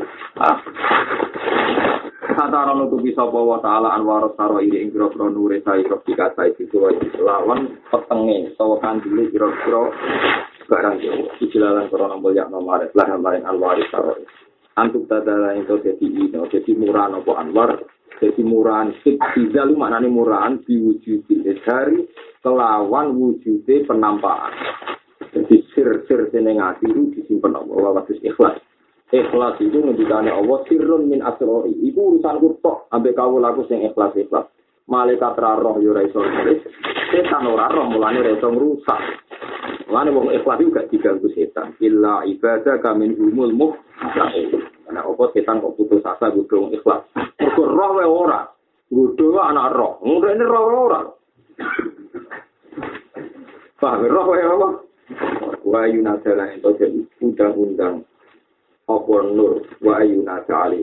Kata 2.31 2.55
orang 2.55 2.87
untuk 2.87 3.03
bisa 3.03 3.27
bawa 3.27 3.59
taala 3.59 3.91
anwar 3.99 4.31
saro 4.39 4.63
ini 4.63 4.87
ingkro 4.87 5.11
kro 5.11 5.27
nure 5.27 5.59
sai 5.67 5.83
kro 5.83 5.99
sai 6.07 6.55
itu 6.55 6.79
lawan 7.19 7.75
petenge 7.91 8.55
sawakan 8.55 9.03
dulu 9.03 9.27
kiro 9.27 9.49
barang 10.71 11.03
jauh. 11.03 11.27
Ijlalan 11.43 11.91
korona 11.91 12.15
mulia 12.15 12.47
nomor 12.47 12.87
lah 12.95 13.07
lain 13.19 13.43
anwar 13.43 13.75
saro. 13.91 14.15
Antuk 14.79 15.11
tadala 15.11 15.51
itu 15.59 15.75
jadi 15.83 16.05
ini, 16.07 16.31
jadi 16.31 16.71
murah 16.79 17.11
nopo 17.11 17.35
anwar 17.35 17.75
Jadi 18.21 18.45
murahan 18.45 18.93
sik 19.01 19.17
lu 19.33 19.73
maknanya 19.73 20.05
murahan 20.05 20.61
diwujudi 20.61 21.41
dari 21.41 22.05
kelawan 22.45 23.17
wujudnya 23.17 23.81
penampakan. 23.89 24.53
Jadi 25.33 25.65
sir-sir 25.73 26.29
seneng 26.29 26.61
hati 26.61 26.85
itu 26.85 27.17
disimpan 27.17 27.57
Allah 27.57 27.97
wasis 27.97 28.21
ikhlas. 28.21 28.61
Ikhlas 29.09 29.57
itu 29.57 29.73
ngendikannya 29.73 30.37
Allah 30.37 30.61
sirrun 30.69 31.09
min 31.09 31.25
asrori. 31.25 31.73
Itu 31.81 32.13
urusan 32.13 32.37
kutok 32.37 32.93
sampai 32.93 33.17
kau 33.17 33.41
laku 33.41 33.65
sing 33.65 33.81
ikhlas 33.89 34.13
Malaikat 34.89 35.37
roh 35.37 35.77
yo 35.77 35.93
raiso 35.93 36.25
nulis. 36.25 36.65
Setan 37.13 37.45
ora 37.45 37.69
roh 37.69 37.85
mulane 37.85 38.25
raiso 38.25 38.49
ngrusak. 38.49 39.01
Mulane 39.85 40.09
wong 40.09 40.27
ikhlas 40.33 40.57
itu 40.57 40.73
gak 40.73 40.89
diganggu 40.89 41.27
setan. 41.35 41.77
Illa 41.83 42.25
ibadah 42.25 42.81
kamin 42.81 43.13
humul 43.19 43.51
muh. 43.53 43.73
Karena 44.01 45.01
apa 45.05 45.23
setan 45.31 45.61
kok 45.61 45.77
putus 45.77 46.01
asa 46.01 46.33
gudung 46.33 46.73
ikhlas. 46.73 47.05
Mergo 47.37 47.63
roh 47.69 47.91
wae 47.99 48.07
ora. 48.07 48.41
Gudung 48.89 49.37
anak 49.37 49.75
roh. 49.75 50.01
Ini 50.01 50.45
roh 50.47 50.63
ora. 50.89 51.01
Paham 53.77 54.01
roh 54.09 54.25
wae 54.29 54.43
apa? 54.43 54.67
Wa 55.61 55.81
yunazala 55.87 56.51
itu 56.57 56.69
jadi 56.75 56.99
undang-undang 57.21 58.03
apa 58.89 59.15
nur 59.29 59.63
wa 59.79 60.03
yunazala 60.03 60.75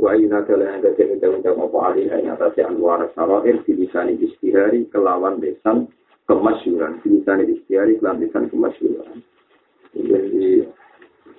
wa 0.00 0.16
ina 0.16 0.40
dalah 0.48 0.80
yang 0.80 0.80
dadi 0.80 1.12
undang-undang 1.12 1.60
apa 1.60 1.78
alih 1.92 2.08
yang 2.08 2.32
atas 2.32 2.56
anwar 2.64 3.04
sarair 3.12 3.60
bilisani 3.68 4.16
istihari 4.16 4.88
kelawan 4.88 5.36
lesan 5.44 5.92
kemasyuran. 6.24 7.04
Bilisani 7.04 7.52
istihari 7.52 8.00
kelawan 8.00 8.24
lesan 8.24 8.48
kemasyuran. 8.48 9.20
Jadi 9.92 10.64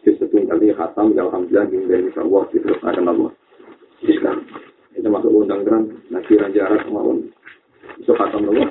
disebut 0.06 0.46
kali 0.46 0.70
khatam 0.78 1.18
ya 1.18 1.26
alhamdulillah 1.26 1.66
Indonesia 1.74 2.22
Allah 2.22 2.44
diterus 2.54 2.82
akan 2.86 3.06
Allah. 3.10 3.32
Islam. 4.06 4.38
Itu 4.94 5.08
masuk 5.10 5.34
undang-undang 5.34 5.98
nanti 6.14 6.38
jarak 6.54 6.86
maupun 6.86 7.34
itu 7.98 8.14
khatam 8.14 8.46
Allah 8.54 8.70